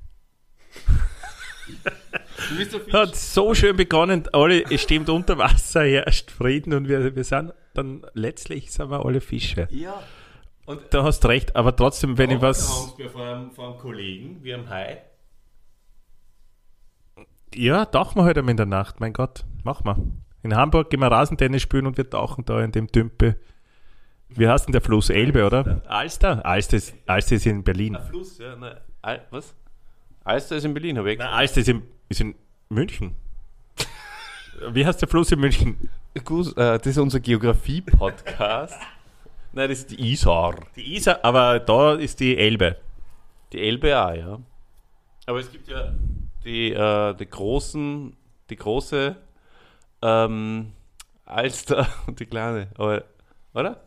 du 2.49 2.57
bist 2.57 2.73
ein 2.73 2.81
Fisch. 2.81 2.93
Hat 2.93 3.15
so 3.15 3.53
schön 3.53 3.77
begonnen, 3.77 4.27
alle, 4.33 4.63
es 4.71 4.81
stimmt, 4.81 5.09
unter 5.09 5.37
Wasser 5.37 5.83
herrscht 5.83 6.31
Frieden 6.31 6.73
und 6.73 6.87
wir, 6.87 7.15
wir 7.15 7.23
sind 7.23 7.53
dann 7.75 8.05
letztlich 8.13 8.71
sind 8.71 8.89
wir 8.89 9.05
alle 9.05 9.21
Fische. 9.21 9.67
Ja. 9.69 10.01
Und 10.65 10.81
Da 10.91 11.03
hast 11.03 11.23
du 11.23 11.27
recht, 11.27 11.55
aber 11.55 11.75
trotzdem, 11.75 12.17
wenn 12.17 12.31
ich 12.31 12.41
was. 12.41 12.69
Angst 12.69 13.11
vor 13.11 13.25
einem, 13.25 13.51
vor 13.51 13.69
einem 13.69 13.77
Kollegen, 13.77 14.43
wie 14.43 14.53
am 14.53 14.67
Hai. 14.69 15.01
Ja, 17.53 17.85
tauchen 17.85 18.19
wir 18.19 18.23
heute 18.25 18.39
einmal 18.39 18.51
in 18.51 18.57
der 18.57 18.65
Nacht, 18.65 18.99
mein 18.99 19.13
Gott, 19.13 19.45
machen 19.63 19.85
wir. 19.85 19.97
In 20.43 20.55
Hamburg 20.55 20.89
gehen 20.89 20.99
wir 20.99 21.07
Rasentennis 21.07 21.61
spielen 21.61 21.87
und 21.87 21.97
wir 21.97 22.09
tauchen 22.09 22.45
da 22.45 22.61
in 22.61 22.71
dem 22.71 22.91
Tümpe. 22.91 23.37
Wie 24.29 24.47
heißt 24.47 24.67
denn 24.67 24.73
der 24.73 24.81
Fluss? 24.81 25.09
Elbe, 25.09 25.45
oder? 25.45 25.81
Alster? 25.87 26.45
Alster 26.45 26.77
ist, 26.77 26.95
Alster 27.05 27.35
ist 27.35 27.45
in 27.45 27.63
Berlin. 27.63 27.97
Fluss, 28.09 28.37
ja. 28.39 28.55
Ne, 28.55 28.81
Al 29.01 29.25
was? 29.29 29.55
Alster 30.23 30.55
ist 30.57 30.65
in 30.65 30.73
Berlin, 30.73 30.97
habe 30.97 31.11
ich 31.13 31.19
Nein, 31.19 31.27
Alster 31.27 31.61
ist 31.61 31.69
in, 31.69 31.83
ist 32.09 32.21
in 32.21 32.35
München. 32.69 33.15
Wie 34.71 34.85
heißt 34.85 35.01
der 35.01 35.07
Fluss 35.07 35.31
in 35.31 35.39
München? 35.39 35.89
Gut, 36.23 36.49
äh, 36.57 36.77
das 36.77 36.87
ist 36.87 36.97
unser 36.97 37.19
Geografie-Podcast. 37.19 38.79
Nein, 39.55 39.69
das 39.69 39.79
ist 39.79 39.91
die 39.91 40.11
Isar. 40.11 40.67
Die 40.75 40.95
Isar, 40.97 41.19
aber 41.23 41.59
da 41.59 41.93
ist 41.93 42.19
die 42.19 42.37
Elbe. 42.37 42.75
Die 43.53 43.61
Elbe 43.61 43.97
auch, 43.97 44.13
ja. 44.13 44.39
Aber 45.25 45.39
es 45.39 45.49
gibt 45.49 45.69
ja 45.69 45.93
die, 46.43 46.73
äh, 46.73 47.15
die 47.15 47.25
großen, 47.25 48.15
die 48.49 48.55
große 48.57 49.15
ähm, 50.01 50.73
Alster 51.23 51.87
und 52.05 52.19
die 52.19 52.25
kleine. 52.25 52.67
Aber, 52.77 53.05
oder? 53.53 53.81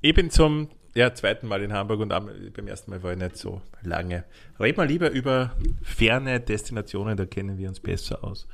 Ich 0.00 0.14
bin 0.14 0.30
zum 0.30 0.70
ja, 0.94 1.12
zweiten 1.12 1.46
Mal 1.46 1.62
in 1.62 1.74
Hamburg 1.74 2.00
und 2.00 2.08
beim 2.08 2.68
ersten 2.68 2.92
Mal 2.92 3.02
war 3.02 3.12
ich 3.12 3.18
nicht 3.18 3.36
so 3.36 3.60
lange. 3.82 4.24
Red 4.58 4.78
mal 4.78 4.86
lieber 4.86 5.10
über 5.10 5.54
ferne 5.82 6.40
Destinationen, 6.40 7.18
da 7.18 7.26
kennen 7.26 7.58
wir 7.58 7.68
uns 7.68 7.80
besser 7.80 8.24
aus. 8.24 8.48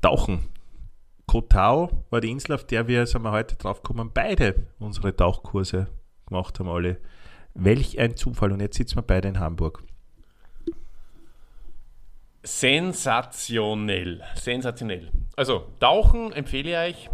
Tauchen. 0.00 0.53
Kotau 1.26 2.04
war 2.10 2.20
die 2.20 2.30
Insel, 2.30 2.52
auf 2.54 2.64
der 2.64 2.86
wir, 2.88 3.06
sind 3.06 3.22
wir 3.22 3.32
heute 3.32 3.56
drauf 3.56 3.82
gekommen, 3.82 4.10
beide 4.12 4.66
unsere 4.78 5.14
Tauchkurse 5.16 5.88
gemacht 6.26 6.58
haben, 6.60 6.68
alle. 6.68 6.98
Welch 7.54 7.98
ein 7.98 8.16
Zufall. 8.16 8.52
Und 8.52 8.60
jetzt 8.60 8.76
sitzen 8.76 8.96
wir 8.96 9.02
beide 9.02 9.28
in 9.28 9.38
Hamburg. 9.40 9.82
Sensationell. 12.42 14.22
Sensationell. 14.34 15.10
Also, 15.36 15.66
Tauchen 15.80 16.32
empfehle 16.32 16.70
ich 16.90 16.96
euch. 16.96 17.10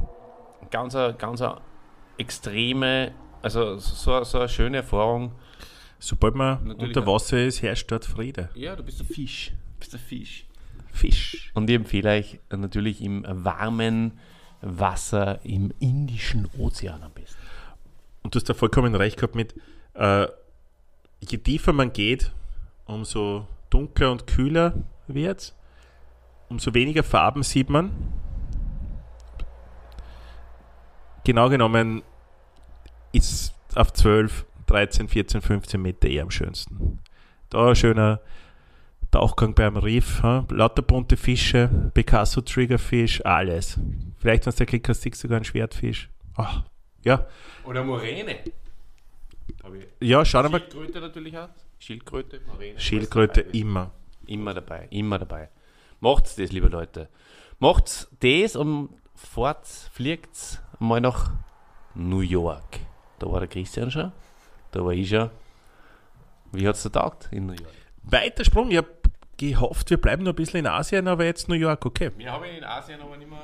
Ganz, 0.70 0.94
a- 0.94 1.12
ganz 1.12 1.40
a 1.40 1.60
extreme, 2.18 3.12
also 3.42 3.78
so, 3.78 4.22
so 4.24 4.38
eine 4.38 4.48
schöne 4.48 4.78
Erfahrung. 4.78 5.32
Sobald 5.98 6.34
man 6.34 6.64
Natürlich, 6.66 6.96
unter. 6.96 7.06
Wasser 7.06 7.44
ist, 7.44 7.62
herrscht 7.62 7.90
dort 7.90 8.04
Friede. 8.04 8.50
Ja, 8.54 8.76
du 8.76 8.82
bist 8.82 9.00
ein 9.00 9.06
Fisch. 9.06 9.52
Du 9.74 9.78
bist 9.80 9.94
ein 9.94 10.00
Fisch. 10.00 10.46
Fisch. 10.92 11.50
Und 11.54 11.68
ich 11.70 11.76
empfehle 11.76 12.10
euch 12.10 12.40
natürlich 12.50 13.02
im 13.02 13.24
warmen 13.28 14.18
Wasser 14.60 15.44
im 15.44 15.72
Indischen 15.78 16.48
Ozean 16.58 17.02
am 17.02 17.12
besten. 17.12 17.38
Und 18.22 18.34
du 18.34 18.38
hast 18.38 18.48
da 18.48 18.54
vollkommen 18.54 18.94
recht 18.94 19.16
gehabt 19.16 19.34
mit, 19.34 19.54
äh, 19.94 20.26
je 21.20 21.38
tiefer 21.38 21.72
man 21.72 21.92
geht, 21.92 22.32
umso 22.84 23.46
dunkler 23.70 24.10
und 24.12 24.26
kühler 24.26 24.74
wird 25.06 25.54
umso 26.50 26.74
weniger 26.74 27.02
Farben 27.02 27.42
sieht 27.42 27.70
man. 27.70 27.92
Genau 31.24 31.48
genommen 31.48 32.02
ist 33.12 33.54
auf 33.74 33.92
12, 33.92 34.44
13, 34.66 35.08
14, 35.08 35.40
15 35.40 35.80
Meter 35.80 36.08
eher 36.08 36.24
am 36.24 36.30
schönsten. 36.30 36.98
Da 37.48 37.74
schöner 37.74 38.20
Tauchgang 39.10 39.54
beim 39.54 39.76
Riff, 39.76 40.22
ha? 40.22 40.46
lauter 40.50 40.82
bunte 40.82 41.16
Fische, 41.16 41.90
Picasso 41.94 42.40
Triggerfisch, 42.42 43.24
alles. 43.24 43.78
Vielleicht, 44.18 44.46
wenn 44.46 44.52
du 44.54 44.64
der 44.64 44.80
hast, 44.88 45.02
siehst 45.02 45.20
sogar 45.20 45.36
einen 45.36 45.44
Schwertfisch. 45.44 46.08
Ach, 46.36 46.62
ja, 47.02 47.26
Oder 47.64 47.82
Moräne. 47.82 48.38
ja, 50.00 50.24
schau 50.24 50.42
mal. 50.48 50.60
Schildkröte 50.60 51.00
natürlich 51.00 51.36
auch. 51.36 51.48
Schildkröte, 51.78 52.40
Moräne. 52.46 52.78
Schildkröte 52.78 53.40
immer. 53.40 53.90
Immer 54.26 54.54
dabei, 54.54 54.86
immer 54.90 55.18
dabei. 55.18 55.48
Macht's 55.98 56.36
das, 56.36 56.52
liebe 56.52 56.68
Leute. 56.68 57.08
Macht's 57.58 58.08
das 58.20 58.54
und 58.54 58.90
fahrt, 59.14 59.66
fliegt's 59.66 60.62
mal 60.78 61.00
nach 61.00 61.32
New 61.94 62.20
York. 62.20 62.78
Da 63.18 63.26
war 63.30 63.40
der 63.40 63.48
Christian 63.48 63.90
schon, 63.90 64.12
da 64.70 64.84
war 64.84 64.92
ich 64.92 65.08
schon. 65.08 65.30
Wie 66.52 66.66
hat's 66.66 66.82
dir 66.82 66.92
taugt 66.92 67.28
in 67.32 67.46
New 67.46 67.52
York? 67.54 67.74
Weiter 68.02 68.44
Sprung. 68.44 68.70
Ich 68.70 68.76
habe 68.76 68.88
gehofft, 69.40 69.88
wir 69.90 69.96
bleiben 69.96 70.22
noch 70.22 70.32
ein 70.32 70.36
bisschen 70.36 70.60
in 70.60 70.66
Asien, 70.66 71.08
aber 71.08 71.24
jetzt 71.24 71.48
New 71.48 71.54
York, 71.54 71.86
okay. 71.86 72.10
Wir 72.18 72.30
haben 72.30 72.44
in 72.44 72.62
Asien 72.62 73.00
aber 73.00 73.16
nicht 73.16 73.30
mehr 73.30 73.38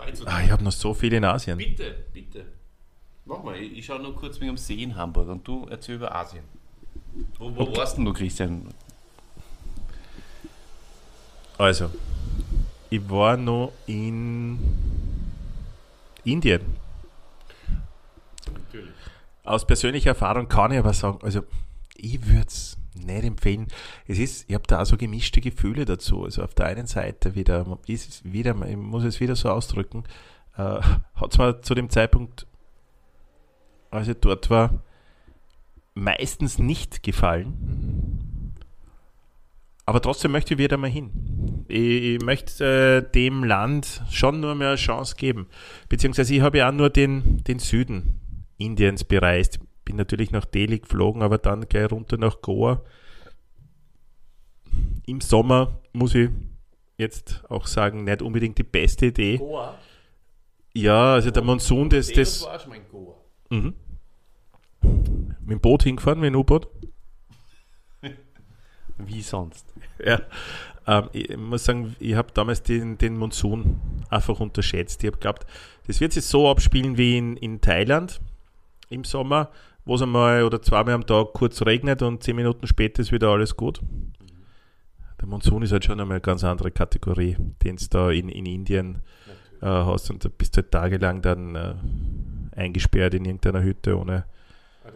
Ah, 0.00 0.04
beizutragen. 0.04 0.44
ich 0.44 0.50
habe 0.50 0.64
noch 0.64 0.72
so 0.72 0.92
viel 0.94 1.12
in 1.12 1.24
Asien. 1.24 1.56
Bitte, 1.58 1.94
bitte. 2.12 2.44
Mach 3.24 3.42
mal, 3.42 3.56
ich, 3.56 3.84
schaue 3.86 4.00
noch 4.00 4.14
kurz 4.16 4.36
wegen 4.40 4.52
dem 4.52 4.56
See 4.56 4.82
in 4.82 4.96
Hamburg 4.96 5.28
und 5.28 5.46
du 5.46 5.66
erzähl 5.70 5.94
über 5.96 6.14
Asien. 6.14 6.42
Wo, 7.38 7.54
wo 7.54 7.76
warst 7.76 7.96
denn 7.96 8.04
du, 8.04 8.12
Christian? 8.12 8.68
Also, 11.56 11.90
ich 12.90 13.08
war 13.10 13.36
noch 13.36 13.72
in 13.86 14.58
Indien. 16.24 16.62
Natürlich. 18.52 18.90
Aus 19.44 19.66
persönlicher 19.66 20.10
Erfahrung 20.10 20.48
kann 20.48 20.72
ich 20.72 20.78
aber 20.78 20.92
sagen, 20.92 21.18
also 21.22 21.42
ich 21.96 22.24
würde 22.26 22.46
es 22.46 22.76
nicht 23.04 23.24
empfehlen. 23.24 23.68
Es 24.06 24.18
ist, 24.18 24.48
ich 24.48 24.54
habe 24.54 24.64
da 24.66 24.82
auch 24.82 24.86
so 24.86 24.96
gemischte 24.96 25.40
Gefühle 25.40 25.84
dazu. 25.84 26.24
Also 26.24 26.42
auf 26.42 26.54
der 26.54 26.66
einen 26.66 26.86
Seite 26.86 27.34
wieder, 27.34 27.78
ist 27.86 28.08
es 28.08 28.32
wieder, 28.32 28.54
ich 28.66 28.76
muss 28.76 29.04
es 29.04 29.20
wieder 29.20 29.36
so 29.36 29.50
ausdrücken, 29.50 30.04
äh, 30.56 30.60
hat 31.14 31.32
es 31.32 31.38
mir 31.38 31.60
zu 31.62 31.74
dem 31.74 31.90
Zeitpunkt, 31.90 32.46
als 33.90 34.08
ich 34.08 34.16
dort 34.20 34.50
war, 34.50 34.82
meistens 35.94 36.58
nicht 36.58 37.02
gefallen. 37.02 38.54
Aber 39.88 40.02
trotzdem 40.02 40.32
möchte 40.32 40.52
ich 40.52 40.58
wieder 40.58 40.76
mal 40.76 40.90
hin. 40.90 41.64
Ich, 41.68 41.78
ich 41.80 42.22
möchte 42.22 43.06
äh, 43.08 43.10
dem 43.10 43.42
Land 43.42 44.02
schon 44.10 44.38
nur 44.40 44.54
mehr 44.54 44.68
eine 44.68 44.76
Chance 44.76 45.16
geben. 45.16 45.46
Beziehungsweise 45.88 46.34
ich 46.34 46.42
habe 46.42 46.58
ja 46.58 46.68
auch 46.68 46.74
nur 46.74 46.90
den, 46.90 47.42
den 47.44 47.58
Süden 47.58 48.20
Indiens 48.58 49.04
bereist. 49.04 49.60
Bin 49.88 49.96
natürlich 49.96 50.32
nach 50.32 50.44
Delhi 50.44 50.80
geflogen, 50.80 51.22
aber 51.22 51.38
dann 51.38 51.66
gleich 51.66 51.90
runter 51.90 52.18
nach 52.18 52.42
Goa. 52.42 52.82
Im 55.06 55.22
Sommer 55.22 55.80
muss 55.94 56.14
ich 56.14 56.28
jetzt 56.98 57.42
auch 57.48 57.66
sagen, 57.66 58.04
nicht 58.04 58.20
unbedingt 58.20 58.58
die 58.58 58.64
beste 58.64 59.06
Idee. 59.06 59.38
Goa? 59.38 59.78
Ja, 60.74 61.14
also 61.14 61.30
der 61.30 61.42
Monsun, 61.42 61.88
das, 61.88 62.12
das 62.12 62.42
war 62.42 62.58
schon 62.58 62.68
mal 62.68 62.76
in 62.76 62.88
Goa. 62.90 63.14
mhm. 63.48 63.74
mit 64.82 65.52
dem 65.52 65.60
Boot 65.60 65.84
hingefahren, 65.84 66.20
mit 66.20 66.34
dem 66.34 66.36
U-Boot. 66.36 66.68
Wie 68.98 69.22
sonst? 69.22 69.72
Ja, 70.04 70.20
ähm, 70.86 71.08
ich 71.14 71.34
muss 71.34 71.64
sagen, 71.64 71.96
ich 71.98 72.14
habe 72.14 72.30
damals 72.34 72.62
den, 72.62 72.98
den 72.98 73.16
Monsun 73.16 73.80
einfach 74.10 74.38
unterschätzt. 74.38 75.02
Ich 75.02 75.06
habe 75.06 75.16
geglaubt, 75.16 75.46
das 75.86 75.98
wird 75.98 76.12
sich 76.12 76.26
so 76.26 76.50
abspielen 76.50 76.98
wie 76.98 77.16
in, 77.16 77.38
in 77.38 77.62
Thailand 77.62 78.20
im 78.90 79.04
Sommer, 79.04 79.50
wo 79.88 79.94
es 79.94 80.02
einmal 80.02 80.44
oder 80.44 80.60
zweimal 80.62 80.94
am 80.94 81.06
Tag 81.06 81.32
kurz 81.32 81.62
regnet 81.62 82.02
und 82.02 82.22
zehn 82.22 82.36
Minuten 82.36 82.66
später 82.66 83.00
ist 83.02 83.10
wieder 83.10 83.30
alles 83.30 83.56
gut. 83.56 83.80
Der 85.20 85.26
Monsun 85.26 85.62
ist 85.62 85.72
halt 85.72 85.84
schon 85.84 85.98
einmal 85.98 86.16
eine 86.16 86.20
ganz 86.20 86.44
andere 86.44 86.70
Kategorie, 86.70 87.36
den 87.64 87.74
es 87.76 87.88
da 87.88 88.10
in, 88.10 88.28
in 88.28 88.46
Indien 88.46 89.02
äh, 89.60 89.66
hast 89.66 90.10
und 90.10 90.24
da 90.24 90.28
bist 90.28 90.56
du 90.56 90.62
halt 90.62 90.70
tagelang 90.70 91.22
dann 91.22 91.54
äh, 91.56 91.74
eingesperrt 92.54 93.14
in 93.14 93.24
irgendeiner 93.24 93.62
Hütte 93.62 93.98
ohne 93.98 94.24
Ah. 94.84 94.90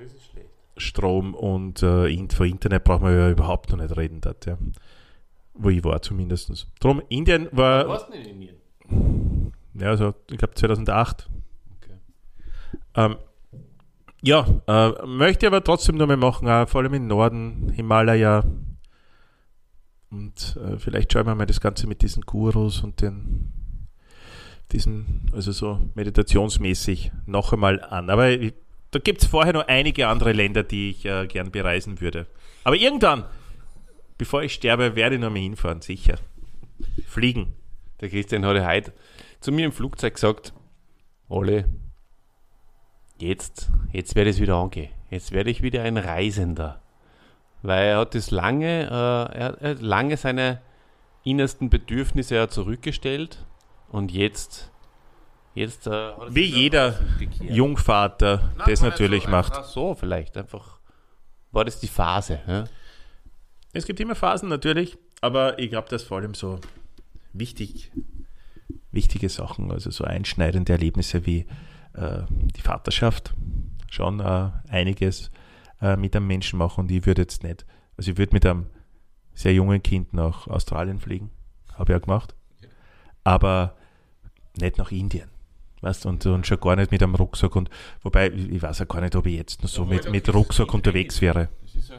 Strom 0.79 1.35
und 1.35 1.83
äh, 1.83 2.27
von 2.29 2.47
Internet 2.47 2.85
braucht 2.85 3.03
man 3.03 3.15
ja 3.15 3.31
überhaupt 3.31 3.71
noch 3.71 3.79
nicht 3.79 3.95
reden 3.97 4.21
dort. 4.23 4.47
Ja. 4.47 4.57
wo 5.55 5.69
ich 5.69 5.85
war 5.85 6.01
zumindest. 6.01 6.67
Drum, 6.81 7.03
Indien 7.09 7.49
war, 7.53 7.89
warst 7.89 8.09
du 8.09 8.13
nicht 8.13 8.27
in 8.27 8.43
Indien? 8.89 9.53
ja, 9.75 9.89
also 9.89 10.15
ich 10.31 10.39
glaube 10.39 10.55
2008. 10.55 11.29
Okay. 11.83 11.97
Ähm, 12.95 13.17
ja, 14.23 14.47
äh, 14.67 15.07
möchte 15.07 15.47
aber 15.47 15.65
trotzdem 15.65 15.97
noch 15.97 16.07
mal 16.07 16.17
machen, 16.17 16.49
auch 16.49 16.69
vor 16.69 16.81
allem 16.81 16.95
im 16.95 17.07
Norden, 17.09 17.73
Himalaya. 17.75 18.45
Und 20.11 20.57
äh, 20.65 20.79
vielleicht 20.79 21.13
schauen 21.13 21.27
wir 21.27 21.35
mal 21.35 21.47
das 21.47 21.61
Ganze 21.61 21.87
mit 21.87 22.03
diesen 22.03 22.23
Gurus 22.23 22.83
und 22.83 23.01
den, 23.01 23.53
diesen, 24.71 25.31
also 25.33 25.51
so 25.53 25.91
meditationsmäßig 25.95 27.11
noch 27.27 27.53
einmal 27.53 27.83
an. 27.83 28.11
Aber 28.11 28.31
ich, 28.31 28.55
da 28.93 28.99
gibt 28.99 29.23
es 29.23 29.29
vorher 29.29 29.55
noch 29.55 29.67
einige 29.67 30.07
andere 30.07 30.33
Länder, 30.33 30.63
die 30.63 30.91
ich 30.91 31.05
äh, 31.05 31.27
gern 31.27 31.51
bereisen 31.51 32.01
würde. 32.01 32.27
Aber 32.63 32.77
irgendwann, 32.77 33.25
bevor 34.19 34.43
ich 34.43 34.55
sterbe, 34.55 34.95
werde 34.95 35.17
ich 35.17 35.21
noch 35.21 35.31
mal 35.31 35.41
hinfahren, 35.41 35.81
sicher. 35.81 36.19
Fliegen. 37.07 37.55
Der 38.01 38.09
Christian 38.09 38.45
hat 38.45 38.57
ja 38.57 38.69
heute 38.69 38.93
zu 39.41 39.51
mir 39.51 39.67
im 39.67 39.73
Flugzeug 39.73 40.15
gesagt, 40.15 40.53
Ole, 41.29 41.65
jetzt, 43.19 43.71
jetzt 43.93 44.15
werde 44.15 44.31
ich 44.31 44.37
es 44.37 44.43
wieder 44.43 44.57
angehen. 44.57 44.91
Jetzt 45.11 45.33
werde 45.33 45.51
ich 45.51 45.63
wieder 45.63 45.83
ein 45.83 45.97
Reisender. 45.97 46.81
Weil 47.63 47.87
er 47.87 47.99
hat 47.99 48.15
das 48.15 48.31
lange, 48.31 48.85
äh, 48.87 49.39
er, 49.39 49.59
er 49.61 49.71
hat 49.71 49.81
lange 49.81 50.17
seine 50.17 50.61
innersten 51.25 51.71
Bedürfnisse 51.71 52.35
ja 52.35 52.49
zurückgestellt 52.49 53.45
und 53.89 54.11
jetzt, 54.11 54.73
jetzt 55.55 55.87
äh, 55.87 55.91
hat 55.91 56.19
er 56.19 56.35
Wie 56.35 56.45
jeder. 56.45 56.99
Jungvater 57.41 58.53
Nein, 58.57 58.67
das 58.69 58.83
natürlich 58.83 59.25
so, 59.25 59.31
macht. 59.31 59.57
einfach 59.57 59.69
So 59.69 59.95
vielleicht, 59.95 60.37
einfach 60.37 60.79
war 61.53 61.65
das 61.65 61.79
die 61.79 61.89
Phase. 61.89 62.41
Ja? 62.49 62.65
Es 63.73 63.87
gibt 63.87 64.01
immer 64.01 64.15
Phasen 64.15 64.49
natürlich, 64.49 64.99
aber 65.21 65.59
ich 65.59 65.71
glaube, 65.71 65.89
dass 65.89 66.03
vor 66.03 66.19
allem 66.19 66.35
so 66.35 66.59
wichtig, 67.33 67.93
wichtige 68.91 69.29
Sachen, 69.29 69.71
also 69.71 69.91
so 69.91 70.05
einschneidende 70.05 70.73
Erlebnisse 70.73 71.27
wie 71.27 71.47
äh, 71.95 72.23
die 72.31 72.61
Vaterschaft, 72.61 73.35
schon 73.91 74.21
äh, 74.21 74.51
einiges 74.69 75.31
äh, 75.81 75.97
mit 75.97 76.17
einem 76.17 76.27
Menschen 76.27 76.59
machen 76.59 76.83
und 76.83 76.91
ich 76.91 77.07
würde 77.07 77.23
jetzt 77.23 77.43
nicht, 77.43 77.67
also 77.97 78.11
ich 78.11 78.19
würde 78.19 78.35
mit 78.35 78.47
einem 78.47 78.67
sehr 79.35 79.55
jungen 79.55 79.83
Kind 79.83 80.13
nach 80.13 80.47
Australien 80.47 81.01
fliegen, 81.01 81.31
habe 81.75 81.93
ich 81.93 81.99
auch 81.99 82.03
gemacht, 82.03 82.35
aber 83.25 83.77
nicht 84.59 84.79
nach 84.79 84.91
Indien. 84.93 85.29
Weißt, 85.81 86.07
und, 86.07 86.25
und 86.27 86.47
schon 86.47 86.61
gar 86.61 86.77
nicht 86.77 86.93
mit 86.93 87.03
einem 87.03 87.17
Rucksack 87.17 87.57
und 87.57 87.69
wobei, 88.03 88.31
ich 88.31 88.63
weiß 88.63 88.79
ja 88.79 88.85
gar 88.85 89.01
nicht, 89.01 89.17
ob 89.17 89.27
ich 89.27 89.35
jetzt 89.35 89.63
noch 89.63 89.69
so 89.69 89.85
mit, 89.85 90.09
mit 90.11 90.33
Rucksack 90.33 90.73
unterwegs 90.73 91.21
wäre. 91.21 91.49
Das 91.63 91.75
ist 91.75 91.91
ja 91.91 91.97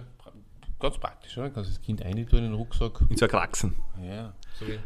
ganz 0.79 0.97
praktisch, 0.97 1.37
oder? 1.37 1.49
Kannst 1.49 1.71
das 1.71 1.81
Kind 1.81 2.01
eintun 2.01 2.39
in 2.39 2.45
den 2.45 2.53
Rucksack. 2.53 3.01
In 3.09 3.17
so 3.17 3.27
Kraxen. 3.27 3.75
Ja, 4.01 4.33
so 4.57 4.67
wie 4.67 4.79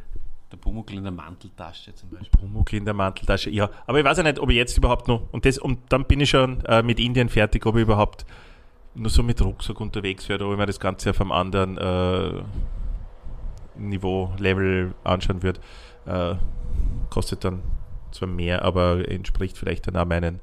der 0.51 0.57
Pumuckl 0.57 0.95
in 0.95 1.03
der 1.03 1.11
Manteltasche 1.11 1.93
zum 1.93 2.09
Beispiel. 2.09 2.39
Pumuckl 2.39 2.77
in 2.77 2.85
der 2.85 2.93
Manteltasche. 2.93 3.49
Ja, 3.49 3.69
aber 3.85 3.99
ich 3.99 4.05
weiß 4.05 4.17
ja 4.17 4.23
nicht, 4.23 4.39
ob 4.39 4.49
ich 4.49 4.55
jetzt 4.55 4.77
überhaupt 4.77 5.07
noch, 5.07 5.21
und, 5.31 5.45
das, 5.45 5.57
und 5.57 5.79
dann 5.89 6.05
bin 6.05 6.21
ich 6.21 6.29
schon 6.29 6.63
äh, 6.65 6.81
mit 6.83 6.99
Indien 6.99 7.29
fertig, 7.29 7.65
ob 7.65 7.75
ich 7.75 7.81
überhaupt 7.81 8.25
nur 8.95 9.09
so 9.09 9.23
mit 9.23 9.41
Rucksack 9.41 9.79
unterwegs 9.79 10.27
wäre, 10.29 10.45
ob 10.45 10.53
ich 10.53 10.57
mir 10.57 10.65
das 10.65 10.79
Ganze 10.79 11.09
auf 11.11 11.21
einem 11.21 11.31
anderen 11.31 11.77
äh, 11.77 12.41
Niveau, 13.75 14.33
Level 14.39 14.93
anschauen 15.03 15.43
würde. 15.43 15.59
Äh, 16.05 16.35
kostet 17.09 17.43
dann 17.43 17.61
zwar 18.11 18.27
mehr, 18.27 18.63
aber 18.63 19.07
entspricht 19.07 19.57
vielleicht 19.57 19.87
dann 19.87 19.97
auch 19.97 20.05
meinen 20.05 20.39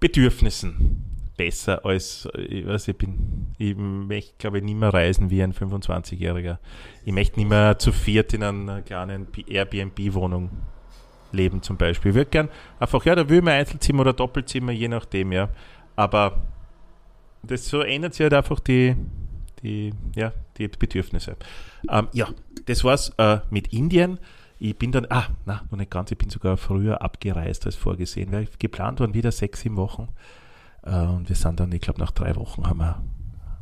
Bedürfnissen 0.00 1.13
besser 1.36 1.84
als, 1.84 2.28
ich 2.36 2.66
weiß, 2.66 2.88
ich 2.88 2.96
bin, 2.96 3.54
ich 3.58 3.76
möchte, 3.76 4.34
glaube 4.38 4.58
ich, 4.58 4.64
nicht 4.64 4.76
mehr 4.78 4.92
reisen 4.92 5.30
wie 5.30 5.42
ein 5.42 5.52
25-Jähriger. 5.52 6.58
Ich 7.04 7.12
möchte 7.12 7.38
nicht 7.38 7.48
mehr 7.48 7.78
zu 7.78 7.92
viert 7.92 8.32
in 8.34 8.42
einer 8.42 8.82
kleinen 8.82 9.26
Airbnb-Wohnung 9.48 10.50
leben 11.32 11.62
zum 11.62 11.76
Beispiel. 11.76 12.10
Ich 12.10 12.14
würde 12.14 12.30
gern 12.30 12.48
einfach, 12.78 13.04
ja, 13.04 13.14
da 13.14 13.28
will 13.28 13.38
ich 13.38 13.44
mir 13.44 13.52
Einzelzimmer 13.52 14.02
oder 14.02 14.12
Doppelzimmer, 14.12 14.72
je 14.72 14.88
nachdem, 14.88 15.32
ja. 15.32 15.48
Aber 15.96 16.42
das 17.42 17.66
so 17.66 17.80
ändert 17.80 18.14
sich 18.14 18.24
halt 18.24 18.34
einfach 18.34 18.60
die, 18.60 18.96
die, 19.62 19.92
ja, 20.14 20.32
die 20.56 20.68
Bedürfnisse. 20.68 21.36
Ähm, 21.90 22.08
ja, 22.12 22.28
das 22.66 22.84
war's 22.84 23.12
äh, 23.18 23.38
mit 23.50 23.72
Indien. 23.72 24.18
Ich 24.58 24.76
bin 24.78 24.92
dann, 24.92 25.06
ah, 25.10 25.26
na, 25.44 25.62
noch 25.70 25.78
nicht 25.78 25.90
ganz, 25.90 26.10
ich 26.10 26.18
bin 26.18 26.30
sogar 26.30 26.56
früher 26.56 27.02
abgereist 27.02 27.66
als 27.66 27.74
vorgesehen, 27.74 28.32
weil 28.32 28.48
geplant 28.58 29.00
waren 29.00 29.12
wieder 29.12 29.32
sechs, 29.32 29.60
sieben 29.60 29.76
Wochen. 29.76 30.08
Äh, 30.84 31.06
und 31.06 31.28
wir 31.28 31.36
sind 31.36 31.60
dann, 31.60 31.72
ich 31.72 31.80
glaube, 31.80 32.00
nach 32.00 32.10
drei 32.10 32.36
Wochen 32.36 32.66
haben 32.66 32.78
wir 32.78 33.02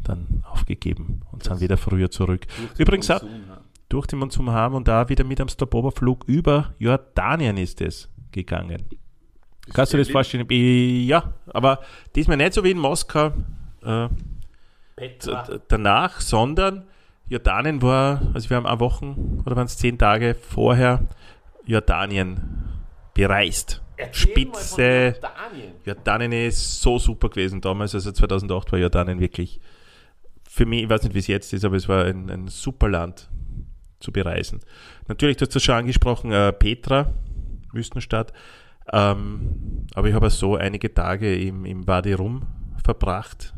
dann 0.05 0.43
aufgegeben 0.51 1.23
und 1.31 1.45
sind 1.45 1.61
wieder 1.61 1.77
früher 1.77 2.11
zurück. 2.11 2.47
Übrigens 2.77 3.11
auch 3.11 3.23
durch 3.89 4.07
den 4.07 4.18
Monsun 4.18 4.51
haben 4.51 4.75
und 4.75 4.89
da 4.89 5.09
wieder 5.09 5.23
mit 5.23 5.41
einem 5.41 5.49
Stopoverflug 5.49 6.25
über 6.27 6.75
Jordanien 6.79 7.57
ist 7.57 7.81
es 7.81 8.09
gegangen. 8.33 8.83
Kannst 9.73 9.93
du 9.93 9.97
dir 9.97 10.03
das 10.03 10.11
vorstellen? 10.11 10.47
Ja, 10.51 11.35
aber 11.53 11.81
diesmal 12.16 12.37
nicht 12.37 12.55
so 12.55 12.64
wie 12.64 12.73
in 12.73 12.79
Moskau 12.79 13.33
äh, 13.85 14.09
danach, 15.68 16.20
sondern 16.20 16.85
Jordanien 17.29 17.81
war, 17.81 18.23
also 18.35 18.51
wir 18.51 18.57
haben 18.57 18.66
eine 18.66 18.81
Wochen 18.81 19.41
oder 19.45 19.57
waren 19.57 19.66
es 19.66 19.77
zehn 19.77 19.99
Tage 19.99 20.35
vorher 20.35 21.07
Jordanien 21.64 22.64
bereist. 23.14 23.83
Spitze. 24.13 25.15
Jordanien 25.85 26.33
ist 26.33 26.81
so 26.81 26.99
super 26.99 27.29
gewesen 27.29 27.61
damals, 27.61 27.95
also 27.95 28.13
2008 28.13 28.73
war 28.73 28.79
Jordanien 28.79 29.21
wirklich 29.21 29.61
für 30.49 30.67
mich, 30.67 30.83
ich 30.83 30.91
weiß 30.91 31.05
nicht, 31.05 31.15
wie 31.15 31.19
es 31.19 31.29
jetzt 31.29 31.53
ist, 31.53 31.65
aber 31.65 31.77
es 31.77 31.89
war 31.89 32.05
ein, 32.05 32.29
ein 32.29 32.49
super 32.49 32.89
Land 32.89 33.31
zu 34.01 34.13
bereisen. 34.13 34.61
Natürlich, 35.09 35.39
du 35.39 35.47
hast 35.47 35.55
das 35.55 35.63
schon 35.63 35.77
angesprochen, 35.77 36.31
äh, 36.31 36.53
Petra, 36.53 37.15
Wüstenstadt, 37.73 38.33
ähm, 38.93 39.87
aber 39.95 40.09
ich 40.09 40.15
habe 40.15 40.29
so 40.29 40.57
einige 40.57 40.93
Tage 40.93 41.35
im, 41.41 41.65
im 41.65 41.87
Wadi 41.87 42.13
Rum 42.13 42.47
verbracht, 42.85 43.55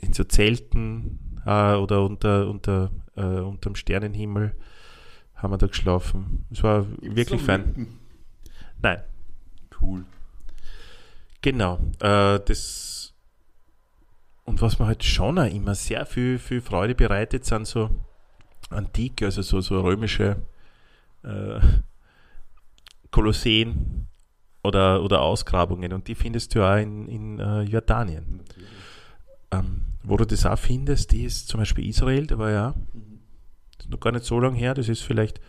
in 0.00 0.12
so 0.12 0.24
Zelten 0.24 1.40
äh, 1.46 1.74
oder 1.74 2.04
unter, 2.04 2.48
unter, 2.48 2.90
äh, 3.16 3.22
unterm 3.22 3.74
Sternenhimmel 3.74 4.54
haben 5.34 5.52
wir 5.52 5.58
da 5.58 5.66
geschlafen. 5.66 6.44
Es 6.50 6.62
war 6.62 6.86
wirklich 7.00 7.40
fein. 7.40 7.88
Nein, 8.82 9.02
Cool. 9.80 10.04
Genau. 11.42 11.78
Äh, 12.00 12.40
das 12.40 13.14
und 14.44 14.62
was 14.62 14.78
mir 14.78 14.86
halt 14.86 15.04
schon 15.04 15.38
auch 15.38 15.50
immer 15.50 15.74
sehr 15.74 16.06
viel, 16.06 16.38
viel 16.38 16.62
Freude 16.62 16.94
bereitet, 16.94 17.44
sind 17.44 17.66
so 17.66 17.90
antike, 18.70 19.26
also 19.26 19.42
so, 19.42 19.60
so 19.60 19.82
römische 19.82 20.36
äh, 21.22 21.60
Kolosseen 23.10 24.06
oder, 24.62 25.02
oder 25.02 25.20
Ausgrabungen. 25.20 25.92
Und 25.92 26.08
die 26.08 26.14
findest 26.14 26.54
du 26.54 26.62
auch 26.62 26.76
in, 26.76 27.08
in 27.08 27.38
äh, 27.38 27.60
Jordanien. 27.62 28.40
Ähm, 29.50 29.82
wo 30.02 30.16
du 30.16 30.24
das 30.24 30.46
auch 30.46 30.58
findest, 30.58 31.12
die 31.12 31.24
ist 31.24 31.48
zum 31.48 31.60
Beispiel 31.60 31.86
Israel, 31.86 32.26
da 32.26 32.38
war 32.38 32.50
ja 32.50 32.74
das 33.76 33.86
ist 33.86 33.90
noch 33.90 34.00
gar 34.00 34.12
nicht 34.12 34.24
so 34.24 34.40
lange 34.40 34.56
her, 34.56 34.72
das 34.72 34.88
ist 34.88 35.02
vielleicht 35.02 35.40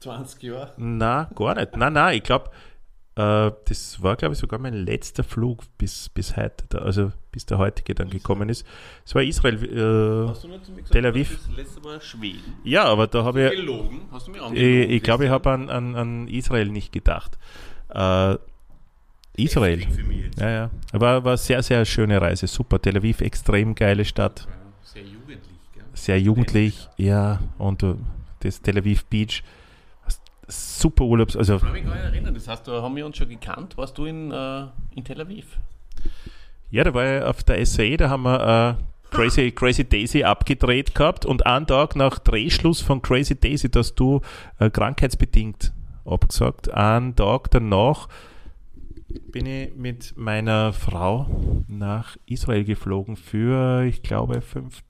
20 0.00 0.42
Jahre. 0.42 0.72
na, 0.76 1.28
gar 1.34 1.54
nicht. 1.54 1.76
Nein, 1.76 1.92
nein, 1.92 2.16
ich 2.18 2.22
glaube, 2.22 2.50
äh, 3.16 3.50
das 3.64 4.00
war, 4.00 4.14
glaube 4.16 4.34
ich, 4.34 4.38
sogar 4.38 4.60
mein 4.60 4.74
letzter 4.74 5.24
Flug 5.24 5.64
bis, 5.76 6.08
bis 6.08 6.36
heute, 6.36 6.64
da, 6.68 6.78
also 6.78 7.10
bis 7.32 7.46
der 7.46 7.58
heutige 7.58 7.94
dann 7.94 8.10
gekommen 8.10 8.48
ist. 8.48 8.64
Es 9.04 9.14
war 9.14 9.22
Israel. 9.22 9.54
Äh, 9.56 10.28
Hast 10.28 10.44
du 10.44 10.48
nicht 10.48 10.64
zu 10.64 10.70
mir 10.70 10.76
gesagt, 10.82 10.92
Tel 10.92 11.06
Aviv. 11.06 11.38
Das 11.48 11.56
letzte 11.56 11.80
Mal 11.80 12.00
Schweden. 12.00 12.54
ja, 12.64 12.84
aber 12.84 13.06
da 13.08 13.24
habe 13.24 13.46
ich, 13.46 13.50
Gelogen? 13.56 14.02
Hast 14.12 14.28
du 14.28 14.30
mir 14.30 14.52
ich, 14.52 14.90
ich 14.90 15.02
glaube, 15.02 15.24
ich 15.24 15.30
habe 15.30 15.50
an, 15.50 15.68
an, 15.68 15.96
an 15.96 16.28
Israel 16.28 16.68
nicht 16.68 16.92
gedacht. 16.92 17.38
Äh, 17.88 18.36
Israel. 19.36 19.80
Für 19.90 20.02
mich 20.04 20.24
jetzt. 20.24 20.40
Ja, 20.40 20.50
ja. 20.50 20.70
Aber 20.92 21.24
war 21.24 21.32
eine 21.32 21.36
sehr, 21.38 21.62
sehr 21.62 21.84
schöne 21.84 22.20
Reise. 22.20 22.46
Super. 22.46 22.80
Tel 22.80 22.96
Aviv, 22.96 23.20
extrem 23.20 23.74
geile 23.74 24.04
Stadt. 24.04 24.46
Sehr 24.82 25.02
jugendlich, 25.02 25.38
gell? 25.74 25.84
Sehr 25.94 26.20
jugendlich. 26.20 26.88
Ja, 26.96 27.40
und 27.58 27.82
äh, 27.82 27.94
das 28.40 28.62
Tel 28.62 28.78
Aviv 28.78 29.04
Beach. 29.06 29.42
Super 30.48 31.04
Urlaubs. 31.04 31.36
Also, 31.36 31.56
Ich 31.56 31.62
kann 31.62 31.72
mich 31.72 31.84
gar 31.84 31.94
nicht 31.94 32.04
erinnern. 32.04 32.34
Das 32.34 32.48
heißt, 32.48 32.66
da 32.66 32.82
haben 32.82 32.96
wir 32.96 33.06
uns 33.06 33.16
schon 33.16 33.28
gekannt. 33.28 33.76
Warst 33.76 33.96
du 33.98 34.06
in, 34.06 34.32
äh, 34.32 34.66
in 34.94 35.04
Tel 35.04 35.20
Aviv? 35.20 35.58
Ja, 36.70 36.84
da 36.84 36.92
war 36.94 37.18
ich 37.18 37.22
auf 37.22 37.44
der 37.44 37.64
SAE, 37.64 37.96
da 37.96 38.10
haben 38.10 38.24
wir 38.24 38.78
äh, 38.78 39.14
Crazy, 39.14 39.52
Crazy 39.52 39.88
Daisy 39.88 40.24
abgedreht 40.24 40.94
gehabt 40.94 41.24
und 41.24 41.46
einen 41.46 41.66
Tag 41.66 41.96
nach 41.96 42.18
Drehschluss 42.18 42.82
von 42.82 43.00
Crazy 43.00 43.38
Daisy, 43.38 43.70
dass 43.70 43.94
du 43.94 44.20
äh, 44.58 44.68
krankheitsbedingt 44.68 45.72
abgesagt, 46.04 46.70
einen 46.70 47.16
Tag 47.16 47.50
danach 47.50 48.08
bin 49.08 49.46
ich 49.46 49.74
mit 49.74 50.14
meiner 50.16 50.72
Frau 50.72 51.62
nach 51.66 52.16
Israel 52.26 52.64
geflogen 52.64 53.16
für, 53.16 53.84
ich 53.84 54.02
glaube, 54.02 54.42
fünf 54.42 54.82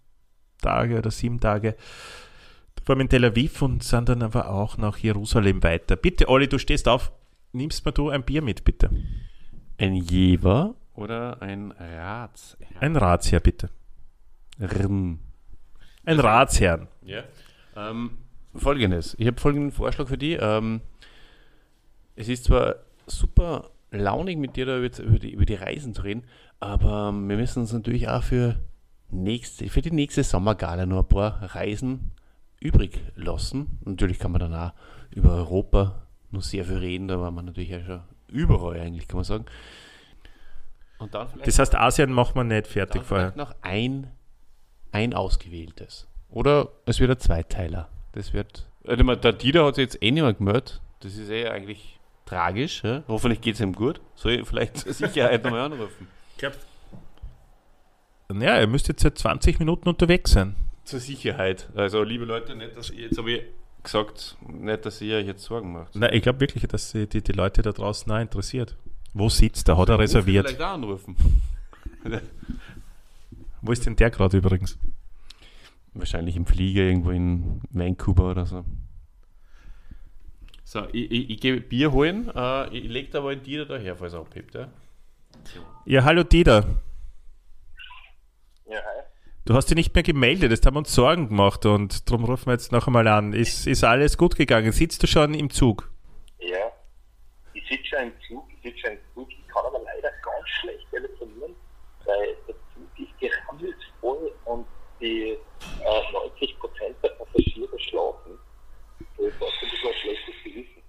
Tage 0.60 0.98
oder 0.98 1.10
sieben 1.10 1.38
Tage. 1.38 1.76
Waren 2.86 2.98
wir 2.98 3.02
in 3.02 3.08
Tel 3.08 3.24
Aviv 3.24 3.62
und 3.62 3.82
sind 3.82 4.08
dann 4.08 4.22
aber 4.22 4.50
auch 4.50 4.76
nach 4.78 4.98
Jerusalem 4.98 5.62
weiter. 5.62 5.96
Bitte, 5.96 6.28
Olli, 6.28 6.48
du 6.48 6.58
stehst 6.58 6.88
auf. 6.88 7.12
Nimmst 7.52 7.84
mir 7.84 7.92
du 7.92 8.10
ein 8.10 8.22
Bier 8.24 8.42
mit, 8.42 8.64
bitte? 8.64 8.90
Ein 9.78 9.94
Jever 9.94 10.74
oder 10.94 11.40
ein 11.40 11.72
Rats? 11.72 12.56
Ein 12.80 12.96
Ratsherr, 12.96 13.40
bitte. 13.40 13.70
Rm. 14.60 15.18
Ein 16.04 16.20
Ratsherrn. 16.20 16.88
Ja. 17.02 17.22
Ähm, 17.76 18.18
Folgendes. 18.54 19.14
Ich 19.18 19.26
habe 19.26 19.40
folgenden 19.40 19.72
Vorschlag 19.72 20.08
für 20.08 20.18
dich. 20.18 20.38
Ähm, 20.40 20.80
es 22.16 22.28
ist 22.28 22.44
zwar 22.44 22.76
super 23.06 23.70
launig 23.90 24.36
mit 24.38 24.56
dir 24.56 24.66
da 24.66 24.78
über, 24.78 24.98
über, 24.98 25.18
die, 25.18 25.32
über 25.32 25.44
die 25.44 25.54
Reisen 25.54 25.94
zu 25.94 26.02
reden, 26.02 26.24
aber 26.60 27.12
wir 27.12 27.36
müssen 27.36 27.60
uns 27.60 27.72
natürlich 27.72 28.08
auch 28.08 28.22
für, 28.22 28.58
nächste, 29.10 29.68
für 29.68 29.82
die 29.82 29.92
nächste 29.92 30.24
Sommergala 30.24 30.86
noch 30.86 31.04
ein 31.04 31.08
paar 31.08 31.54
Reisen 31.54 32.12
übrig 32.60 33.00
lassen. 33.16 33.78
Natürlich 33.84 34.18
kann 34.18 34.32
man 34.32 34.40
dann 34.40 34.54
auch 34.54 34.72
über 35.10 35.32
Europa 35.34 36.06
noch 36.30 36.42
sehr 36.42 36.64
viel 36.64 36.76
reden, 36.78 37.08
da 37.08 37.20
war 37.20 37.30
man 37.30 37.46
natürlich 37.46 37.70
ja 37.70 37.82
schon 37.82 38.00
überall 38.28 38.78
eigentlich, 38.80 39.08
kann 39.08 39.16
man 39.18 39.24
sagen. 39.24 39.46
Und 40.98 41.14
dann 41.14 41.28
vielleicht, 41.28 41.46
Das 41.46 41.58
heißt, 41.58 41.74
Asien 41.76 42.12
macht 42.12 42.34
man 42.34 42.48
nicht 42.48 42.66
fertig 42.66 43.00
dann 43.00 43.04
vorher. 43.04 43.32
vielleicht 43.32 43.50
noch 43.50 43.54
ein, 43.62 44.10
ein 44.92 45.14
ausgewähltes. 45.14 46.06
Oder 46.28 46.68
es 46.84 47.00
wird 47.00 47.10
ein 47.10 47.18
Zweiteiler. 47.18 47.88
Das 48.12 48.32
wird. 48.32 48.66
Meine, 48.84 49.16
der 49.16 49.32
Dieter 49.32 49.64
hat 49.64 49.76
sich 49.76 49.82
jetzt 49.84 50.02
eh 50.02 50.10
nicht 50.10 50.22
mehr 50.22 50.34
gemeldet. 50.34 50.80
Das 51.00 51.16
ist 51.16 51.30
eh 51.30 51.48
eigentlich 51.48 51.98
tragisch. 52.26 52.82
Ja? 52.82 53.02
Hoffentlich 53.08 53.40
geht 53.40 53.54
es 53.54 53.60
ihm 53.60 53.72
gut. 53.72 54.00
Soll 54.14 54.32
ich 54.32 54.46
vielleicht 54.48 54.76
zur 54.78 54.92
Sicherheit 54.92 55.44
nochmal 55.44 55.60
anrufen? 55.60 56.08
Ja, 58.30 58.56
er 58.56 58.66
müsste 58.66 58.92
jetzt 58.92 59.02
seit 59.02 59.16
20 59.16 59.58
Minuten 59.58 59.88
unterwegs 59.88 60.32
sein. 60.32 60.54
Zur 60.88 61.00
Sicherheit. 61.00 61.68
Also, 61.74 62.02
liebe 62.02 62.24
Leute, 62.24 62.56
nicht, 62.56 62.74
dass 62.74 62.88
ihr, 62.88 63.02
jetzt 63.02 63.18
habe 63.18 63.30
ich 63.30 63.42
gesagt, 63.82 64.38
nicht, 64.48 64.86
dass 64.86 65.02
ihr 65.02 65.18
euch 65.18 65.26
jetzt 65.26 65.42
Sorgen 65.42 65.70
macht. 65.70 65.94
Nein, 65.94 66.14
ich 66.14 66.22
glaube 66.22 66.40
wirklich, 66.40 66.66
dass 66.66 66.92
sie 66.92 67.06
die, 67.06 67.20
die 67.20 67.32
Leute 67.32 67.60
da 67.60 67.72
draußen 67.72 68.10
auch 68.10 68.18
interessiert. 68.18 68.74
Wo 69.12 69.28
sitzt 69.28 69.68
er? 69.68 69.76
Hat 69.76 69.90
er 69.90 69.98
reserviert? 69.98 70.46
Vielleicht 70.46 70.62
auch 70.62 70.72
anrufen. 70.72 71.14
Wo 73.60 73.70
ist 73.70 73.84
denn 73.84 73.96
der 73.96 74.08
gerade 74.08 74.38
übrigens? 74.38 74.78
Wahrscheinlich 75.92 76.36
im 76.36 76.46
Flieger 76.46 76.84
irgendwo 76.84 77.10
in 77.10 77.60
Vancouver 77.68 78.30
oder 78.30 78.46
so. 78.46 78.64
So, 80.64 80.86
ich, 80.92 81.10
ich, 81.10 81.30
ich 81.30 81.40
gehe 81.40 81.60
Bier 81.60 81.92
holen. 81.92 82.30
Äh, 82.34 82.74
ich 82.74 82.84
lege 82.84 83.10
da 83.10 83.18
aber 83.18 83.34
in 83.34 83.42
Dieter 83.42 83.66
daher, 83.66 83.94
falls 83.94 84.14
er 84.14 84.20
abhebt. 84.20 84.54
Ja? 84.54 84.68
Ja, 85.84 86.04
hallo 86.04 86.22
Dieter. 86.22 86.64
Du 89.48 89.54
hast 89.54 89.70
dich 89.70 89.76
nicht 89.76 89.94
mehr 89.94 90.02
gemeldet, 90.02 90.52
das 90.52 90.60
haben 90.66 90.74
wir 90.74 90.80
uns 90.80 90.94
Sorgen 90.94 91.28
gemacht 91.28 91.64
und 91.64 92.06
darum 92.06 92.26
rufen 92.26 92.48
wir 92.48 92.52
jetzt 92.52 92.70
noch 92.70 92.86
einmal 92.86 93.08
an. 93.08 93.32
Ist, 93.32 93.66
ist 93.66 93.82
alles 93.82 94.18
gut 94.18 94.36
gegangen? 94.36 94.72
Sitzt 94.72 95.02
du 95.02 95.06
schon 95.06 95.32
im 95.32 95.48
Zug? 95.48 95.90
Ja. 96.38 96.70
Ich 97.54 97.66
sitze 97.66 97.86
schon 97.86 97.98
im 98.00 98.12
Zug, 98.28 98.44
ich 98.52 98.62
sitze 98.62 98.78
schon 98.80 98.90
im 98.90 98.98
Zug, 99.14 99.30
ich 99.30 99.48
kann 99.48 99.64
aber 99.64 99.78
leider 99.78 100.10
ganz 100.22 100.46
schlecht 100.60 100.86
telefonieren, 100.90 101.54
weil 102.04 102.36
der 102.46 102.56
Zug 102.74 102.98
ist 102.98 103.18
gerammelt 103.18 103.76
voll 104.02 104.30
und 104.44 104.66
die 105.00 105.30
äh, 105.30 106.12
90 106.12 106.58
Prozent 106.58 106.96
der 107.02 107.08
Passagiere 107.08 107.80
schlafen. 107.80 108.38
Das 109.16 109.28
ist 109.28 109.32
ein 109.32 109.70
bisschen 109.70 109.88
ein 109.88 109.94
schlechtes 109.94 110.34
Gewissen. 110.44 110.82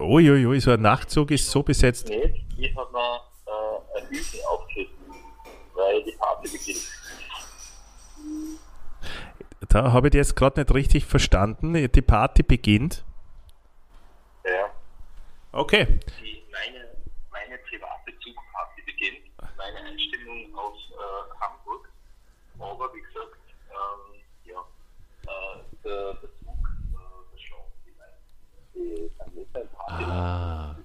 Uiuiui, 0.00 0.60
so 0.60 0.70
ein 0.70 0.80
Nachtzug 0.80 1.30
ist 1.30 1.50
so 1.50 1.62
besetzt. 1.62 2.08
Nicht, 2.08 2.46
ich 2.56 2.74
habe 2.74 2.90
mir 2.90 3.20
äh, 3.48 4.00
ein 4.00 4.08
Üben 4.08 4.46
aufgerissen, 4.48 4.96
weil 5.74 6.02
die 6.04 6.12
Party 6.12 6.48
beginnt. 6.48 6.97
Da 9.68 9.92
habe 9.92 10.08
ich 10.08 10.14
jetzt 10.14 10.34
gerade 10.34 10.60
nicht 10.60 10.74
richtig 10.74 11.04
verstanden. 11.04 11.74
Die 11.74 12.02
Party 12.02 12.42
beginnt. 12.42 13.04
Ja. 14.44 14.70
Okay. 15.52 16.00
die, 16.20 16.42
meine, 16.50 16.86
meine 17.30 17.58
private 17.58 18.18
Zugparty 18.20 18.82
beginnt, 18.86 19.18
meine 19.56 19.88
Einstimmung 19.90 20.54
aus 20.54 20.78
äh, 20.90 21.40
Hamburg. 21.40 21.90
Aber 22.58 22.94
wie 22.94 23.00
gesagt, 23.00 23.36
ähm, 23.70 24.20
ja, 24.44 24.60
äh, 25.26 25.84
der, 25.84 26.14
der 26.14 26.30
Zug, 26.40 26.68
äh, 26.92 27.32
der 27.32 27.38
Schlaf, 27.38 27.66
die, 27.84 27.92
die 28.74 29.10
ein 29.54 29.68
Party. 29.72 30.04
Ah. 30.04 30.76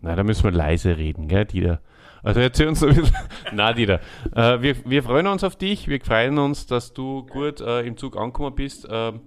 Na, 0.00 0.14
da 0.14 0.22
müssen 0.22 0.44
wir 0.44 0.52
leise 0.52 0.96
reden, 0.96 1.26
gell, 1.26 1.44
Dieter? 1.44 1.80
Also 2.26 2.40
erzähl 2.40 2.66
uns 2.66 2.80
so 2.80 2.88
ein 2.88 2.96
bisschen. 2.96 3.16
Na, 3.52 3.72
Dieter. 3.72 4.00
Äh, 4.34 4.60
wir, 4.60 4.84
wir 4.84 5.04
freuen 5.04 5.28
uns 5.28 5.44
auf 5.44 5.54
dich. 5.54 5.86
Wir 5.86 6.00
freuen 6.00 6.38
uns, 6.38 6.66
dass 6.66 6.92
du 6.92 7.24
gut 7.24 7.60
äh, 7.60 7.82
im 7.82 7.96
Zug 7.96 8.16
angekommen 8.16 8.52
bist. 8.56 8.84
Ähm, 8.90 9.20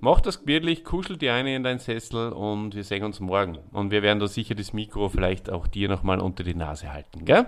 mach 0.00 0.20
das 0.20 0.44
gemütlich, 0.44 0.84
kuschel 0.84 1.16
die 1.16 1.30
eine 1.30 1.56
in 1.56 1.62
deinen 1.62 1.78
Sessel 1.78 2.32
und 2.32 2.74
wir 2.74 2.84
sehen 2.84 3.02
uns 3.02 3.18
morgen. 3.18 3.56
Und 3.72 3.90
wir 3.90 4.02
werden 4.02 4.18
da 4.18 4.28
sicher 4.28 4.54
das 4.54 4.74
Mikro 4.74 5.08
vielleicht 5.08 5.48
auch 5.48 5.66
dir 5.66 5.88
nochmal 5.88 6.20
unter 6.20 6.44
die 6.44 6.54
Nase 6.54 6.92
halten, 6.92 7.24
gell? 7.24 7.46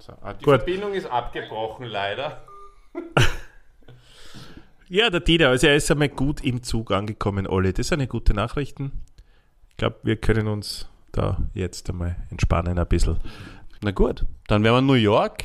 So, 0.00 0.12
ah, 0.22 0.32
die 0.32 0.44
Gut. 0.44 0.56
Verbindung 0.56 0.92
ist 0.92 1.06
abgebrochen, 1.06 1.86
leider. 1.86 2.44
Ja, 4.88 5.10
der 5.10 5.18
Dieter, 5.18 5.48
also 5.48 5.66
er 5.66 5.74
ist 5.74 5.90
einmal 5.90 6.08
gut 6.08 6.44
im 6.44 6.62
Zug 6.62 6.92
angekommen, 6.92 7.48
Olli. 7.48 7.72
Das 7.72 7.88
sind 7.88 7.98
eine 7.98 8.06
gute 8.06 8.34
Nachrichten. 8.34 8.92
Ich 9.76 9.78
glaube, 9.78 9.96
wir 10.04 10.16
können 10.16 10.48
uns 10.48 10.88
da 11.12 11.36
jetzt 11.52 11.90
einmal 11.90 12.16
entspannen 12.30 12.78
ein 12.78 12.86
bisschen. 12.86 13.18
Na 13.82 13.90
gut, 13.90 14.24
dann 14.48 14.64
wären 14.64 14.74
wir 14.74 14.80
New 14.80 14.94
York, 14.94 15.44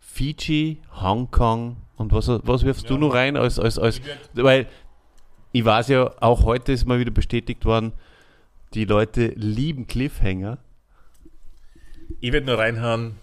Fiji, 0.00 0.82
Hongkong 0.90 1.76
und 1.94 2.10
was, 2.10 2.26
was 2.28 2.64
wirfst 2.64 2.90
du 2.90 2.98
noch 2.98 3.14
rein 3.14 3.36
als, 3.36 3.60
als, 3.60 3.78
als 3.78 4.00
weil 4.32 4.66
ich 5.52 5.64
weiß 5.64 5.86
ja, 5.86 6.20
auch 6.20 6.42
heute 6.42 6.72
ist 6.72 6.84
mal 6.84 6.98
wieder 6.98 7.12
bestätigt 7.12 7.64
worden, 7.64 7.92
die 8.74 8.86
Leute 8.86 9.28
lieben 9.36 9.86
Cliffhanger. 9.86 10.58
Ich 12.18 12.32
würde 12.32 12.46
nur 12.46 12.58
reinhauen, 12.58 13.14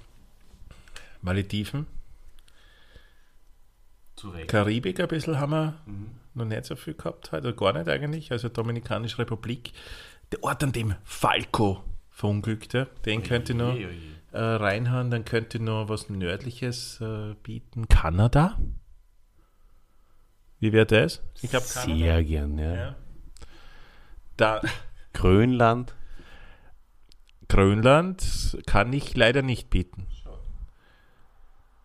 Malediven. 1.21 1.87
Karibik 4.47 5.01
ein 5.01 5.09
bisschen 5.09 5.39
haben 5.41 5.51
wir 5.51 5.75
noch 6.35 6.45
nicht 6.45 6.63
so 6.63 6.77
viel 6.77 6.93
gehabt, 6.93 7.33
heute 7.33 7.53
gar 7.53 7.73
nicht 7.73 7.89
eigentlich. 7.89 8.31
Also 8.31 8.47
Dominikanische 8.47 9.19
Republik. 9.19 9.73
Der 10.31 10.43
Ort, 10.43 10.63
an 10.63 10.71
dem 10.71 10.95
Falco 11.03 11.83
verunglückte, 12.09 12.87
den 13.05 13.23
könnte 13.23 13.51
ich 13.51 13.57
noch 13.57 13.75
äh, 14.31 14.39
reinhauen. 14.39 15.11
Dann 15.11 15.25
könnte 15.25 15.59
noch 15.59 15.89
was 15.89 16.09
Nördliches 16.09 17.01
äh, 17.01 17.35
bieten. 17.43 17.87
Kanada? 17.89 18.57
Wie 20.59 20.71
wäre 20.71 20.85
das? 20.85 21.21
Ich 21.41 21.49
glaube 21.49 21.65
Sehr 21.65 22.23
gern, 22.23 22.57
ja. 22.57 22.75
Ja. 22.75 22.95
Da, 24.37 24.61
Grönland. 25.13 25.95
Grönland 27.49 28.57
kann 28.65 28.93
ich 28.93 29.15
leider 29.17 29.41
nicht 29.41 29.69
bieten. 29.69 30.07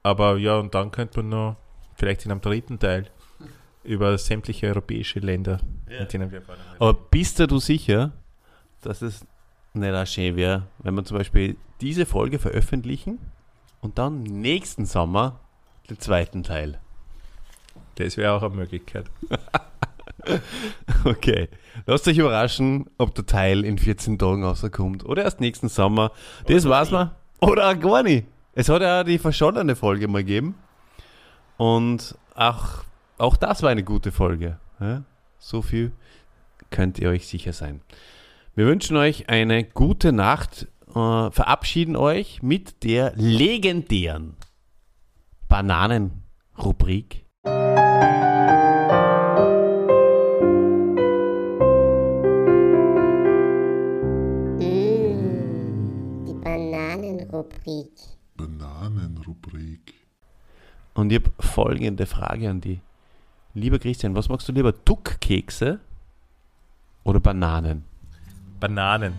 Aber 0.04 0.36
ja, 0.36 0.58
und 0.58 0.72
dann 0.76 0.92
könnte 0.92 1.18
man 1.18 1.30
noch 1.30 1.56
vielleicht 1.96 2.24
in 2.24 2.30
einem 2.30 2.40
dritten 2.40 2.78
Teil 2.78 3.10
über 3.82 4.16
sämtliche 4.18 4.68
europäische 4.68 5.18
Länder, 5.18 5.58
mit 5.88 6.12
denen 6.12 6.30
wir 6.30 6.42
fahren. 6.42 6.60
Aber 6.78 6.94
bist 6.94 7.40
du 7.40 7.58
sicher, 7.58 8.12
dass 8.82 9.02
es 9.02 9.26
nicht 9.74 9.94
auch 9.94 10.06
schön 10.06 10.36
wäre, 10.36 10.66
wenn 10.78 10.94
wir 10.94 11.04
zum 11.04 11.18
Beispiel 11.18 11.56
diese 11.80 12.06
Folge 12.06 12.38
veröffentlichen 12.38 13.18
und 13.80 13.98
dann 13.98 14.22
nächsten 14.22 14.86
Sommer 14.86 15.40
den 15.90 16.00
zweiten 16.00 16.42
Teil? 16.42 16.78
Das 17.96 18.16
wäre 18.16 18.32
auch 18.32 18.42
eine 18.42 18.54
Möglichkeit. 18.54 19.06
Okay. 21.04 21.48
Lasst 21.86 22.08
euch 22.08 22.18
überraschen, 22.18 22.90
ob 22.98 23.14
der 23.14 23.26
Teil 23.26 23.64
in 23.64 23.78
14 23.78 24.18
Tagen 24.18 24.44
rauskommt 24.44 25.04
oder 25.04 25.22
erst 25.22 25.40
nächsten 25.40 25.68
Sommer. 25.68 26.10
Das 26.46 26.68
weiß 26.68 26.90
man. 26.90 27.12
Oder 27.40 27.70
auch 27.70 27.78
gar 27.78 28.02
nicht. 28.02 28.26
Es 28.52 28.68
hat 28.68 28.82
ja 28.82 29.04
die 29.04 29.18
verschollene 29.18 29.76
Folge 29.76 30.08
mal 30.08 30.24
gegeben. 30.24 30.56
Und 31.58 32.16
auch, 32.34 32.84
auch 33.18 33.36
das 33.36 33.62
war 33.62 33.70
eine 33.70 33.84
gute 33.84 34.10
Folge. 34.12 34.58
So 35.38 35.62
viel 35.62 35.92
könnt 36.70 36.98
ihr 36.98 37.10
euch 37.10 37.26
sicher 37.26 37.52
sein. 37.52 37.80
Wir 38.58 38.66
wünschen 38.66 38.96
euch 38.96 39.28
eine 39.28 39.64
gute 39.64 40.12
Nacht, 40.12 40.66
äh, 40.88 40.94
verabschieden 41.30 41.94
euch 41.94 42.42
mit 42.42 42.84
der 42.84 43.12
legendären 43.14 44.34
Bananenrubrik. 45.46 47.26
Mm, 54.58 56.24
die 56.24 56.32
Bananenrubrik. 56.42 57.92
Bananenrubrik. 58.38 59.92
Und 60.94 61.12
ich 61.12 61.20
habe 61.22 61.30
folgende 61.40 62.06
Frage 62.06 62.48
an 62.48 62.62
die. 62.62 62.80
Lieber 63.52 63.78
Christian, 63.78 64.14
was 64.14 64.30
magst 64.30 64.48
du 64.48 64.52
lieber? 64.52 64.72
Duckkekse 64.72 65.78
oder 67.04 67.20
Bananen? 67.20 67.84
Bananen. 68.60 69.14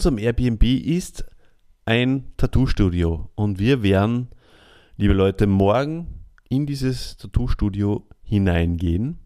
Unserem 0.00 0.16
Airbnb 0.16 0.62
ist 0.64 1.26
ein 1.84 2.32
Tattoo-Studio. 2.38 3.28
Und 3.34 3.58
wir 3.58 3.82
werden, 3.82 4.28
liebe 4.96 5.12
Leute, 5.12 5.46
morgen 5.46 6.24
in 6.48 6.64
dieses 6.64 7.18
Tattoo-Studio 7.18 8.08
hineingehen. 8.22 9.18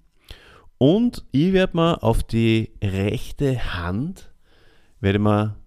Und 0.76 1.24
ich 1.30 1.52
werde 1.52 1.76
mal 1.76 1.94
auf 1.94 2.24
die 2.24 2.72
rechte 2.82 3.72
Hand, 3.76 4.34
werde 4.98 5.20
mal 5.20 5.60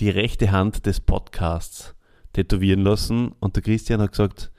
die 0.00 0.08
rechte 0.08 0.50
Hand 0.50 0.86
des 0.86 1.00
Podcasts 1.00 1.94
tätowieren 2.32 2.80
lassen. 2.80 3.32
Und 3.40 3.54
der 3.54 3.62
Christian 3.62 4.00
hat 4.00 4.12
gesagt, 4.12 4.50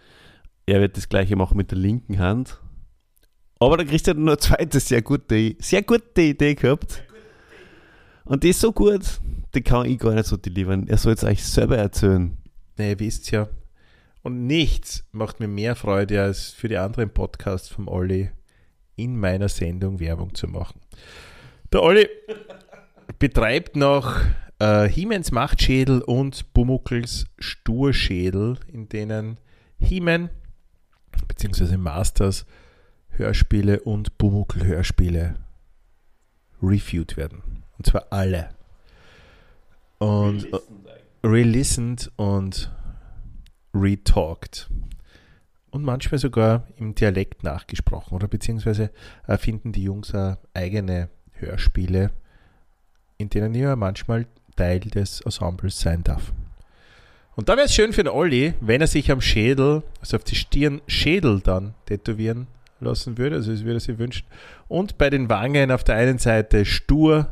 er 0.68 0.82
wird 0.82 0.98
das 0.98 1.10
gleiche 1.10 1.36
machen 1.36 1.58
mit 1.58 1.72
der 1.72 1.80
linken 1.80 2.20
Hand. 2.20 2.62
Aber 3.60 3.76
der 3.78 3.88
Christian 3.88 4.18
hat 4.18 4.24
noch 4.24 4.34
eine 4.34 4.38
zweite 4.38 4.80
sehr 4.80 5.02
gute, 5.02 5.56
sehr 5.58 5.82
gute 5.82 6.22
Idee 6.22 6.54
gehabt. 6.54 7.09
Und 8.26 8.44
die 8.44 8.50
ist 8.50 8.60
so 8.60 8.72
gut, 8.72 9.20
die 9.54 9.62
kann 9.62 9.86
ich 9.86 10.00
gar 10.00 10.14
nicht 10.14 10.28
so 10.28 10.38
delivern. 10.38 10.88
Er 10.88 10.98
soll 10.98 11.14
es 11.14 11.24
euch 11.24 11.44
selber 11.44 11.78
erzählen. 11.78 12.38
Nee, 12.78 12.92
ihr 12.92 13.00
wisst 13.00 13.32
ja. 13.32 13.50
Und 14.22 14.46
nichts 14.46 15.06
macht 15.12 15.40
mir 15.40 15.48
mehr 15.48 15.76
Freude, 15.76 16.22
als 16.22 16.52
für 16.52 16.68
die 16.68 16.78
anderen 16.78 17.10
Podcasts 17.10 17.70
vom 17.70 17.88
Olli 17.88 18.30
in 18.96 19.18
meiner 19.18 19.50
Sendung 19.50 20.00
Werbung 20.00 20.36
zu 20.36 20.48
machen. 20.48 20.82
Der 21.72 21.82
Olli 21.82 22.08
betreibt 23.20 23.76
noch 23.76 24.18
äh, 24.60 24.88
Hiemens 24.88 25.32
Machtschädel 25.32 26.02
und 26.02 26.54
Bumuckels 26.54 27.26
Sturschädel, 27.40 28.58
in 28.68 28.90
denen 28.90 29.40
Hiemen 29.80 30.30
bzw. 31.28 31.78
Masters 31.78 32.46
Hörspiele 33.10 33.82
und 33.82 34.18
Bumuckel 34.18 34.66
Hörspiele 34.66 35.36
reviewed 36.62 37.18
werden. 37.18 37.64
Und 37.80 37.86
zwar 37.86 38.06
alle. 38.12 38.50
Und 39.98 40.48
re-listened 41.24 42.12
und 42.16 42.72
retalked. 43.74 44.70
Und 45.72 45.84
manchmal 45.84 46.20
sogar 46.20 46.68
im 46.78 46.94
Dialekt 46.94 47.44
nachgesprochen. 47.44 48.16
Oder 48.16 48.28
beziehungsweise 48.28 48.92
erfinden 49.26 49.72
die 49.72 49.84
Jungs 49.84 50.14
auch 50.14 50.38
eigene 50.54 51.10
Hörspiele, 51.34 52.12
in 53.18 53.30
denen 53.30 53.56
ich 53.56 53.62
ja 53.62 53.76
manchmal 53.76 54.28
Teil 54.56 54.82
des 54.82 55.22
Ensembles 55.22 55.80
sein 55.80 56.04
darf. 56.04 56.34
Und 57.36 57.48
da 57.48 57.56
wäre 57.56 57.68
es 57.68 57.74
schön 57.74 57.94
für 57.94 58.04
den 58.04 58.12
Olli, 58.12 58.54
wenn 58.60 58.82
er 58.82 58.88
sich 58.88 59.10
am 59.10 59.22
Schädel, 59.22 59.84
also 60.02 60.18
auf 60.18 60.26
die 60.26 60.36
Stirn 60.36 60.82
Schädel 60.88 61.40
dann 61.40 61.76
tätowieren 61.86 62.48
lassen 62.82 63.18
würde, 63.18 63.38
also 63.38 63.54
es 63.54 63.64
würde 63.64 63.78
er 63.78 63.80
sich 63.80 63.98
wünschen. 63.98 64.28
Und 64.68 64.98
bei 64.98 65.10
den 65.10 65.30
Wangen 65.30 65.72
auf 65.72 65.86
der 65.86 65.96
einen 65.96 66.18
Seite 66.18 66.66
stur 66.66 67.32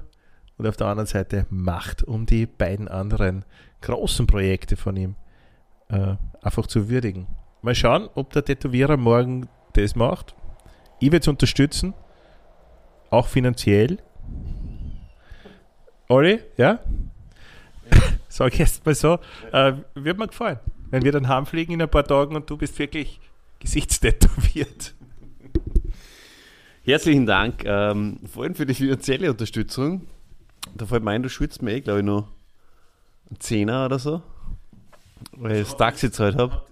und 0.57 0.67
auf 0.67 0.77
der 0.77 0.87
anderen 0.87 1.07
Seite 1.07 1.45
Macht, 1.49 2.03
um 2.03 2.25
die 2.25 2.45
beiden 2.45 2.87
anderen 2.87 3.45
großen 3.81 4.27
Projekte 4.27 4.75
von 4.75 4.97
ihm 4.97 5.15
äh, 5.89 6.15
einfach 6.41 6.67
zu 6.67 6.89
würdigen. 6.89 7.27
Mal 7.61 7.75
schauen, 7.75 8.09
ob 8.15 8.33
der 8.33 8.45
Tätowierer 8.45 8.97
morgen 8.97 9.47
das 9.73 9.95
macht. 9.95 10.35
Ich 10.99 11.11
werde 11.11 11.21
es 11.23 11.27
unterstützen, 11.27 11.93
auch 13.09 13.27
finanziell. 13.27 13.97
Olli, 16.07 16.39
ja? 16.57 16.79
Sag 18.29 18.53
ich 18.53 18.59
erst 18.59 18.85
mal 18.85 18.95
so. 18.95 19.19
Äh, 19.51 19.73
wird 19.93 20.17
mir 20.17 20.27
gefallen, 20.27 20.59
wenn 20.89 21.03
wir 21.03 21.11
dann 21.11 21.27
heimfliegen 21.27 21.73
in 21.73 21.81
ein 21.81 21.89
paar 21.89 22.05
Tagen 22.05 22.35
und 22.35 22.49
du 22.49 22.57
bist 22.57 22.77
wirklich 22.79 23.19
gesichtstätowiert. 23.59 24.95
Herzlichen 26.83 27.25
Dank, 27.25 27.63
ähm, 27.65 28.19
vor 28.31 28.43
allem 28.43 28.55
für 28.55 28.65
die 28.65 28.73
finanzielle 28.73 29.29
Unterstützung. 29.29 30.07
Da 30.75 30.85
fällt 30.85 31.03
mir 31.03 31.11
ein, 31.11 31.23
du 31.23 31.29
schwitzt 31.29 31.61
mir 31.61 31.73
eh, 31.73 31.81
glaube 31.81 31.99
ich, 31.99 32.05
noch 32.05 32.27
einen 33.29 33.39
Zehner 33.39 33.85
oder 33.85 33.99
so, 33.99 34.21
weil 35.31 35.57
ich 35.57 35.67
das 35.67 35.77
Taxi 35.77 36.07
gezahlt 36.07 36.35
habe. 36.37 36.53
Hat, 36.53 36.65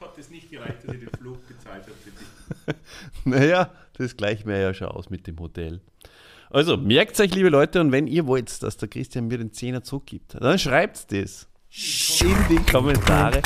hat 0.00 0.18
das 0.18 0.30
nicht 0.30 0.50
gereicht, 0.50 0.78
dass 0.84 0.94
ich 0.94 1.00
den 1.00 1.10
Flug 1.10 1.38
gezahlt 1.48 1.82
habe 1.82 1.94
für 2.02 2.10
dich? 2.10 2.76
naja, 3.24 3.70
das 3.94 4.16
gleicht 4.16 4.46
mir 4.46 4.60
ja 4.60 4.74
schon 4.74 4.88
aus 4.88 5.10
mit 5.10 5.26
dem 5.26 5.38
Hotel. 5.38 5.80
Also, 6.50 6.76
merkt 6.76 7.18
euch, 7.18 7.34
liebe 7.34 7.48
Leute, 7.48 7.80
und 7.80 7.92
wenn 7.92 8.06
ihr 8.06 8.26
wollt, 8.26 8.62
dass 8.62 8.76
der 8.76 8.88
Christian 8.88 9.26
mir 9.26 9.38
den 9.38 9.52
Zehner 9.52 9.82
zurückgibt, 9.82 10.34
dann 10.38 10.58
schreibt 10.58 11.10
das 11.10 11.48
in 12.20 12.36
die 12.50 12.70
Kommentare. 12.70 13.40